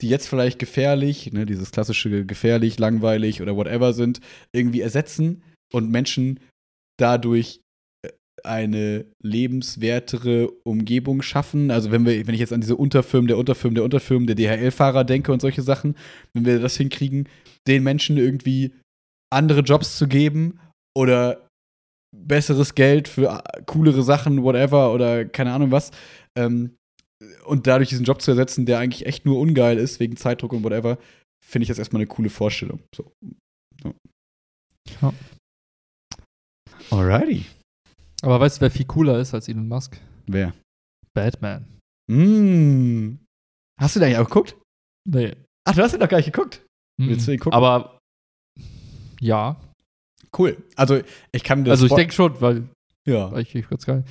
[0.00, 4.20] die jetzt vielleicht gefährlich, ne, dieses klassische gefährlich, langweilig oder whatever sind,
[4.52, 5.42] irgendwie ersetzen
[5.72, 6.40] und Menschen
[6.96, 7.60] dadurch
[8.44, 11.70] eine lebenswertere Umgebung schaffen.
[11.70, 15.04] Also wenn wir, wenn ich jetzt an diese Unterfirmen, der Unterfirmen, der Unterfirmen, der DHL-Fahrer
[15.04, 15.96] denke und solche Sachen,
[16.34, 17.28] wenn wir das hinkriegen,
[17.66, 18.74] den Menschen irgendwie
[19.32, 20.58] andere Jobs zu geben
[20.96, 21.46] oder
[22.16, 25.92] besseres Geld für coolere Sachen, whatever, oder keine Ahnung was,
[26.36, 26.76] ähm,
[27.44, 30.64] und dadurch diesen Job zu ersetzen, der eigentlich echt nur ungeil ist, wegen Zeitdruck und
[30.64, 30.98] whatever,
[31.44, 32.80] finde ich das erstmal eine coole Vorstellung.
[32.94, 33.12] So.
[35.02, 35.12] Ja.
[36.90, 37.44] Alrighty.
[38.22, 39.98] Aber weißt du, wer viel cooler ist als Elon Musk?
[40.26, 40.52] Wer?
[41.14, 41.66] Batman.
[42.10, 43.18] Mm.
[43.80, 44.56] Hast du da ja auch geguckt?
[45.08, 45.34] Nee.
[45.66, 46.64] Ach, du hast ihn doch gar nicht geguckt.
[47.00, 47.08] Mm.
[47.08, 47.54] Willst du ihn gucken?
[47.56, 47.98] Aber
[49.20, 49.56] ja.
[50.36, 50.56] Cool.
[50.76, 51.00] Also,
[51.32, 51.72] ich kann das.
[51.72, 52.68] Also, ich denke schon, weil
[53.06, 53.32] Ja.
[53.32, 54.04] War ich ganz geil.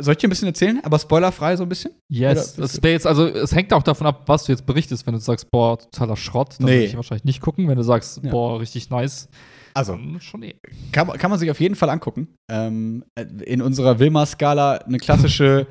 [0.00, 1.92] Soll ich dir ein bisschen erzählen, aber spoilerfrei so ein bisschen?
[2.10, 2.56] Yes.
[2.56, 5.06] Das wäre jetzt, also es hängt auch davon ab, was du jetzt berichtest.
[5.06, 6.72] Wenn du sagst, boah, totaler Schrott, dann Nee.
[6.72, 7.68] würde ich wahrscheinlich nicht gucken.
[7.68, 8.30] Wenn du sagst, Ja.
[8.32, 9.28] boah, richtig nice,
[9.76, 10.54] Also, dann schon eh.
[10.90, 12.34] kann, kann man sich auf jeden Fall angucken.
[12.50, 13.04] Ähm,
[13.44, 15.66] in unserer Wilma-Skala eine klassische,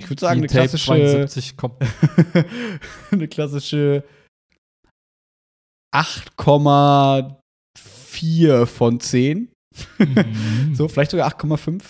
[0.00, 1.74] ich würde sagen, eine Die Tape klassische, 72 kommt.
[3.10, 4.04] eine klassische
[5.92, 9.50] 8,4 von 10.
[9.98, 10.72] Mhm.
[10.74, 11.82] So, vielleicht sogar 8,5.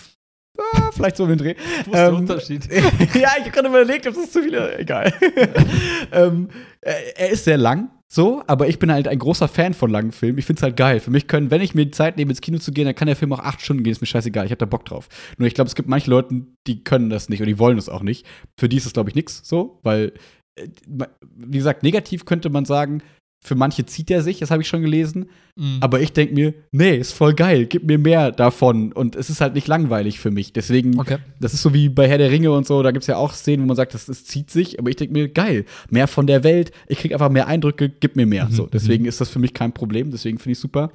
[0.57, 1.53] Ah, vielleicht so den Dreh.
[1.85, 2.65] Wo ist der Ähm, Unterschied?
[2.73, 2.89] ja,
[3.37, 4.79] ich habe gerade überlegt, ob das zu viele.
[4.79, 5.13] Egal.
[6.11, 6.49] ähm,
[6.81, 10.11] er, er ist sehr lang, so, aber ich bin halt ein großer Fan von langen
[10.11, 10.37] Filmen.
[10.37, 10.99] Ich finde es halt geil.
[10.99, 13.05] Für mich können, wenn ich mir die Zeit nehme, ins Kino zu gehen, dann kann
[13.05, 13.91] der Film auch acht Stunden gehen.
[13.93, 14.43] Ist mir scheißegal.
[14.43, 15.07] Ich habe da Bock drauf.
[15.37, 17.87] Nur ich glaube, es gibt manche Leute, die können das nicht und die wollen das
[17.87, 18.25] auch nicht.
[18.59, 20.11] Für die ist das, glaube ich, nichts so, weil,
[20.55, 20.67] äh,
[21.23, 23.01] wie gesagt, negativ könnte man sagen,
[23.43, 25.25] für manche zieht er sich, das habe ich schon gelesen.
[25.55, 25.77] Mhm.
[25.81, 28.91] Aber ich denke mir, nee, ist voll geil, gib mir mehr davon.
[28.93, 30.53] Und es ist halt nicht langweilig für mich.
[30.53, 31.17] Deswegen, Okay.
[31.39, 33.33] das ist so wie bei Herr der Ringe und so, da gibt es ja auch
[33.33, 36.27] Szenen, wo man sagt, das, das zieht sich, aber ich denke mir, geil, mehr von
[36.27, 38.45] der Welt, ich kriege einfach mehr Eindrücke, gib mir mehr.
[38.45, 40.91] Mhm, So, deswegen ist das für mich kein Problem, deswegen finde ich super.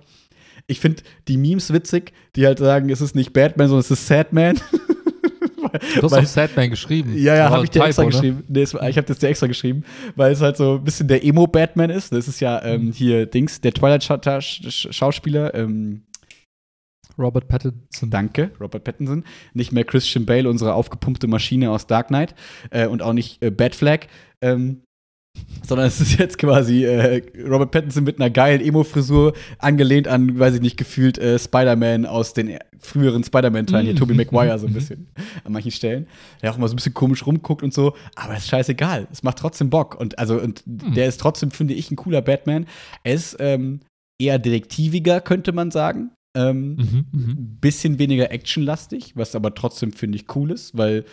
[0.69, 4.07] Ich finde die Memes witzig, die halt sagen, es ist nicht Batman, sondern es ist
[4.07, 4.61] Sadman.
[5.79, 7.15] Du hast Weil- auch Sadman geschrieben.
[7.17, 8.11] Ja, ja, habe ich dir extra ne?
[8.11, 8.45] geschrieben.
[8.49, 11.25] Nee, es ich habe das dir extra geschrieben, weil es halt so ein bisschen der
[11.25, 12.13] Emo-Batman ist.
[12.13, 16.03] Das ist ja ähm, hier Dings, der Twilight-Schauspieler, ähm,
[17.19, 18.11] Robert Pattinson.
[18.11, 19.25] danke, Robert Pattinson.
[19.55, 22.35] Nicht mehr Christian Bale, unsere aufgepumpte Maschine aus Dark Knight.
[22.71, 24.09] Äh, und auch nicht äh, Batflag.
[24.43, 24.83] Ähm,
[25.63, 30.55] sondern es ist jetzt quasi äh, Robert Pattinson mit einer geilen Emo-Frisur, angelehnt an, weiß
[30.55, 33.99] ich nicht, gefühlt äh, Spider-Man aus den früheren Spider-Man-Teilen, hier Mhm.
[33.99, 35.09] Tobey Maguire so ein bisschen
[35.45, 36.07] an manchen Stellen.
[36.43, 39.09] Der auch immer so ein bisschen komisch rumguckt und so, aber ist scheißegal.
[39.11, 39.99] Es macht trotzdem Bock.
[39.99, 42.67] Und also, und der ist trotzdem, finde ich, ein cooler Batman.
[43.03, 43.81] Er ist ähm,
[44.21, 46.11] eher detektiviger, könnte man sagen.
[46.37, 47.59] Ähm, Mhm, mhm.
[47.61, 51.05] bisschen weniger actionlastig, was aber trotzdem, finde ich, cool ist, weil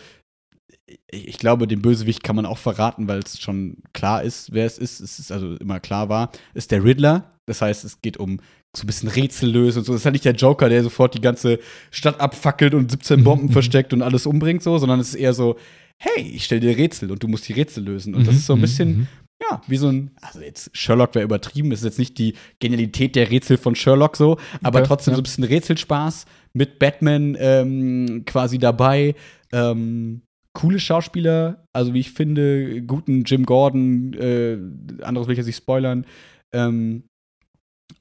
[0.86, 4.66] ich ich glaube, den Bösewicht kann man auch verraten, weil es schon klar ist, wer
[4.66, 5.00] es ist.
[5.00, 7.30] Es ist also immer klar war, ist der Riddler.
[7.46, 8.40] Das heißt, es geht um
[8.76, 9.92] so ein bisschen Rätsel lösen und so.
[9.92, 11.58] Das ist halt nicht der Joker, der sofort die ganze
[11.90, 15.56] Stadt abfackelt und 17 Bomben versteckt und alles umbringt, so, sondern es ist eher so,
[15.98, 18.14] hey, ich stelle dir Rätsel und du musst die Rätsel lösen.
[18.14, 19.06] Und das ist so ein mhm, bisschen, mhm.
[19.42, 23.14] ja, wie so ein, also jetzt Sherlock wäre übertrieben, das ist jetzt nicht die Genialität
[23.14, 25.16] der Rätsel von Sherlock so, aber Okay, trotzdem ja.
[25.16, 29.14] so ein bisschen Rätselspaß mit Batman ähm, quasi dabei.
[29.52, 30.22] Ähm,
[30.54, 34.58] coole Schauspieler, also wie ich finde, guten Jim Gordon, äh,
[35.02, 36.06] anderes will ich jetzt nicht spoilern.
[36.52, 37.04] Ähm,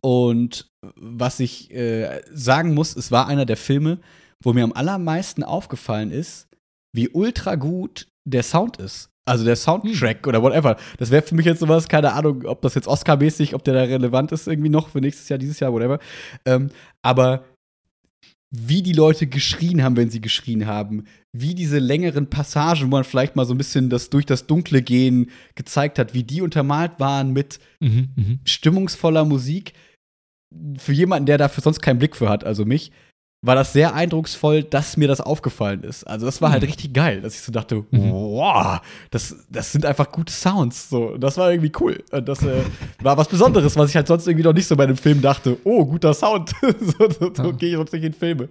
[0.01, 3.99] und was ich äh, sagen muss, es war einer der Filme,
[4.43, 6.47] wo mir am allermeisten aufgefallen ist,
[6.95, 9.09] wie ultra gut der Sound ist.
[9.25, 10.75] Also der Soundtrack oder whatever.
[10.97, 13.83] Das wäre für mich jetzt sowas, keine Ahnung, ob das jetzt Oscar-mäßig, ob der da
[13.83, 15.99] relevant ist irgendwie noch für nächstes Jahr, dieses Jahr, whatever.
[16.45, 17.45] Ähm, aber
[18.55, 23.03] wie die Leute geschrien haben, wenn sie geschrien haben, wie diese längeren Passagen, wo man
[23.03, 26.99] vielleicht mal so ein bisschen das durch das Dunkle gehen gezeigt hat, wie die untermalt
[26.99, 28.39] waren mit Mhm, mhm.
[28.45, 29.73] stimmungsvoller Musik.
[30.77, 32.91] Für jemanden, der dafür sonst keinen Blick für hat, also mich,
[33.45, 36.05] war das sehr eindrucksvoll, dass mir das aufgefallen ist.
[36.05, 36.67] Also das war halt Mhm.
[36.69, 38.11] richtig geil, dass ich so dachte, Mhm.
[38.11, 38.79] wow,
[39.11, 40.89] das, das sind einfach gute Sounds.
[40.89, 42.01] So, das war irgendwie cool.
[42.09, 42.61] Das äh,
[43.01, 45.57] war was Besonderes, was ich halt sonst irgendwie noch nicht so bei einem Film dachte.
[45.65, 46.51] Oh, guter Sound.
[46.61, 47.51] so so, so Ja.
[47.51, 48.47] gehe ich sonst nicht in Filme.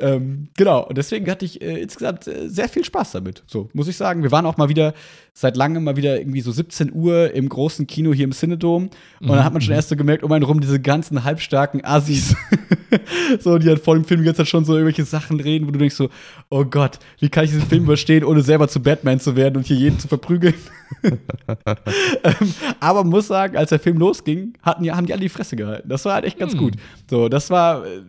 [0.00, 3.42] Ähm, genau, und deswegen hatte ich äh, insgesamt äh, sehr viel Spaß damit.
[3.48, 4.22] So, muss ich sagen.
[4.22, 4.94] Wir waren auch mal wieder,
[5.40, 8.90] seit langem mal wieder irgendwie so 17 Uhr im großen Kino hier im Cinedom.
[9.20, 9.76] Und dann hat man schon Mhm.
[9.76, 12.34] erst so gemerkt, um einen rum diese ganzen halbstarken Assis,
[13.38, 15.78] so, die halt vor dem Film ganze Zeit schon so irgendwelche Sachen reden, wo du
[15.78, 16.08] denkst so,
[16.50, 19.66] oh Gott, wie kann ich diesen Film überstehen, ohne selber zu Batman zu werden und
[19.66, 20.54] hier jeden zu verprügeln?
[22.24, 25.54] ähm, aber man muss sagen, als der Film losging, hatten haben die alle die Fresse
[25.56, 25.88] gehalten.
[25.88, 26.58] Das war halt echt ganz Hm.
[26.58, 26.74] gut.
[27.08, 28.00] So, das war, äh,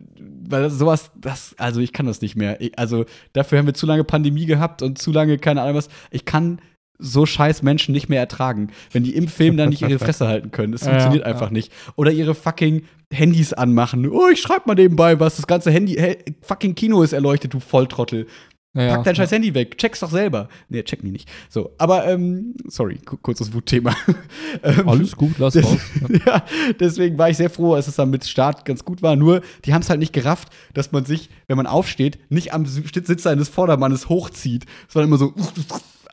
[0.49, 2.59] weil das, sowas, das, also ich kann das nicht mehr.
[2.61, 5.89] Ich, also dafür haben wir zu lange Pandemie gehabt und zu lange, keine Ahnung was.
[6.11, 6.59] Ich kann
[6.99, 10.51] so scheiß Menschen nicht mehr ertragen, wenn die im Film dann nicht ihre Fresse halten
[10.51, 10.73] können.
[10.73, 11.31] Das Ja, funktioniert ja.
[11.31, 11.71] einfach nicht.
[11.95, 14.07] Oder ihre fucking Handys anmachen.
[14.09, 15.37] Oh, ich schreib mal nebenbei was.
[15.37, 18.27] Das ganze Handy, he, fucking Kino ist erleuchtet, du Volltrottel.
[18.75, 19.23] Ja, Pack dein ja.
[19.23, 19.79] scheiß Handy weg.
[19.79, 20.47] Check's doch selber.
[20.69, 21.29] Nee, check mich nicht.
[21.49, 23.95] So, aber, ähm, sorry, ku- kurzes Wutthema.
[24.63, 25.77] ähm, Alles gut, lass raus.
[26.25, 26.43] ja,
[26.79, 29.15] deswegen war ich sehr froh, dass es dann mit Start ganz gut war.
[29.15, 32.65] Nur, die haben es halt nicht gerafft, dass man sich, wenn man aufsteht, nicht am
[32.67, 35.33] Sitz eines Vordermannes hochzieht, sondern immer so,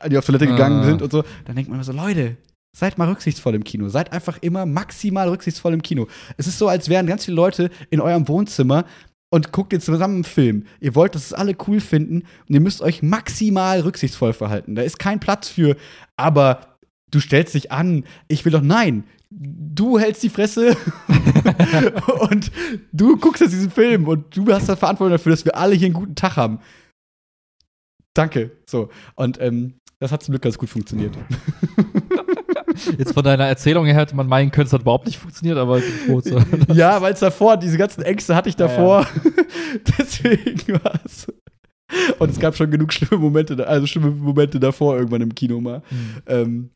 [0.09, 0.83] die auf Toilette gegangen Ah.
[0.85, 1.23] sind und so.
[1.45, 2.37] Dann denkt man immer so, Leute,
[2.75, 3.89] seid mal rücksichtsvoll im Kino.
[3.89, 6.07] Seid einfach immer maximal rücksichtsvoll im Kino.
[6.37, 8.85] Es ist so, als wären ganz viele Leute in eurem Wohnzimmer
[9.29, 10.65] und guckt ihr zusammen einen Film.
[10.79, 14.75] Ihr wollt, dass es alle cool finden und ihr müsst euch maximal rücksichtsvoll verhalten.
[14.75, 15.75] Da ist kein Platz für,
[16.15, 16.77] aber
[17.11, 20.77] du stellst dich an, ich will doch, nein, du hältst die Fresse
[22.29, 22.51] und
[22.93, 25.87] du guckst jetzt diesen Film und du hast da Verantwortung dafür, dass wir alle hier
[25.87, 26.59] einen guten Tag haben.
[28.17, 28.51] Danke.
[28.65, 28.89] So.
[29.15, 31.15] Und ähm, das hat zum Glück ganz gut funktioniert.
[32.97, 35.79] Jetzt von deiner Erzählung her hätte man meinen können, es hat überhaupt nicht funktioniert, aber
[35.79, 36.67] froh zu hören.
[36.73, 39.01] ja, weil es davor, diese ganzen Ängste hatte ich davor.
[39.01, 39.81] Ja, ja.
[39.99, 41.27] Deswegen war es.
[42.19, 45.81] Und es gab schon genug schlimme Momente, also schlimme Momente davor irgendwann im Kino mal.
[45.89, 46.21] Mhm.
[46.27, 46.69] Ähm,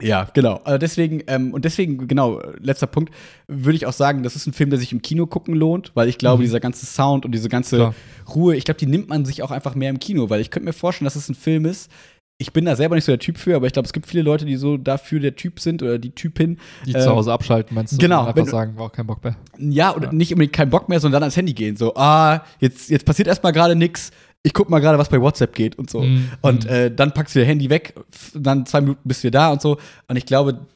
[0.00, 0.60] ja, genau.
[0.64, 3.12] Also deswegen, ähm, und deswegen, genau, letzter Punkt,
[3.46, 6.08] würde ich auch sagen, das ist ein Film, der sich im Kino gucken lohnt, weil
[6.08, 6.46] ich glaube, Mhm.
[6.46, 7.94] dieser ganze Sound und diese ganze Klar.
[8.34, 10.66] Ruhe, ich glaube, die nimmt man sich auch einfach mehr im Kino, weil ich könnte
[10.66, 11.90] mir vorstellen, dass es ein Film ist.
[12.38, 14.24] Ich bin da selber nicht so der Typ für, aber ich glaube, es gibt viele
[14.24, 16.58] Leute, die so dafür der Typ sind oder die Typin.
[16.86, 17.98] Die Ähm, zu Hause abschalten, meinst du?
[17.98, 19.36] genau, Und wenn Einfach du- sagen, war auch kein Bock mehr.
[19.58, 20.12] Ja, oder Ja.
[20.12, 21.76] nicht unbedingt keinen Bock mehr, sondern dann ans Handy gehen.
[21.76, 24.10] So, ah, jetzt, jetzt passiert erstmal gerade nichts.
[24.44, 26.02] Ich guck mal gerade, was bei WhatsApp geht und so.
[26.02, 26.30] Mhm.
[26.40, 27.94] Und äh, dann packst du dein Handy weg,
[28.34, 29.78] dann zwei Minuten bist du wieder da und so.
[30.08, 30.66] Und ich glaube,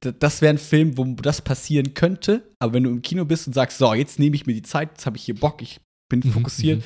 [0.00, 2.42] das wäre ein Film, wo das passieren könnte.
[2.58, 4.90] Aber wenn du im Kino bist und sagst, so, jetzt nehme ich mir die Zeit,
[4.90, 6.84] jetzt habe ich hier Bock, ich bin Mhm, fokussiert, mhm.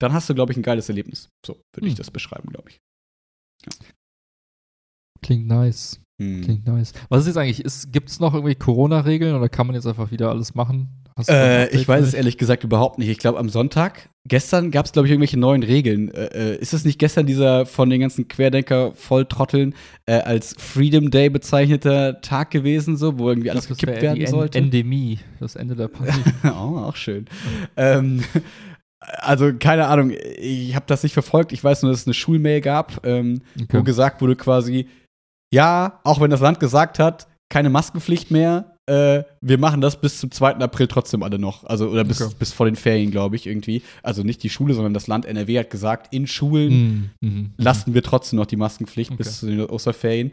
[0.00, 1.28] dann hast du, glaube ich, ein geiles Erlebnis.
[1.44, 1.98] So würde ich Mhm.
[1.98, 2.78] das beschreiben, glaube ich.
[5.20, 6.00] Klingt nice.
[6.20, 6.42] Hm.
[6.42, 6.92] Klingt nice.
[7.08, 7.92] Was ist jetzt eigentlich?
[7.92, 10.88] Gibt es noch irgendwie Corona-Regeln oder kann man jetzt einfach wieder alles machen?
[11.28, 13.08] Äh, ich weiß es ehrlich gesagt überhaupt nicht.
[13.08, 16.12] Ich glaube, am Sonntag, gestern gab es, glaube ich, irgendwelche neuen Regeln.
[16.12, 19.74] Äh, äh, ist es nicht gestern dieser von den ganzen Querdenker-Volltrotteln
[20.06, 24.58] äh, als Freedom Day bezeichneter Tag gewesen, so, wo irgendwie alles glaub, gekippt werden sollte?
[24.58, 26.22] Endemie, das Ende der Pandemie.
[26.44, 27.26] oh, auch schön.
[27.76, 28.24] ähm,
[29.00, 31.52] also, keine Ahnung, ich habe das nicht verfolgt.
[31.52, 33.82] Ich weiß nur, dass es eine Schulmail gab, ähm, wo Okay.
[33.82, 34.86] gesagt wurde quasi,
[35.52, 40.18] ja, auch wenn das Land gesagt hat, keine Maskenpflicht mehr, äh, wir machen das bis
[40.18, 40.56] zum 2.
[40.56, 41.64] April trotzdem alle noch.
[41.64, 42.34] Also, oder bis, Okay.
[42.38, 43.82] bis vor den Ferien, glaube ich, irgendwie.
[44.02, 47.28] Also nicht die Schule, sondern das Land NRW hat gesagt, in Schulen Mhm.
[47.28, 47.50] Mhm.
[47.58, 49.18] lassen wir trotzdem noch die Maskenpflicht Okay.
[49.22, 50.32] bis zu den Osterferien.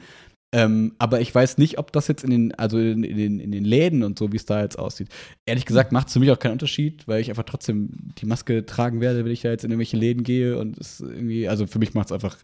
[0.52, 3.52] Ähm, aber ich weiß nicht, ob das jetzt in den, also in, in, den, in
[3.52, 5.10] den Läden und so, wie es da jetzt aussieht.
[5.46, 7.90] Ehrlich gesagt macht es für mich auch keinen Unterschied, weil ich einfach trotzdem
[8.20, 11.48] die Maske tragen werde, wenn ich da jetzt in irgendwelche Läden gehe und es irgendwie,
[11.48, 12.36] also für mich macht es einfach,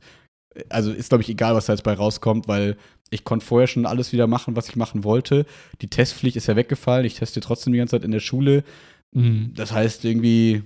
[0.69, 2.77] also ist glaube ich egal, was da jetzt bei rauskommt, weil
[3.09, 5.45] ich konnte vorher schon alles wieder machen, was ich machen wollte.
[5.81, 8.63] Die Testpflicht ist ja weggefallen, ich teste trotzdem die ganze Zeit in der Schule.
[9.13, 9.51] Mhm.
[9.53, 10.63] Das heißt, irgendwie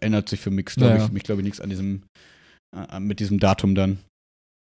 [0.00, 1.04] ändert sich für mich, glaube Ja.
[1.04, 2.02] ich, mich, glaube ich, nichts an diesem,
[2.74, 3.98] äh, mit diesem Datum dann.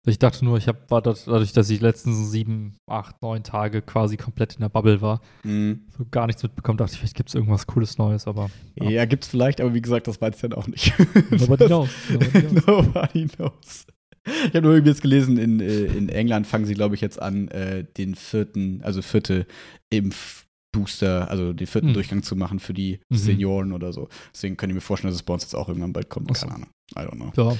[0.07, 3.43] Ich dachte nur, ich habe war dat- dadurch, dass ich die letzten sieben, acht, neun
[3.43, 5.81] Tage quasi komplett in der Bubble war, Mhm.
[5.97, 9.05] so gar nichts mitbekommen, dachte ich, vielleicht gibt es irgendwas Cooles Neues, aber Ja, Ja.
[9.05, 10.93] gibt's vielleicht, aber wie gesagt, das weiß ich dann auch nicht.
[11.31, 11.89] nobody knows.
[12.09, 12.65] Nobody knows.
[12.67, 13.87] Nobody knows.
[14.25, 17.21] Ich habe nur irgendwie jetzt gelesen, in, äh, in England fangen sie, glaube ich, jetzt
[17.21, 19.45] an, äh, den vierten, also vierte
[19.89, 21.93] Impfbooster, also den vierten Hm.
[21.93, 23.15] Durchgang zu machen für die Mhm.
[23.17, 24.09] Senioren oder so.
[24.33, 26.33] Deswegen kann ich mir vorstellen, dass es bei uns jetzt auch irgendwann bald kommt.
[26.33, 26.69] Keine Ahnung.
[26.95, 27.31] I don't know.
[27.35, 27.57] Ja,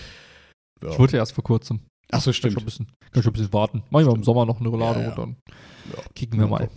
[0.84, 0.92] Ja.
[0.92, 1.80] ich wollte erst vor kurzem.
[2.12, 2.58] Ach so, Kann schon stimmt.
[2.60, 3.84] ein bisschen, kann schon ein bisschen warten.
[3.90, 4.26] Manchmal im Stimmt.
[4.26, 5.12] Sommer noch eine Roulade Ja, ja.
[5.12, 5.36] und dann
[5.96, 6.04] Ja.
[6.16, 6.70] kicken wir mal.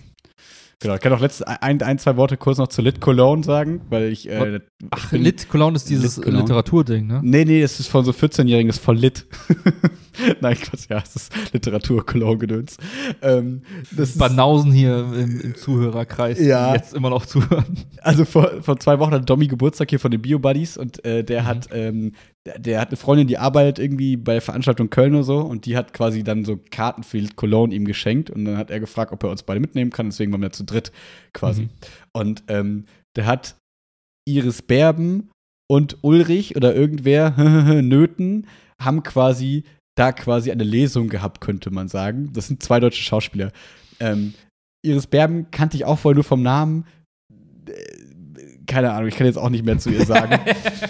[0.82, 3.82] Genau, ich kann auch letzte, ein, ein, zwei Worte kurz noch zu Lit Cologne sagen,
[3.90, 4.26] weil ich.
[4.28, 6.40] Äh, Ach, ich Lit Cologne ist dieses Cologne.
[6.40, 7.20] Literaturding, ne?
[7.22, 9.26] Nee, nee, es ist von so 14-Jährigen, das ist voll lit.
[10.40, 12.76] Nein, Quatsch, ja, es ist Literatur-Cologne-Gedöns.
[13.22, 13.62] Ähm,
[13.96, 16.68] das Banausen hier im, im Zuhörerkreis, Ja.
[16.72, 17.64] die jetzt immer noch zuhören.
[18.02, 21.42] also vor, vor zwei Wochen hat Domi Geburtstag hier von den Bio-Buddies und äh, der
[21.42, 21.46] Mhm.
[21.46, 22.12] hat, ähm,
[22.46, 25.66] der, der hat eine Freundin, die arbeitet irgendwie bei der Veranstaltung Köln oder so und
[25.66, 29.12] die hat quasi dann so Karten für Cologne ihm geschenkt und dann hat er gefragt,
[29.12, 30.92] ob er uns beide mitnehmen kann, deswegen waren wir zu dritt
[31.32, 31.62] quasi.
[31.62, 31.68] Mhm.
[32.12, 32.84] Und ähm,
[33.16, 33.56] der hat
[34.28, 35.30] Iris Berben
[35.68, 37.30] und Ulrich oder irgendwer,
[37.82, 38.46] Nöten,
[38.80, 39.64] haben quasi
[39.94, 42.30] da quasi eine Lesung gehabt, könnte man sagen.
[42.32, 43.50] Das sind zwei deutsche Schauspieler.
[43.98, 44.34] Ähm,
[44.82, 46.86] Iris Berben kannte ich auch vorher nur vom Namen.
[47.66, 47.72] Äh,
[48.66, 50.38] Keine Ahnung, ich kann jetzt auch nicht mehr zu ihr sagen.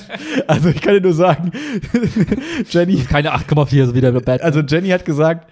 [0.46, 1.50] also ich kann dir nur sagen,
[2.70, 4.42] Jenny, Keine 8,4, so wie der Bad.
[4.42, 5.50] also Jenny hat gesagt,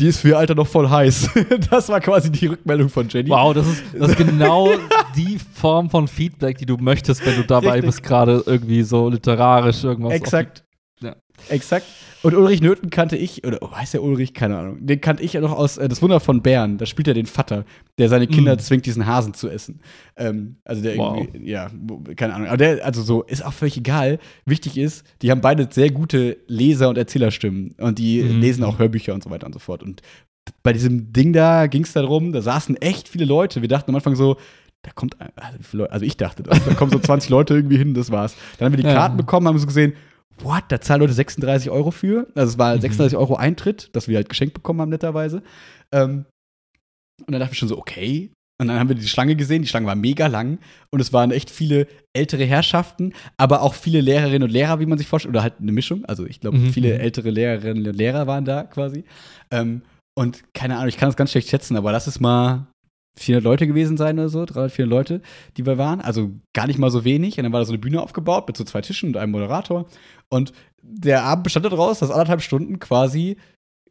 [0.00, 1.30] die ist für ihr Alter noch voll heiß.
[1.70, 3.30] Das war quasi die Rückmeldung von Jenny.
[3.30, 4.70] wow, das ist, das ist genau
[5.16, 7.86] die Form von Feedback, die du möchtest, wenn du dabei Richtig.
[7.86, 10.12] bist, gerade irgendwie so literarisch irgendwas.
[10.12, 10.64] Exakt.
[11.48, 11.54] Ja.
[11.54, 11.86] Exakt.
[12.24, 14.34] Und Ulrich Nöten kannte ich, oder oh, heißt der Ulrich?
[14.34, 14.84] Keine Ahnung.
[14.84, 16.76] Den kannte ich ja noch aus äh, Das Wunder von Bern.
[16.76, 17.64] Da spielt er den Vater,
[17.96, 18.58] der seine Kinder Mm.
[18.58, 19.80] zwingt, diesen Hasen zu essen.
[20.16, 21.16] Ähm, also der Wow.
[21.16, 21.70] irgendwie, ja,
[22.16, 22.48] keine Ahnung.
[22.48, 24.18] Aber der, also so, ist auch völlig egal.
[24.46, 27.76] Wichtig ist, die haben beide sehr gute Leser- und Erzählerstimmen.
[27.78, 28.40] Und die Mhm.
[28.40, 29.84] lesen auch Hörbücher und so weiter und so fort.
[29.84, 30.02] Und
[30.64, 33.62] bei diesem Ding da ging es darum, da saßen echt viele Leute.
[33.62, 34.38] Wir dachten am Anfang so,
[34.82, 38.10] da kommt, also, also ich dachte, das, da kommen so 20 Leute irgendwie hin, das
[38.10, 38.34] war's.
[38.58, 38.94] Dann haben wir die Ja.
[38.94, 39.92] Karten bekommen, haben so gesehen,
[40.44, 42.26] what, da zahlen Leute 36 Euro für.
[42.34, 42.80] Also es war Mhm.
[42.80, 45.42] 36 Euro Eintritt, das wir halt geschenkt bekommen haben, netterweise.
[45.92, 46.26] Ähm,
[47.26, 48.30] und dann dachten wir schon so, okay.
[48.60, 50.58] Und dann haben wir die Schlange gesehen, die Schlange war mega lang
[50.90, 54.98] und es waren echt viele ältere Herrschaften, aber auch viele Lehrerinnen und Lehrer, wie man
[54.98, 56.04] sich vorstellt, oder halt eine Mischung.
[56.06, 57.00] Also ich glaube, Mhm, viele mhm.
[57.00, 59.04] ältere Lehrerinnen und Lehrer waren da quasi.
[59.52, 59.82] Ähm,
[60.18, 62.66] Und keine Ahnung, ich kann das ganz schlecht schätzen, aber lass es mal
[63.20, 65.20] 400 Leute gewesen sein oder so, 300, 400 Leute,
[65.56, 66.00] die wir waren.
[66.00, 67.38] Also gar nicht mal so wenig.
[67.38, 69.86] Und dann war da so eine Bühne aufgebaut mit so zwei Tischen und einem Moderator.
[70.30, 70.52] Und
[70.82, 73.36] der Abend bestand daraus, dass anderthalb Stunden quasi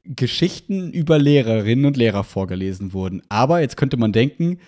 [0.03, 3.21] Geschichten über Lehrerinnen und Lehrer vorgelesen wurden.
[3.29, 4.59] Aber jetzt könnte man denken,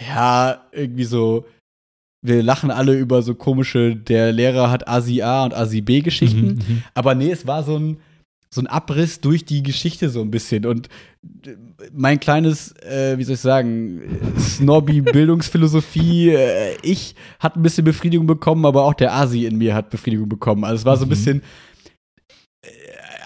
[0.00, 1.46] ja, irgendwie so,
[2.22, 6.56] wir lachen alle über so komische, der Lehrer hat Asi A und Asi B Geschichten.
[6.66, 7.98] Mhm, Aber nee, es war so ein,
[8.56, 10.66] so ein Abriss durch die Geschichte so ein bisschen.
[10.66, 10.88] Und
[11.46, 11.50] äh,
[11.92, 14.02] mein kleines, äh, wie soll ich sagen,
[14.38, 19.74] Snobby Bildungsphilosophie, äh, ich hat ein bisschen Befriedigung bekommen, aber auch der Asi in mir
[19.74, 20.64] hat Befriedigung bekommen.
[20.64, 21.10] Also es war so ein Mhm.
[21.10, 21.42] bisschen
[22.62, 22.68] äh,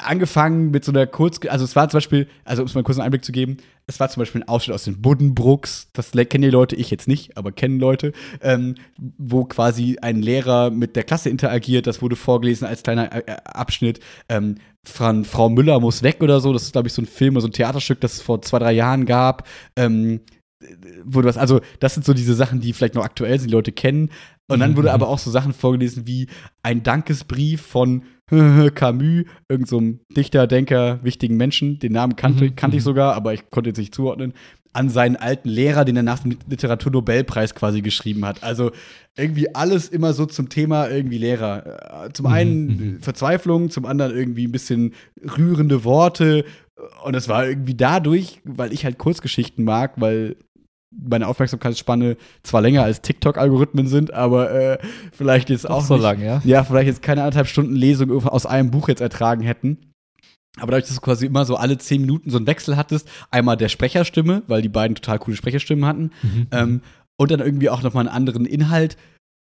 [0.03, 2.99] angefangen mit so einer Kurz, also es war zum Beispiel, also um es mal kurz
[2.99, 6.43] einen Einblick zu geben, es war zum Beispiel ein Ausschnitt aus den Buddenbrooks, das kennen
[6.43, 8.77] die Leute, ich jetzt nicht, aber kennen Leute, ähm,
[9.19, 14.01] wo quasi ein Lehrer mit der Klasse interagiert, das wurde vorgelesen als kleiner äh, Abschnitt.
[14.29, 17.35] Ähm, von Frau Müller muss weg oder so, das ist, glaube ich, so ein Film
[17.35, 19.47] oder so ein Theaterstück, das es vor zwei, drei Jahren gab.
[19.77, 20.21] Ähm,
[21.05, 23.73] wurde was, also das sind so diese Sachen, die vielleicht noch aktuell sind, die Leute
[23.73, 24.11] kennen.
[24.49, 24.77] Und dann Mhm.
[24.77, 26.29] wurde aber auch so Sachen vorgelesen wie
[26.63, 28.03] ein Dankesbrief von
[28.75, 31.79] Camus, irgendeinem so Dichter, Denker, wichtigen Menschen.
[31.79, 32.87] Den Namen kannte, Mhm, kannte ich mhm.
[32.87, 34.35] sogar, aber ich konnte jetzt nicht zuordnen.
[34.73, 38.43] An seinen alten Lehrer, den er nach dem Literaturnobelpreis quasi geschrieben hat.
[38.45, 38.71] Also
[39.17, 42.05] irgendwie alles immer so zum Thema irgendwie Lehrer.
[42.07, 43.01] Äh, Zum Mhm, einen mhm.
[43.01, 44.95] Verzweiflung, zum anderen irgendwie ein bisschen
[45.37, 46.45] rührende Worte.
[47.05, 50.37] Und es war irgendwie dadurch, weil ich halt Kurzgeschichten mag, weil
[50.91, 54.79] meine Aufmerksamkeitsspanne zwar länger als TikTok-Algorithmen sind, aber äh,
[55.13, 56.41] vielleicht jetzt auch, Auch so nicht, lang, ja?
[56.45, 59.90] ja, vielleicht jetzt keine anderthalb Stunden Lesung aus einem Buch jetzt ertragen hätten.
[60.61, 63.57] Aber dadurch, dass du quasi immer so alle zehn Minuten so einen Wechsel hattest, einmal
[63.57, 66.47] der Sprecherstimme, weil die beiden total coole Sprecherstimmen hatten, Mhm.
[66.53, 66.81] ähm,
[67.17, 68.97] und dann irgendwie auch nochmal einen anderen Inhalt,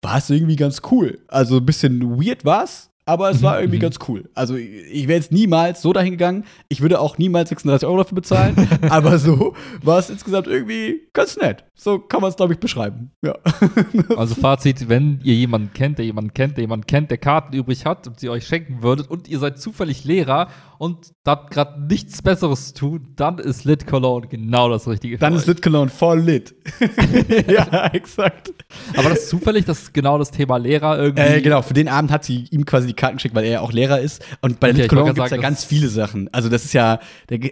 [0.02, 1.20] war es irgendwie ganz cool.
[1.28, 3.82] Also ein bisschen weird war es, aber es Mhm, war irgendwie mhm.
[3.82, 4.30] ganz cool.
[4.34, 6.44] Also ich wäre jetzt niemals so dahin gegangen.
[6.68, 8.54] Ich würde auch niemals 36 Euro dafür bezahlen,
[8.90, 11.64] aber so war es insgesamt irgendwie ganz nett.
[11.74, 13.10] So kann man es, glaube ich, beschreiben.
[13.24, 13.34] Ja.
[14.16, 17.84] Also Fazit, wenn ihr jemanden kennt, der jemanden kennt, der jemanden kennt, der Karten übrig
[17.86, 20.48] hat und sie euch schenken würdet und ihr seid zufällig Lehrer
[20.84, 25.16] und habt gerade nichts Besseres zu tun, dann ist Lit Cologne genau das Richtige.
[25.18, 25.46] Dann ist.
[25.46, 26.54] Lit Cologne voll lit.
[27.48, 28.52] ja, exakt.
[28.96, 31.22] Aber das ist zufällig, das ist genau das Thema Lehrer irgendwie.
[31.22, 33.60] Äh, genau, für den Abend hat sie ihm quasi die Karten geschickt, weil er ja
[33.60, 34.22] auch Lehrer ist.
[34.42, 36.28] Und bei Okay, Lit Cologne gibt es ja ganz viele Sachen.
[36.32, 36.98] Also das ist ja,
[37.30, 37.50] der, äh,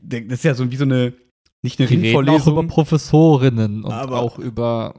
[0.00, 1.12] der, das ist ja so wie so eine,
[1.62, 2.66] nicht eine Die reden auch über.
[2.66, 4.94] Professorinnen und Aber- auch über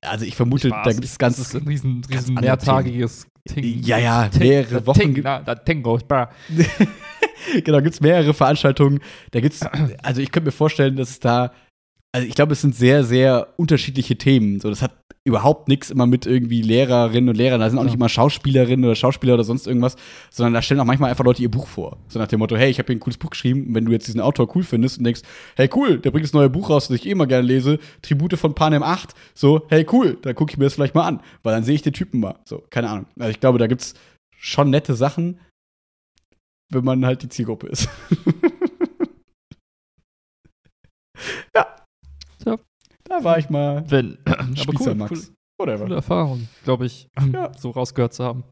[0.00, 0.84] Also ich vermute, Spaß.
[0.84, 3.82] da gibt es ganz, Das ist ein riesen, riesen mehrtagiges Ting.
[3.82, 5.00] ja, ja, Ting- mehrere Wochen.
[5.00, 5.98] Ting, na, das Tingo,
[7.64, 9.00] genau, gibt es mehrere Veranstaltungen.
[9.32, 9.62] Da gibt's,
[10.02, 11.52] also ich könnte mir vorstellen, dass es da,
[12.12, 14.60] also ich glaube, es sind sehr, sehr unterschiedliche Themen.
[14.60, 14.92] So, das hat
[15.24, 17.60] überhaupt nichts immer mit irgendwie Lehrerinnen und Lehrern.
[17.60, 19.96] Da sind auch nicht immer Schauspielerinnen oder Schauspieler oder sonst irgendwas,
[20.30, 21.98] sondern da stellen auch manchmal einfach Leute ihr Buch vor.
[22.08, 23.66] So nach dem Motto, hey, ich habe hier ein cooles Buch geschrieben.
[23.66, 25.22] Und wenn du jetzt diesen Autor cool findest und denkst,
[25.56, 28.36] hey, cool, der bringt das neue Buch raus, das ich eh immer gerne lese, Tribute
[28.36, 31.54] von Panem 8, so, hey, cool, dann gucke ich mir das vielleicht mal an, weil
[31.54, 32.38] dann sehe ich den Typen mal.
[32.44, 33.06] So, keine Ahnung.
[33.18, 33.94] Also ich glaube, da gibt's
[34.36, 35.38] schon nette Sachen,
[36.70, 37.88] wenn man halt die Zielgruppe ist.
[41.54, 41.81] Ja.
[43.18, 44.18] Da war ich mal Wenn.
[44.26, 45.12] Aber cool, Max.
[45.12, 45.84] cool, Whatever.
[45.84, 47.52] coole Erfahrung, glaube ich, Ja.
[47.58, 48.44] so rausgehört zu haben.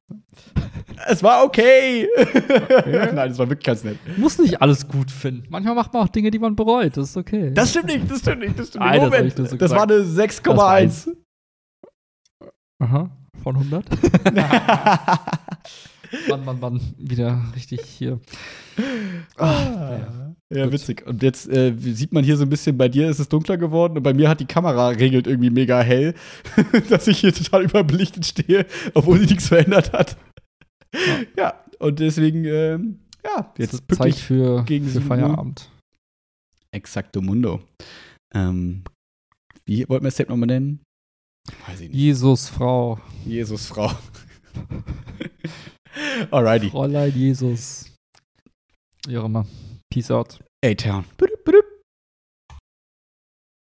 [1.09, 2.07] Es war okay.
[3.15, 3.97] Nein, es war wirklich ganz nett.
[4.19, 5.47] Muss nicht alles gut finden.
[5.49, 6.97] Manchmal macht man auch Dinge, die man bereut.
[6.97, 7.53] Das ist okay.
[7.55, 9.83] Das stimmt nicht, das stimmt nicht, das stimmt Nein, das Moment, nur so das war
[9.85, 11.17] eine 6,1.
[12.81, 13.11] Aha.
[13.43, 13.85] Von 100?
[16.29, 16.81] Mann, Mann, Mann.
[16.99, 18.21] Wieder richtig hier.
[19.37, 20.73] Ah, ja, Gut.
[20.73, 21.07] witzig.
[21.07, 23.97] Und jetzt äh, sieht man hier so ein bisschen, bei dir ist es dunkler geworden
[23.97, 26.15] und bei mir hat die Kamera regelt irgendwie mega hell,
[26.89, 30.17] dass ich hier total überbelichtet stehe, obwohl sie nichts verändert hat.
[31.37, 35.09] Ja, und deswegen, ähm, ja, Jetzt jetzt Zeit für, gegen für 7 Uhr.
[35.09, 35.71] Feierabend.
[36.73, 37.61] Exacto Mundo.
[38.35, 38.83] Ähm,
[39.65, 40.81] wie wollten wir das Tape nochmal nennen?
[41.67, 41.99] Weiß ich nicht.
[41.99, 42.99] Jesus, Frau.
[43.25, 43.91] Jesus, Frau.
[46.31, 46.71] Alrighty.
[46.71, 47.93] Fräulein Jesus.
[49.07, 49.47] Wie auch immer.
[49.91, 50.39] Peace out.
[50.65, 51.05] A-Town.